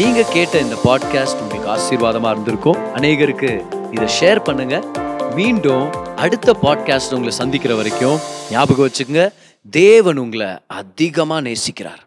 நீங்க 0.00 0.22
கேட்ட 0.34 0.58
இந்த 0.64 0.76
பாட்காஸ்ட் 0.84 1.40
உங்களுக்கு 1.44 1.70
ஆசீர்வாதமா 1.76 2.30
இருந்திருக்கும். 2.34 2.80
அநேகருக்கு 2.96 3.50
இதை 3.94 4.08
ஷேர் 4.18 4.40
பண்ணுங்க. 4.48 4.76
மீண்டும் 5.38 5.86
அடுத்த 6.24 6.56
பாட்காஸ்ட் 6.62 7.14
உங்களை 7.16 7.34
சந்திக்கிற 7.40 7.74
வரைக்கும் 7.80 8.18
ஞாபகம் 8.50 8.86
வச்சுக்கோங்க. 8.86 9.24
தேவன் 9.70 10.20
உங்களை 10.24 10.50
அதிகமாக 10.80 11.46
நேசிக்கிறார். 11.48 12.02